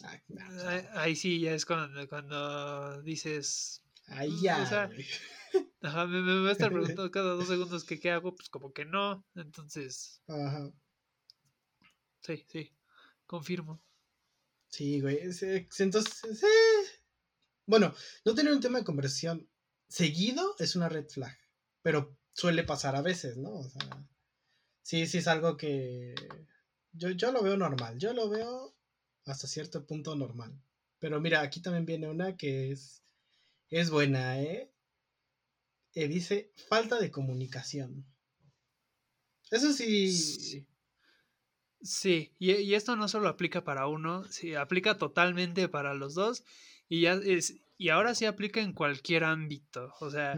Ay, 0.04 0.20
no, 0.28 0.46
pues, 0.48 0.64
Ahí, 0.64 0.86
ahí 0.94 1.16
sí, 1.16 1.40
ya 1.40 1.54
es 1.54 1.66
cuando, 1.66 2.08
cuando 2.08 3.02
dices. 3.04 3.84
Ahí 4.08 4.30
o 4.32 4.42
ya. 4.42 4.66
sea. 4.66 4.90
Ajá, 5.82 6.06
me, 6.08 6.22
me 6.22 6.42
va 6.42 6.50
a 6.50 6.52
estar 6.52 6.70
preguntando 6.72 7.10
cada 7.12 7.34
dos 7.34 7.48
segundos 7.48 7.84
que 7.84 8.00
qué 8.00 8.12
hago, 8.12 8.36
pues 8.36 8.50
como 8.50 8.74
que 8.74 8.86
no. 8.86 9.24
Entonces, 9.36 10.22
Ajá. 10.28 10.72
sí, 12.22 12.44
sí, 12.48 12.72
confirmo. 13.26 13.80
Sí, 14.70 15.00
güey. 15.02 15.18
es- 15.18 15.44
es- 15.44 15.80
Entonces, 15.80 16.44
eh. 16.44 16.97
Bueno, 17.68 17.94
no 18.26 18.34
tener 18.34 18.52
un 18.52 18.62
tema 18.62 18.80
de 18.80 18.86
conversación 18.86 19.48
seguido 19.88 20.56
es 20.58 20.76
una 20.76 20.90
red 20.90 21.08
flag. 21.08 21.38
Pero 21.84 22.18
suele 22.34 22.64
pasar 22.64 22.96
a 22.96 23.02
veces, 23.02 23.38
¿no? 23.38 23.52
O 23.52 23.70
sea, 23.70 24.08
sí, 24.82 25.06
sí 25.06 25.20
es 25.20 25.28
algo 25.28 25.58
que 25.58 26.16
yo, 26.94 27.12
yo 27.12 27.32
lo 27.32 27.44
veo 27.44 27.58
normal. 27.58 28.00
Yo 28.00 28.14
lo 28.14 28.30
veo 28.30 28.76
hasta 29.26 29.48
cierto 29.48 29.86
punto 29.86 30.16
normal. 30.16 30.60
Pero 31.00 31.22
mira, 31.22 31.42
aquí 31.42 31.62
también 31.62 31.86
viene 31.86 32.10
una 32.10 32.36
que 32.38 32.72
es, 32.72 33.04
es 33.70 33.90
buena, 33.90 34.42
¿eh? 34.42 34.72
Eh, 35.94 36.08
dice 36.08 36.52
falta 36.68 37.00
de 37.00 37.12
comunicación. 37.12 38.06
Eso 39.52 39.74
sí. 39.74 40.12
Sí. 40.12 40.68
Sí, 41.82 42.34
y, 42.40 42.54
y 42.54 42.74
esto 42.74 42.96
no 42.96 43.08
solo 43.08 43.30
aplica 43.30 43.64
para 43.64 43.88
uno, 43.88 44.24
sí, 44.26 44.56
aplica 44.56 44.98
totalmente 44.98 45.70
para 45.70 45.94
los 45.94 46.16
dos. 46.16 46.44
Y 46.90 47.02
ya 47.02 47.14
es, 47.14 47.56
y 47.78 47.90
ahora 47.90 48.16
sí 48.16 48.26
aplica 48.26 48.62
en 48.62 48.74
cualquier 48.74 49.24
ámbito. 49.24 49.94
O 50.00 50.10
sea, 50.10 50.36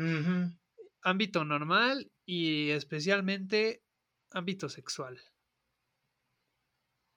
ámbito 1.02 1.46
normal 1.46 2.12
y 2.26 2.70
especialmente 2.70 3.84
ámbito 4.32 4.70
sexual. 4.70 5.20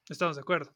¿Estamos 0.08 0.36
de 0.36 0.42
acuerdo? 0.42 0.74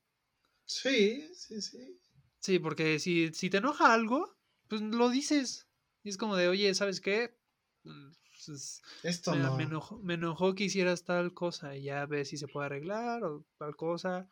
Sí, 0.65 1.29
sí, 1.35 1.61
sí. 1.61 2.01
Sí, 2.41 2.59
porque 2.59 2.99
si, 2.99 3.33
si 3.33 3.51
te 3.51 3.59
enoja 3.59 3.93
algo, 3.93 4.37
pues 4.69 4.83
lo 4.83 5.09
dices. 5.09 5.69
Y 6.03 6.09
es 6.11 6.17
como 6.17 6.37
de, 6.37 6.49
oye, 6.49 6.75
¿sabes 6.75 7.01
qué? 7.01 7.37
Pues, 7.83 8.83
Esto 9.03 9.33
me, 9.33 9.39
no. 9.39 9.57
me 9.57 9.65
enojó, 9.65 9.99
me 9.99 10.15
enojó 10.15 10.55
que 10.55 10.65
hicieras 10.65 11.05
tal 11.05 11.35
cosa 11.35 11.77
y 11.77 11.85
ya 11.85 12.07
ves 12.07 12.29
si 12.29 12.37
se 12.37 12.47
puede 12.49 12.67
arreglar 12.67 13.25
o 13.25 13.45
tal 13.59 13.77
cosa. 13.77 14.29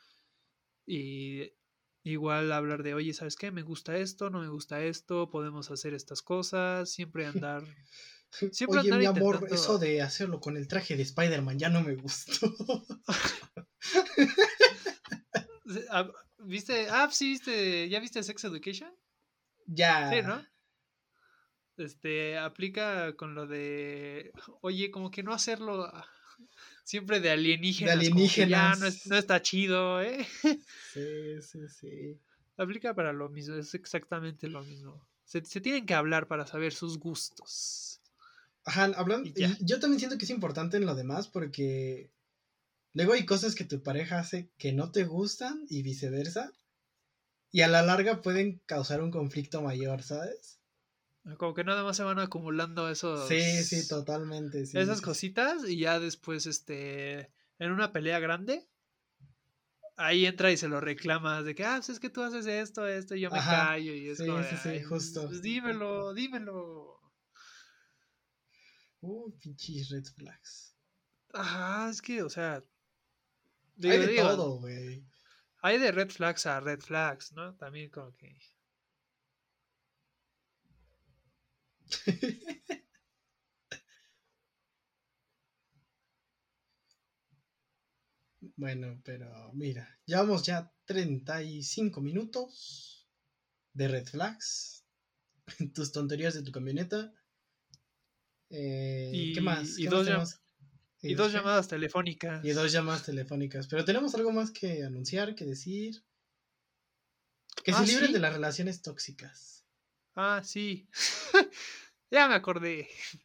Y 0.86 1.52
igual 2.04 2.52
hablar 2.52 2.82
de, 2.82 2.94
oye, 2.94 3.12
¿sabes 3.14 3.34
qué? 3.34 3.50
Me 3.50 3.62
gusta 3.62 3.96
esto, 3.96 4.30
no 4.30 4.40
me 4.40 4.48
gusta 4.48 4.82
esto, 4.82 5.30
podemos 5.30 5.70
hacer 5.70 5.94
estas 5.94 6.22
cosas, 6.22 6.90
siempre 6.90 7.26
andar... 7.26 7.64
Siempre 8.50 8.80
Oye, 8.80 8.88
andar 8.92 8.98
mi 8.98 9.06
amor, 9.06 9.36
intentando- 9.36 9.54
eso 9.54 9.78
de 9.78 10.02
hacerlo 10.02 10.40
con 10.40 10.56
el 10.56 10.66
traje 10.66 10.96
de 10.96 11.02
Spider-Man 11.04 11.56
ya 11.58 11.68
no 11.68 11.82
me 11.82 11.94
gustó. 11.96 12.32
Ah, 15.90 16.10
¿Viste? 16.38 16.88
Ah, 16.90 17.08
sí, 17.10 17.30
viste, 17.30 17.88
¿ya 17.88 18.00
viste 18.00 18.22
Sex 18.22 18.44
Education? 18.44 18.92
ya. 19.66 20.10
Sí, 20.10 20.22
¿no? 20.22 20.44
Este, 21.76 22.38
aplica 22.38 23.16
con 23.16 23.34
lo 23.34 23.46
de, 23.46 24.30
oye, 24.60 24.90
como 24.90 25.10
que 25.10 25.22
no 25.22 25.32
hacerlo 25.32 25.84
ah, 25.84 26.06
siempre 26.84 27.20
de 27.20 27.30
alienígenas. 27.30 27.98
ya 28.48 28.76
no, 28.76 28.86
es- 28.86 29.06
no 29.06 29.16
está 29.16 29.42
chido, 29.42 30.00
¿eh? 30.02 30.26
Sí, 30.94 31.42
sí, 31.42 31.68
sí. 31.68 32.20
Aplica 32.56 32.94
para 32.94 33.12
lo 33.12 33.28
mismo, 33.28 33.56
es 33.56 33.74
exactamente 33.74 34.46
lo 34.48 34.62
mismo. 34.62 35.04
Se, 35.24 35.44
se 35.44 35.60
tienen 35.60 35.86
que 35.86 35.94
hablar 35.94 36.28
para 36.28 36.46
saber 36.46 36.72
sus 36.72 36.98
gustos. 36.98 38.00
Ajá, 38.64 38.84
hablando. 38.96 39.28
Yo 39.60 39.80
también 39.80 39.98
siento 39.98 40.16
que 40.18 40.24
es 40.24 40.30
importante 40.30 40.76
en 40.76 40.86
lo 40.86 40.94
demás 40.94 41.26
porque 41.28 42.12
luego 42.92 43.12
hay 43.14 43.26
cosas 43.26 43.54
que 43.54 43.64
tu 43.64 43.82
pareja 43.82 44.20
hace 44.20 44.50
que 44.56 44.72
no 44.72 44.92
te 44.92 45.04
gustan 45.04 45.66
y 45.68 45.82
viceversa. 45.82 46.52
Y 47.50 47.62
a 47.62 47.68
la 47.68 47.82
larga 47.82 48.22
pueden 48.22 48.60
causar 48.66 49.02
un 49.02 49.10
conflicto 49.10 49.62
mayor, 49.62 50.02
¿sabes? 50.02 50.60
Como 51.38 51.54
que 51.54 51.64
nada 51.64 51.82
más 51.82 51.96
se 51.96 52.02
van 52.02 52.18
acumulando 52.18 52.88
esos. 52.90 53.28
Sí, 53.28 53.40
sí, 53.64 53.88
totalmente. 53.88 54.66
sí, 54.66 54.78
esas 54.78 55.00
cositas 55.00 55.66
y 55.68 55.78
ya 55.78 55.98
después, 55.98 56.46
este, 56.46 57.30
en 57.58 57.72
una 57.72 57.92
pelea 57.92 58.18
grande, 58.18 58.68
ahí 59.96 60.26
entra 60.26 60.50
y 60.52 60.56
se 60.56 60.68
lo 60.68 60.80
reclama 60.80 61.42
de 61.42 61.54
que, 61.54 61.64
ah, 61.64 61.76
pues 61.76 61.88
es 61.90 62.00
que 62.00 62.10
tú 62.10 62.22
haces 62.22 62.46
esto, 62.46 62.86
esto, 62.86 63.14
y 63.14 63.20
yo 63.22 63.30
me 63.30 63.38
Ajá, 63.38 63.68
callo 63.68 63.94
y 63.94 64.08
es 64.08 64.18
sí, 64.18 64.26
como 64.26 64.42
sí, 64.42 64.56
sí, 64.62 64.68
"Ay, 64.68 64.82
justo. 64.82 65.26
pues 65.26 65.40
dímelo, 65.42 66.12
dímelo. 66.14 67.00
Uh, 69.02 69.30
pinches 69.40 69.90
red 69.90 70.06
flags. 70.16 70.74
Ajá, 71.32 71.90
es 71.90 72.00
que, 72.02 72.22
o 72.22 72.28
sea, 72.30 72.62
Hay 73.82 73.98
de 73.98 74.06
digo, 74.08 74.22
todo, 74.22 74.58
güey. 74.60 75.04
hay 75.62 75.78
de 75.78 75.90
red 75.92 76.10
flags 76.10 76.46
a 76.46 76.60
red 76.60 76.80
flags, 76.80 77.32
¿no? 77.32 77.54
También 77.56 77.90
como 77.90 78.14
que... 78.16 78.38
Bueno, 88.56 89.00
pero 89.04 89.52
mira, 89.54 89.98
llevamos 90.04 90.42
ya 90.44 90.72
35 90.84 92.00
minutos 92.00 93.08
de 93.72 93.88
red 93.88 94.06
flags. 94.06 94.84
Tus 95.74 95.92
tonterías 95.92 96.34
de 96.34 96.42
tu 96.42 96.52
camioneta. 96.52 97.12
Eh, 98.50 99.10
Y- 99.14 99.32
¿Qué 99.32 99.40
más? 99.40 99.78
y 99.78 99.84
¿Qué 99.84 99.88
dos 99.90 100.06
más 100.06 100.06
llam- 100.06 100.06
tenemos? 100.06 100.40
Y 101.02 101.14
dos 101.14 101.28
qué? 101.32 101.38
llamadas 101.38 101.68
telefónicas. 101.68 102.44
Y 102.44 102.50
dos 102.52 102.72
llamadas 102.72 103.04
telefónicas. 103.04 103.66
Pero 103.66 103.84
tenemos 103.84 104.14
algo 104.14 104.32
más 104.32 104.50
que 104.50 104.84
anunciar, 104.84 105.34
que 105.34 105.44
decir. 105.44 106.02
Que 107.62 107.72
Ah, 107.72 107.80
se 107.80 107.86
libren 107.86 108.08
¿sí? 108.08 108.12
de 108.14 108.20
las 108.20 108.32
relaciones 108.32 108.82
tóxicas. 108.82 109.64
Ah, 110.14 110.42
sí. 110.44 110.88
ya 112.10 112.28
me 112.28 112.34
acordé. 112.34 112.88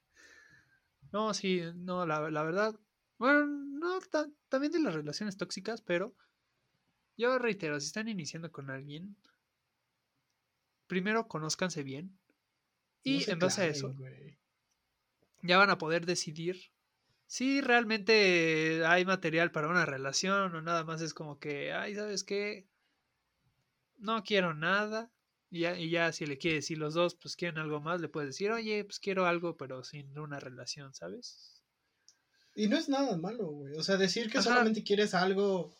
No, 1.11 1.33
sí, 1.33 1.61
no, 1.75 2.05
la, 2.05 2.29
la 2.29 2.43
verdad. 2.43 2.79
Bueno, 3.17 3.45
no 3.47 3.99
ta- 4.01 4.29
también 4.47 4.71
de 4.71 4.79
las 4.79 4.93
relaciones 4.93 5.37
tóxicas, 5.37 5.81
pero 5.81 6.15
yo 7.17 7.37
reitero, 7.37 7.79
si 7.79 7.87
están 7.87 8.07
iniciando 8.07 8.51
con 8.51 8.69
alguien, 8.69 9.15
primero 10.87 11.27
conózcanse 11.27 11.83
bien. 11.83 12.17
Y 13.03 13.25
No 13.25 13.33
en 13.33 13.39
base 13.39 13.61
a 13.61 13.67
eso, 13.67 13.95
ya 15.41 15.57
van 15.57 15.69
a 15.69 15.77
poder 15.77 16.05
decidir 16.05 16.71
si 17.27 17.61
realmente 17.61 18.85
hay 18.85 19.05
material 19.05 19.51
para 19.51 19.67
una 19.69 19.85
relación 19.85 20.55
o 20.55 20.61
nada 20.61 20.83
más 20.83 21.01
es 21.01 21.13
como 21.13 21.39
que, 21.39 21.71
ay, 21.71 21.95
¿sabes 21.95 22.23
qué? 22.23 22.67
No 23.99 24.23
quiero 24.23 24.55
nada. 24.55 25.11
Y 25.51 25.61
ya, 25.61 25.77
y 25.77 25.89
ya 25.89 26.11
si 26.11 26.25
le 26.25 26.37
quiere 26.37 26.57
decir 26.57 26.77
los 26.77 26.93
dos, 26.93 27.15
pues 27.15 27.35
quieren 27.35 27.57
algo 27.59 27.81
más, 27.81 28.01
le 28.01 28.09
puedes 28.09 28.29
decir, 28.29 28.51
oye, 28.51 28.83
pues 28.85 28.99
quiero 28.99 29.25
algo, 29.25 29.57
pero 29.57 29.83
sin 29.83 30.17
una 30.17 30.39
relación, 30.39 30.93
¿sabes? 30.93 31.63
Y 32.55 32.67
no 32.67 32.77
es 32.77 32.89
nada 32.89 33.17
malo, 33.17 33.47
güey. 33.47 33.73
O 33.75 33.83
sea, 33.83 33.97
decir 33.97 34.29
que 34.29 34.39
Ajá. 34.39 34.49
solamente 34.49 34.83
quieres 34.83 35.13
algo 35.13 35.73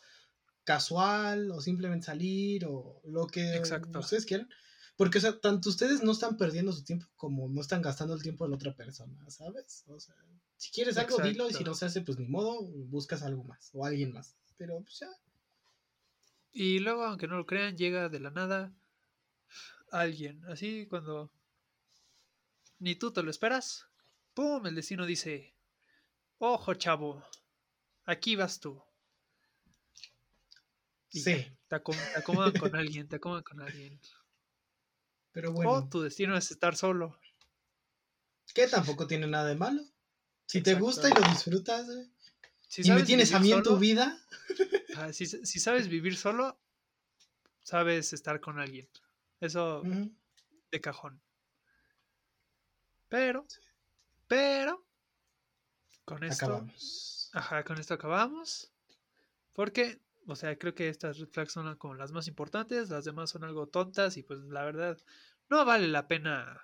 casual 0.64 1.50
o 1.50 1.60
simplemente 1.60 2.06
salir 2.06 2.64
o 2.66 3.00
lo 3.04 3.26
que 3.26 3.56
Exacto. 3.56 3.98
ustedes 3.98 4.26
quieran. 4.26 4.48
Porque, 4.96 5.18
o 5.18 5.20
sea, 5.20 5.40
tanto 5.40 5.68
ustedes 5.70 6.02
no 6.02 6.12
están 6.12 6.36
perdiendo 6.36 6.72
su 6.72 6.84
tiempo 6.84 7.06
como 7.16 7.48
no 7.48 7.60
están 7.60 7.80
gastando 7.82 8.14
el 8.14 8.22
tiempo 8.22 8.44
de 8.44 8.50
la 8.50 8.56
otra 8.56 8.74
persona, 8.74 9.28
¿sabes? 9.30 9.84
O 9.88 9.98
sea, 9.98 10.14
si 10.56 10.70
quieres 10.70 10.98
algo, 10.98 11.18
dilo 11.18 11.48
y 11.48 11.54
si 11.54 11.64
no 11.64 11.74
se 11.74 11.86
hace, 11.86 12.02
pues 12.02 12.18
ni 12.18 12.26
modo, 12.28 12.62
buscas 12.62 13.22
algo 13.22 13.44
más 13.44 13.70
o 13.72 13.84
alguien 13.84 14.12
más. 14.12 14.36
Pero, 14.58 14.80
pues 14.82 14.98
ya. 15.00 15.08
Y 16.52 16.78
luego, 16.80 17.04
aunque 17.04 17.26
no 17.28 17.36
lo 17.36 17.46
crean, 17.46 17.76
llega 17.76 18.08
de 18.08 18.20
la 18.20 18.30
nada 18.30 18.74
alguien. 19.90 20.44
Así 20.46 20.86
cuando 20.88 21.30
ni 22.78 22.94
tú 22.96 23.12
te 23.12 23.22
lo 23.22 23.30
esperas, 23.30 23.86
¡pum! 24.34 24.66
El 24.66 24.74
destino 24.74 25.06
dice, 25.06 25.54
ojo 26.38 26.74
chavo, 26.74 27.24
aquí 28.04 28.36
vas 28.36 28.60
tú. 28.60 28.82
Y 31.12 31.20
Sí, 31.20 31.32
ya, 31.32 31.56
te, 31.68 31.76
acom- 31.76 32.12
te 32.12 32.18
acomodan 32.20 32.52
con 32.52 32.74
alguien, 32.74 33.08
te 33.08 33.16
acomodan 33.16 33.42
con 33.42 33.60
alguien. 33.60 33.98
pero 35.32 35.50
O 35.50 35.54
bueno, 35.54 35.88
tu 35.88 36.00
destino 36.02 36.36
es 36.36 36.50
estar 36.50 36.76
solo. 36.76 37.18
que 38.54 38.66
tampoco 38.66 39.06
tiene 39.06 39.26
nada 39.26 39.46
de 39.48 39.54
malo. 39.54 39.82
Si 40.46 40.60
te 40.62 40.74
gusta 40.74 41.08
y 41.08 41.12
lo 41.14 41.20
disfrutas, 41.28 41.86
güey, 41.86 42.10
Si 42.68 42.82
y 42.82 42.90
me 42.90 43.02
tienes 43.04 43.32
a 43.32 43.38
mí 43.38 43.52
en 43.52 43.62
tu 43.62 43.78
vida, 43.78 44.18
si, 45.12 45.26
si 45.26 45.60
sabes 45.60 45.86
vivir 45.88 46.16
solo, 46.16 46.58
sabes 47.62 48.12
estar 48.12 48.40
con 48.40 48.58
alguien. 48.58 48.88
Eso 49.40 49.82
de 50.70 50.80
cajón. 50.80 51.20
Pero, 53.08 53.46
pero, 54.28 54.86
con 56.04 56.22
esto, 56.24 56.44
acabamos. 56.46 57.30
ajá, 57.32 57.64
con 57.64 57.78
esto 57.78 57.94
acabamos. 57.94 58.72
Porque, 59.52 60.00
o 60.26 60.36
sea, 60.36 60.56
creo 60.58 60.74
que 60.74 60.88
estas 60.88 61.18
red 61.18 61.28
flags 61.28 61.52
son 61.52 61.76
como 61.76 61.94
las 61.94 62.12
más 62.12 62.28
importantes, 62.28 62.90
las 62.90 63.04
demás 63.04 63.30
son 63.30 63.44
algo 63.44 63.66
tontas 63.68 64.16
y 64.16 64.22
pues 64.22 64.40
la 64.40 64.64
verdad 64.64 64.98
no 65.48 65.64
vale 65.64 65.88
la 65.88 66.06
pena 66.08 66.60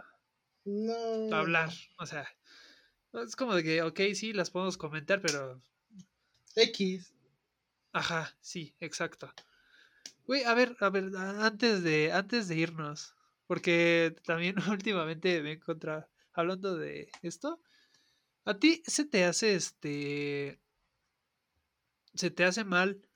No. 0.64 1.35
hablar. 1.37 1.70
O 1.99 2.07
sea, 2.07 2.29
es 3.14 3.37
como 3.37 3.55
de 3.55 3.62
que, 3.64 3.83
ok, 3.83 4.01
sí, 4.14 4.33
las 4.33 4.51
podemos 4.51 4.77
comentar, 4.79 5.20
pero, 5.20 5.61
X. 6.57 7.12
ajá, 7.93 8.37
sí, 8.41 8.74
exacto. 8.81 9.33
Güey, 10.27 10.43
a 10.45 10.55
ver, 10.55 10.77
a 10.81 10.91
ver, 10.91 11.05
antes 11.16 11.83
de, 11.83 12.12
antes 12.12 12.49
de 12.49 12.57
irnos, 12.57 13.14
porque 13.47 14.14
también 14.24 14.57
últimamente 14.70 15.41
me 15.43 15.51
he 15.51 15.53
encontrado 15.55 16.09
hablando 16.33 16.77
de 16.77 17.09
esto. 17.22 17.61
¿A 18.45 18.59
ti 18.59 18.83
se 18.87 19.07
te 19.07 19.24
hace 19.24 19.57
este. 19.57 20.61
se 22.14 22.31
te 22.33 22.43
hace 22.45 22.64
mal 22.64 23.09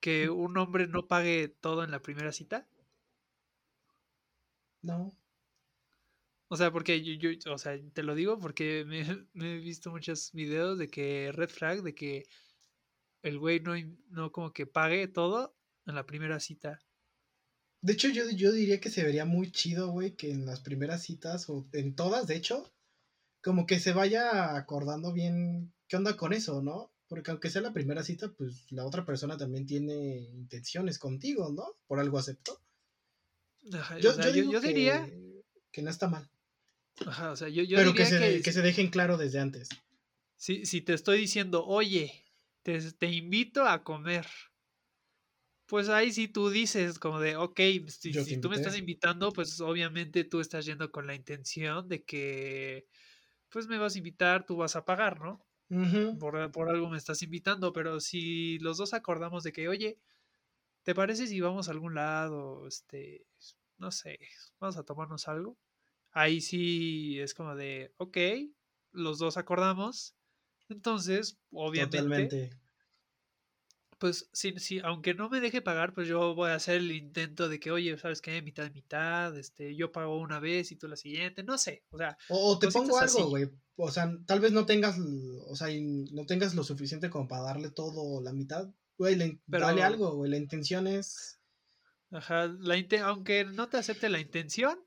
que 0.00 0.30
un 0.30 0.58
hombre 0.58 0.88
no 0.88 1.08
pague 1.08 1.48
todo 1.48 1.84
en 1.84 1.90
la 1.92 2.02
primera 2.02 2.32
cita? 2.32 2.68
No. 4.82 5.12
O 6.48 6.56
sea, 6.56 6.70
porque 6.70 7.02
yo, 7.02 7.14
yo- 7.14 7.52
o 7.54 7.58
sea, 7.58 7.78
te 7.92 8.02
lo 8.02 8.14
digo 8.14 8.38
porque 8.38 8.84
me, 8.86 9.02
me 9.32 9.54
he 9.56 9.58
visto 9.58 9.90
muchos 9.90 10.30
videos 10.32 10.78
de 10.78 10.88
que 10.88 11.32
red 11.32 11.48
flag, 11.48 11.82
de 11.82 11.94
que 11.94 12.24
el 13.22 13.38
güey 13.38 13.60
no, 13.60 13.72
no 14.10 14.32
como 14.32 14.52
que 14.52 14.66
pague 14.66 15.08
todo 15.08 15.56
en 15.86 15.94
la 15.94 16.06
primera 16.06 16.38
cita. 16.40 16.80
De 17.80 17.92
hecho, 17.94 18.08
yo, 18.08 18.30
yo 18.30 18.52
diría 18.52 18.80
que 18.80 18.90
se 18.90 19.02
vería 19.02 19.24
muy 19.24 19.50
chido, 19.50 19.88
güey, 19.90 20.14
que 20.14 20.30
en 20.30 20.46
las 20.46 20.60
primeras 20.60 21.02
citas, 21.02 21.48
o 21.48 21.66
en 21.72 21.94
todas, 21.96 22.26
de 22.28 22.36
hecho, 22.36 22.72
como 23.42 23.66
que 23.66 23.80
se 23.80 23.92
vaya 23.92 24.56
acordando 24.56 25.12
bien 25.12 25.72
qué 25.88 25.96
onda 25.96 26.16
con 26.16 26.32
eso, 26.32 26.62
¿no? 26.62 26.92
Porque 27.08 27.30
aunque 27.32 27.50
sea 27.50 27.60
la 27.62 27.72
primera 27.72 28.02
cita, 28.04 28.32
pues 28.32 28.70
la 28.70 28.86
otra 28.86 29.04
persona 29.04 29.36
también 29.36 29.66
tiene 29.66 30.18
intenciones 30.32 30.98
contigo, 30.98 31.50
¿no? 31.52 31.76
Por 31.86 31.98
algo 31.98 32.18
aceptó. 32.18 32.60
Ajá, 33.72 33.98
Yo, 33.98 34.10
o 34.10 34.14
sea, 34.14 34.24
yo 34.26 34.30
yo, 34.30 34.32
digo 34.32 34.52
yo 34.52 34.60
que, 34.60 34.68
diría, 34.68 35.10
que 35.72 35.82
no 35.82 35.90
está 35.90 36.08
mal. 36.08 36.30
ajá, 37.06 37.32
o 37.32 37.36
sea, 37.36 37.48
yo, 37.48 37.62
yo 37.64 37.76
pero 37.76 37.94
que 37.94 38.04
diría 38.04 38.06
se, 38.06 38.18
que, 38.36 38.42
que 38.42 38.52
se 38.52 38.62
dejen 38.62 38.90
claro 38.90 39.16
desde 39.16 39.40
antes. 39.40 39.68
si, 40.36 40.66
si 40.66 40.80
te 40.82 40.94
estoy 40.94 41.18
diciendo, 41.18 41.64
oye, 41.66 42.24
te, 42.62 42.80
te 42.92 43.10
invito 43.10 43.66
a 43.66 43.82
comer, 43.84 44.26
pues 45.72 45.88
ahí 45.88 46.12
sí 46.12 46.28
tú 46.28 46.50
dices 46.50 46.98
como 46.98 47.18
de, 47.18 47.36
ok, 47.36 47.58
si, 47.88 48.12
si 48.12 48.36
tú 48.36 48.50
me 48.50 48.56
estás 48.56 48.76
invitando, 48.76 49.32
pues 49.32 49.58
obviamente 49.62 50.22
tú 50.24 50.40
estás 50.40 50.66
yendo 50.66 50.92
con 50.92 51.06
la 51.06 51.14
intención 51.14 51.88
de 51.88 52.04
que, 52.04 52.88
pues 53.50 53.68
me 53.68 53.78
vas 53.78 53.94
a 53.94 53.98
invitar, 53.98 54.46
tú 54.46 54.56
vas 54.58 54.76
a 54.76 54.84
pagar, 54.84 55.20
¿no? 55.20 55.46
Por, 56.18 56.52
por 56.52 56.70
algo 56.70 56.90
me 56.90 56.98
estás 56.98 57.22
invitando, 57.22 57.72
pero 57.72 58.00
si 58.00 58.58
los 58.60 58.78
dos 58.78 58.94
acordamos 58.94 59.44
de 59.44 59.52
que, 59.52 59.68
oye, 59.68 60.00
¿te 60.84 60.94
parece 60.94 61.26
si 61.26 61.40
vamos 61.40 61.68
a 61.68 61.72
algún 61.72 61.94
lado? 61.94 62.68
Este, 62.68 63.26
no 63.78 63.92
sé, 63.92 64.18
vamos 64.60 64.76
a 64.78 64.84
tomarnos 64.84 65.28
algo. 65.28 65.58
Ahí 66.12 66.40
sí 66.42 67.20
es 67.20 67.34
como 67.34 67.56
de, 67.56 67.94
ok, 67.98 68.18
los 68.92 69.18
dos 69.18 69.36
acordamos. 69.38 70.16
Entonces, 70.68 71.40
obviamente, 71.52 72.34
Totalmente. 72.34 72.50
Pues 74.02 74.28
sí, 74.32 74.52
sí, 74.58 74.80
aunque 74.82 75.14
no 75.14 75.28
me 75.30 75.40
deje 75.40 75.62
pagar, 75.62 75.94
pues 75.94 76.08
yo 76.08 76.34
voy 76.34 76.50
a 76.50 76.56
hacer 76.56 76.78
el 76.78 76.90
intento 76.90 77.48
de 77.48 77.60
que, 77.60 77.70
oye, 77.70 77.96
¿sabes 77.98 78.20
qué? 78.20 78.42
Mitad 78.42 78.68
mitad, 78.72 79.38
este, 79.38 79.76
yo 79.76 79.92
pago 79.92 80.18
una 80.18 80.40
vez 80.40 80.72
y 80.72 80.76
tú 80.76 80.88
la 80.88 80.96
siguiente, 80.96 81.44
no 81.44 81.56
sé, 81.56 81.84
o 81.90 81.98
sea, 81.98 82.18
O, 82.28 82.58
te 82.58 82.66
pongo 82.72 82.98
algo, 82.98 83.28
güey. 83.28 83.48
O 83.76 83.92
sea, 83.92 84.12
tal 84.26 84.40
vez 84.40 84.50
no 84.50 84.66
tengas, 84.66 84.98
o 84.98 85.54
sea, 85.54 85.68
no 85.70 86.26
tengas 86.26 86.56
lo 86.56 86.64
suficiente 86.64 87.10
como 87.10 87.28
para 87.28 87.44
darle 87.44 87.70
todo 87.70 88.20
la 88.20 88.32
mitad. 88.32 88.68
Güey, 88.98 89.38
dale 89.46 89.84
algo, 89.84 90.16
güey. 90.16 90.32
La 90.32 90.36
intención 90.36 90.88
es... 90.88 91.38
Ajá, 92.10 92.48
la 92.58 92.76
inte- 92.76 92.98
aunque 92.98 93.44
no 93.44 93.68
te 93.68 93.76
acepte 93.76 94.08
la 94.08 94.18
intención, 94.18 94.80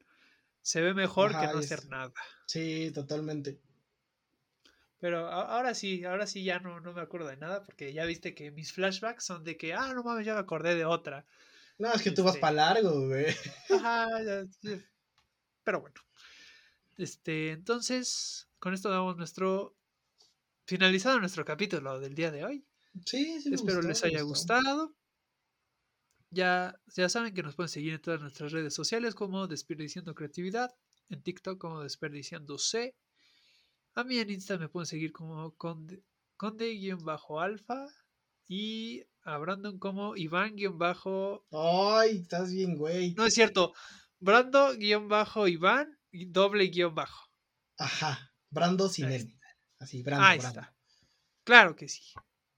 se 0.62 0.82
ve 0.82 0.94
mejor 0.94 1.32
que 1.40 1.48
no 1.48 1.60
es- 1.60 1.72
hacer 1.72 1.88
nada. 1.88 2.12
Sí, 2.48 2.92
totalmente. 2.94 3.62
Pero 5.00 5.28
ahora 5.30 5.76
sí, 5.76 6.04
ahora 6.06 6.26
sí 6.26 6.44
ya 6.44 6.60
no, 6.60 6.80
no 6.80 6.94
me 6.94 7.02
acuerdo 7.02 7.28
de 7.28 7.38
nada, 7.38 7.64
porque 7.64 7.94
ya 7.94 8.06
viste 8.06 8.34
que 8.34 8.52
mis 8.52 8.72
flashbacks 8.74 9.26
son 9.26 9.44
de 9.44 9.58
que, 9.58 9.74
ah, 9.74 9.94
no 9.94 10.04
mames, 10.04 10.26
ya 10.26 10.34
me 10.34 10.40
acordé 10.40 10.76
de 10.76 10.86
otra. 10.86 11.26
No, 11.78 11.92
es 11.94 12.02
que 12.02 12.12
tú 12.12 12.24
vas 12.24 12.36
Este- 12.36 12.42
para 12.42 12.56
largo, 12.56 13.08
güey. 13.08 13.26
Ajá, 13.70 14.08
ya, 14.26 14.46
sí. 14.62 14.82
Pero 15.64 15.82
bueno. 15.82 15.96
Este, 16.98 17.52
entonces, 17.52 18.48
con 18.60 18.74
esto 18.74 18.90
damos 18.90 19.18
nuestro. 19.18 19.76
Finalizado 20.66 21.20
nuestro 21.20 21.44
capítulo 21.46 22.00
del 22.00 22.16
día 22.16 22.32
de 22.32 22.46
hoy. 22.46 22.66
Sí, 23.06 23.42
sí. 23.42 23.50
me 23.50 23.56
Espero 23.56 23.76
gustó, 23.78 23.88
les 23.90 24.04
haya 24.06 24.22
gustó. 24.22 24.56
gustado. 24.56 24.96
Ya, 26.32 26.80
ya 26.96 27.08
saben 27.10 27.34
que 27.34 27.44
nos 27.44 27.56
pueden 27.56 27.70
seguir 27.70 27.94
en 27.94 28.02
todas 28.02 28.20
nuestras 28.22 28.52
redes 28.52 28.74
sociales 28.74 29.14
como 29.16 29.48
Desperdiciando 29.48 30.16
Creatividad, 30.16 30.74
en 31.10 31.22
TikTok 31.22 31.60
como 31.60 31.84
Desperdiciando 31.84 32.58
C. 32.58 32.96
A 33.96 34.04
mí 34.04 34.18
en 34.20 34.30
Insta 34.30 34.58
me 34.58 34.68
pueden 34.70 34.86
seguir 34.88 35.12
como 35.12 35.56
Conde- 35.56 36.04
Conde-Alfa 36.38 37.86
y 38.48 39.02
a 39.24 39.38
Brandon 39.38 39.80
como 39.80 40.16
Iván-Bajo. 40.16 41.46
Ay, 41.52 42.18
estás 42.18 42.52
bien, 42.52 42.78
güey. 42.78 43.14
No 43.16 43.26
es 43.26 43.34
cierto, 43.34 43.74
Brando-Iván 44.20 45.98
y 46.12 46.26
doble 46.26 46.68
guion 46.68 46.94
bajo. 46.96 47.30
Ajá. 47.78 48.32
Brando 48.50 48.88
sin 48.90 49.12
N. 49.12 49.40
Así, 49.80 50.04
Brando, 50.04 50.26
Ahí 50.26 50.40
Brando. 50.40 50.60
está. 50.62 50.76
Claro 51.44 51.76
que 51.76 51.88
sí. 51.90 52.04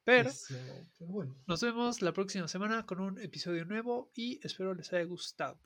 Pero 0.03 0.29
Eso, 0.29 0.55
pero 0.97 1.11
bueno. 1.11 1.35
nos 1.47 1.61
vemos 1.61 2.01
la 2.01 2.13
próxima 2.13 2.47
semana 2.47 2.85
con 2.85 2.99
un 3.01 3.19
episodio 3.19 3.65
nuevo 3.65 4.09
y 4.15 4.39
espero 4.45 4.73
les 4.73 4.91
haya 4.93 5.03
gustado. 5.03 5.59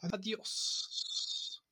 Adiós. 0.00 0.88